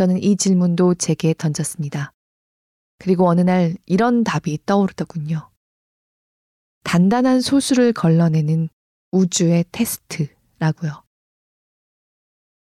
저는 0.00 0.22
이 0.22 0.34
질문도 0.34 0.94
제게 0.94 1.34
던졌습니다. 1.34 2.14
그리고 2.98 3.28
어느 3.28 3.42
날 3.42 3.76
이런 3.84 4.24
답이 4.24 4.60
떠오르더군요. 4.64 5.50
단단한 6.84 7.42
소수를 7.42 7.92
걸러내는 7.92 8.70
우주의 9.10 9.62
테스트라고요. 9.70 11.04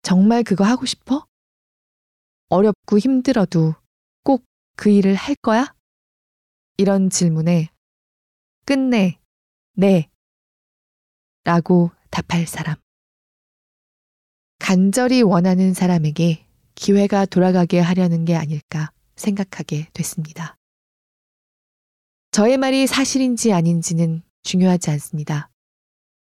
정말 0.02 0.44
그거 0.44 0.62
하고 0.62 0.86
싶어? 0.86 1.26
어렵고 2.50 2.98
힘들어도 2.98 3.74
꼭 4.22 4.44
그 4.76 4.90
일을 4.90 5.16
할 5.16 5.34
거야? 5.34 5.74
이런 6.76 7.10
질문에 7.10 7.72
끝내 8.64 9.18
네 9.72 10.08
라고 11.42 11.90
답할 12.10 12.46
사람. 12.46 12.76
간절히 14.60 15.22
원하는 15.22 15.74
사람에게 15.74 16.43
기회가 16.74 17.26
돌아가게 17.26 17.80
하려는 17.80 18.24
게 18.24 18.34
아닐까 18.34 18.90
생각하게 19.16 19.88
됐습니다. 19.92 20.56
저의 22.30 22.56
말이 22.58 22.86
사실인지 22.86 23.52
아닌지는 23.52 24.22
중요하지 24.42 24.90
않습니다. 24.90 25.50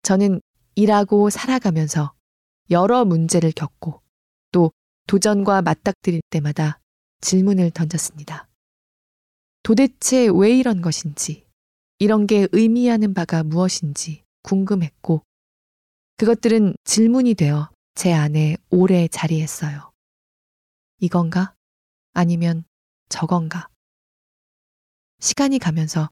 저는 0.04 0.42
일하고 0.76 1.30
살아가면서 1.30 2.14
여러 2.72 3.06
문제를 3.06 3.52
겪고 3.52 4.02
또 4.52 4.72
도전과 5.08 5.62
맞닥뜨릴 5.62 6.22
때마다 6.30 6.80
질문을 7.22 7.72
던졌습니다. 7.72 8.48
도대체 9.64 10.28
왜 10.34 10.58
이런 10.58 10.82
것인지, 10.82 11.46
이런 12.00 12.26
게 12.26 12.48
의미하는 12.52 13.14
바가 13.14 13.44
무엇인지 13.44 14.24
궁금했고 14.42 15.22
그것들은 16.18 16.74
질문이 16.84 17.36
되어 17.36 17.70
제 17.94 18.12
안에 18.12 18.58
오래 18.72 19.08
자리했어요. 19.08 19.91
이건가? 21.02 21.54
아니면 22.14 22.64
저건가? 23.10 23.68
시간이 25.20 25.60
가면서 25.60 26.10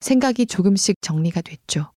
생각이 0.00 0.46
조금씩 0.46 0.96
정리가 1.00 1.40
됐죠. 1.40 1.92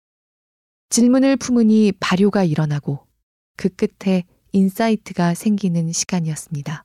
질문을 0.89 1.37
품으니 1.37 1.93
발효가 1.93 2.43
일어나고 2.43 3.07
그 3.55 3.69
끝에 3.69 4.23
insight가 4.51 5.33
생기는 5.33 5.93
시간이었습니다. 5.93 6.83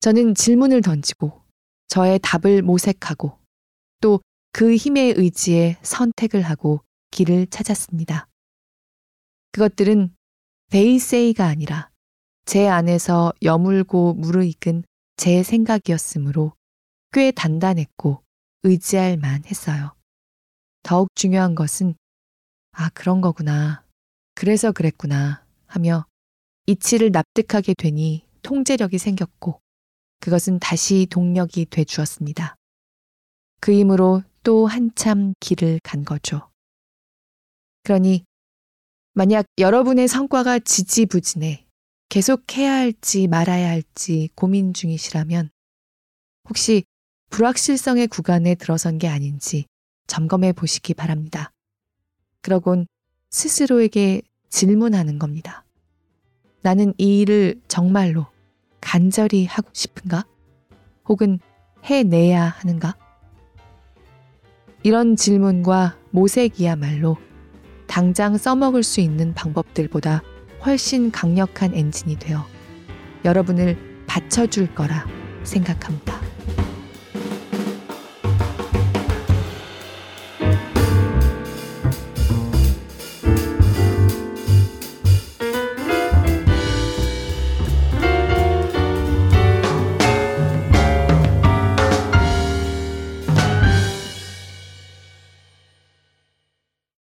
저는 0.00 0.34
질문을 0.34 0.82
던지고 0.82 1.44
저의 1.86 2.18
답을 2.20 2.62
모색하고 2.62 3.38
또 4.00 4.20
그 4.58 4.74
힘에 4.74 5.12
의지해 5.14 5.76
선택을 5.82 6.40
하고 6.40 6.80
길을 7.10 7.48
찾았습니다. 7.48 8.26
그것들은 9.52 10.16
베이세이가 10.70 11.44
아니라 11.44 11.90
제 12.46 12.68
안에서 12.68 13.32
여물고 13.42 14.14
무르익은 14.14 14.84
제 15.16 15.42
생각이었으므로 15.42 16.52
꽤 17.12 17.32
단단했고 17.32 18.22
의지할 18.62 19.16
만 19.16 19.44
했어요. 19.44 19.94
더욱 20.84 21.08
중요한 21.16 21.56
것은 21.56 21.94
아, 22.70 22.88
그런 22.90 23.20
거구나. 23.20 23.84
그래서 24.36 24.70
그랬구나 24.70 25.44
하며 25.66 26.06
이치를 26.66 27.10
납득하게 27.10 27.74
되니 27.74 28.24
통제력이 28.42 28.98
생겼고 28.98 29.60
그것은 30.20 30.60
다시 30.60 31.08
동력이 31.10 31.66
돼 31.66 31.82
주었습니다. 31.82 32.54
그 33.60 33.72
힘으로 33.72 34.22
또 34.44 34.68
한참 34.68 35.32
길을 35.40 35.80
간 35.82 36.04
거죠. 36.04 36.48
그러니 37.82 38.24
만약 39.14 39.46
여러분의 39.58 40.06
성과가 40.06 40.60
지지부진해 40.60 41.65
계속 42.08 42.56
해야 42.56 42.74
할지 42.74 43.26
말아야 43.26 43.68
할지 43.68 44.28
고민 44.34 44.72
중이시라면 44.72 45.50
혹시 46.48 46.84
불확실성의 47.30 48.06
구간에 48.08 48.54
들어선 48.54 48.98
게 48.98 49.08
아닌지 49.08 49.66
점검해 50.06 50.52
보시기 50.52 50.94
바랍니다. 50.94 51.52
그러곤 52.40 52.86
스스로에게 53.30 54.22
질문하는 54.48 55.18
겁니다. 55.18 55.64
나는 56.62 56.94
이 56.98 57.20
일을 57.20 57.60
정말로 57.68 58.26
간절히 58.80 59.46
하고 59.46 59.68
싶은가? 59.72 60.24
혹은 61.08 61.40
해내야 61.84 62.44
하는가? 62.44 62.96
이런 64.84 65.16
질문과 65.16 65.98
모색이야말로 66.10 67.16
당장 67.88 68.36
써먹을 68.38 68.84
수 68.84 69.00
있는 69.00 69.34
방법들보다 69.34 70.22
훨씬 70.66 71.12
강력한 71.12 71.72
엔진이 71.74 72.16
되어 72.18 72.44
여러분을 73.24 73.78
받쳐줄 74.08 74.74
거라 74.74 75.06
생각합니다. 75.44 76.20